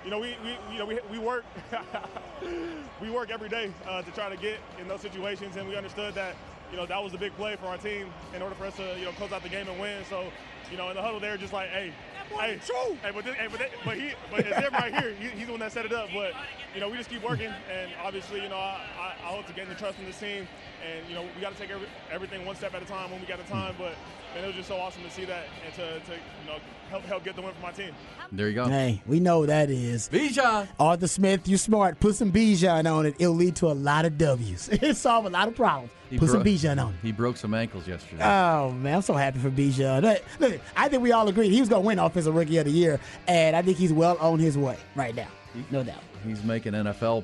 you 0.04 0.10
know, 0.10 0.18
we, 0.18 0.36
we 0.44 0.58
you 0.72 0.80
know 0.80 0.86
we, 0.86 1.00
we 1.12 1.20
work 1.20 1.46
we 3.02 3.12
work 3.12 3.30
every 3.30 3.50
day 3.50 3.72
uh, 3.88 4.02
to 4.02 4.12
try 4.12 4.28
to 4.28 4.38
get 4.38 4.58
in 4.82 4.88
those 4.88 5.02
situations, 5.02 5.56
and 5.56 5.70
we 5.70 5.76
understood 5.76 6.16
that 6.16 6.36
you 6.72 6.78
know 6.78 6.86
that 6.86 7.04
was 7.04 7.14
a 7.14 7.18
big 7.18 7.36
play 7.36 7.56
for 7.56 7.68
our 7.68 7.78
team 7.78 8.08
in 8.36 8.42
order 8.42 8.56
for 8.56 8.66
us 8.66 8.76
to 8.76 8.96
you 9.00 9.06
know 9.06 9.12
close 9.12 9.32
out 9.32 9.44
the 9.44 9.50
game 9.50 9.68
and 9.68 9.80
win. 9.80 10.04
So, 10.10 10.32
you 10.72 10.78
know, 10.78 10.90
in 10.90 10.96
the 10.96 11.02
huddle, 11.02 11.20
they're 11.20 11.38
just 11.38 11.54
like, 11.54 11.70
hey. 11.70 11.94
Hey, 12.38 12.60
true. 12.66 12.98
hey, 13.02 13.12
but, 13.16 13.24
this, 13.24 13.36
hey, 13.36 13.48
but, 13.50 13.58
they, 13.58 13.70
but 13.86 13.98
he, 13.98 14.12
but 14.30 14.40
it's 14.42 14.58
him 14.58 14.74
right 14.74 14.94
here. 14.94 15.14
He, 15.14 15.30
he's 15.30 15.46
the 15.46 15.54
one 15.54 15.62
that 15.62 15.72
set 15.72 15.86
it 15.86 15.94
up. 15.94 16.10
But 16.14 16.34
you 16.76 16.82
know, 16.82 16.90
we 16.90 16.98
just 16.98 17.10
keep 17.10 17.24
working, 17.24 17.48
and 17.72 17.90
obviously, 18.04 18.44
you 18.44 18.50
know, 18.50 18.58
I, 18.58 18.82
I, 19.00 19.16
I 19.24 19.28
hope 19.32 19.48
to 19.48 19.54
gain 19.54 19.70
the 19.70 19.76
trust 19.76 19.96
from 19.96 20.08
this 20.08 20.20
team, 20.20 20.46
and 20.86 21.08
you 21.08 21.16
know, 21.16 21.26
we 21.36 21.42
got 21.42 21.54
to 21.54 21.58
take 21.58 21.70
every, 21.70 21.88
everything 22.12 22.46
one 22.46 22.58
step 22.58 22.74
at 22.74 22.82
a 22.82 22.86
time 22.86 23.12
when 23.12 23.22
we 23.22 23.28
got 23.28 23.38
the 23.38 23.50
time. 23.50 23.76
But 23.78 23.94
man, 24.36 24.44
it 24.44 24.48
was 24.48 24.56
just 24.58 24.68
so 24.68 24.76
awesome 24.76 25.04
to 25.04 25.10
see 25.10 25.24
that 25.24 25.46
and 25.66 25.74
to, 25.76 26.00
to 26.00 26.12
you 26.16 26.48
know 26.48 26.58
help 26.90 27.04
help 27.04 27.24
get 27.24 27.38
the 27.38 27.42
win 27.42 27.54
for 27.54 27.62
my 27.62 27.72
team. 27.72 27.92
There 28.32 28.50
you 28.50 28.56
go. 28.56 28.66
Hey, 28.66 29.02
we 29.06 29.22
know 29.22 29.46
that 29.46 29.70
is. 29.70 30.10
Bijan. 30.10 30.68
Arthur 30.78 31.08
Smith, 31.08 31.48
you 31.48 31.56
smart. 31.58 32.00
Put 32.02 32.16
some 32.16 32.32
Bijan 32.32 32.92
on 32.92 33.06
it. 33.06 33.16
It'll 33.20 33.34
lead 33.34 33.56
to 33.58 33.68
a 33.68 33.74
lot 33.74 34.04
of 34.04 34.18
W's. 34.18 34.68
It'll 34.72 34.94
solve 34.94 35.26
a 35.26 35.30
lot 35.30 35.48
of 35.48 35.56
problems. 35.56 35.92
He 36.10 36.18
Put 36.18 36.30
some 36.30 36.44
bro- 36.44 36.52
Bijan 36.52 36.84
on. 36.84 36.94
He 37.02 37.12
broke 37.12 37.36
some 37.38 37.54
ankles 37.54 37.88
yesterday. 37.88 38.24
Oh 38.24 38.72
man, 38.72 38.96
I'm 38.96 39.02
so 39.02 39.14
happy 39.14 39.40
for 39.40 39.50
Bijan. 39.52 40.20
Look, 40.40 40.60
I 40.76 40.88
think 40.88 41.04
we 41.04 41.12
all 41.12 41.28
agreed 41.28 41.52
he 41.52 41.60
was 41.60 41.70
going 41.70 41.82
to 41.84 41.88
win 41.88 42.00
Offensive 42.00 42.34
Rookie 42.34 42.58
of 42.58 42.66
the 42.66 42.72
Year, 42.72 43.00
and 43.28 43.56
I 43.56 43.62
think 43.62 43.78
he's 43.78 43.92
well 43.92 44.18
on 44.20 44.40
his 44.40 44.58
way 44.58 44.78
right 44.96 45.14
now, 45.16 45.28
no 45.72 45.84
doubt. 45.84 46.02
He's 46.26 46.44
making 46.44 46.74
NFL, 46.74 47.24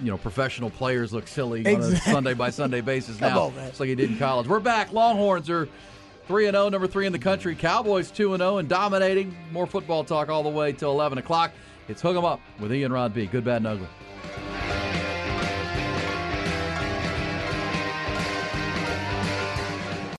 you 0.00 0.10
know, 0.10 0.16
professional 0.16 0.70
players 0.70 1.12
look 1.12 1.28
silly 1.28 1.66
on 1.66 1.80
a 1.82 1.96
Sunday 1.96 2.34
by 2.34 2.50
Sunday 2.50 2.80
basis 2.80 3.20
now. 3.20 3.40
on. 3.46 3.52
It's 3.58 3.78
like 3.80 3.88
he 3.88 3.94
did 3.94 4.10
in 4.10 4.18
college. 4.18 4.46
We're 4.48 4.60
back. 4.60 4.92
Longhorns 4.92 5.50
are 5.50 5.68
three 6.26 6.46
and 6.46 6.54
zero, 6.54 6.68
number 6.70 6.86
three 6.86 7.06
in 7.06 7.12
the 7.12 7.18
country. 7.18 7.54
Cowboys 7.54 8.10
two 8.10 8.32
and 8.34 8.40
zero 8.40 8.58
and 8.58 8.68
dominating. 8.68 9.36
More 9.52 9.66
football 9.66 10.02
talk 10.02 10.28
all 10.30 10.42
the 10.42 10.48
way 10.48 10.72
till 10.72 10.90
eleven 10.92 11.18
o'clock. 11.18 11.52
It's 11.88 12.00
hook 12.02 12.16
'em 12.16 12.24
up 12.24 12.40
with 12.58 12.72
Ian 12.72 12.92
Rod 12.92 13.12
B. 13.14 13.26
Good, 13.26 13.44
bad, 13.44 13.58
and 13.58 13.66
ugly. 13.68 13.86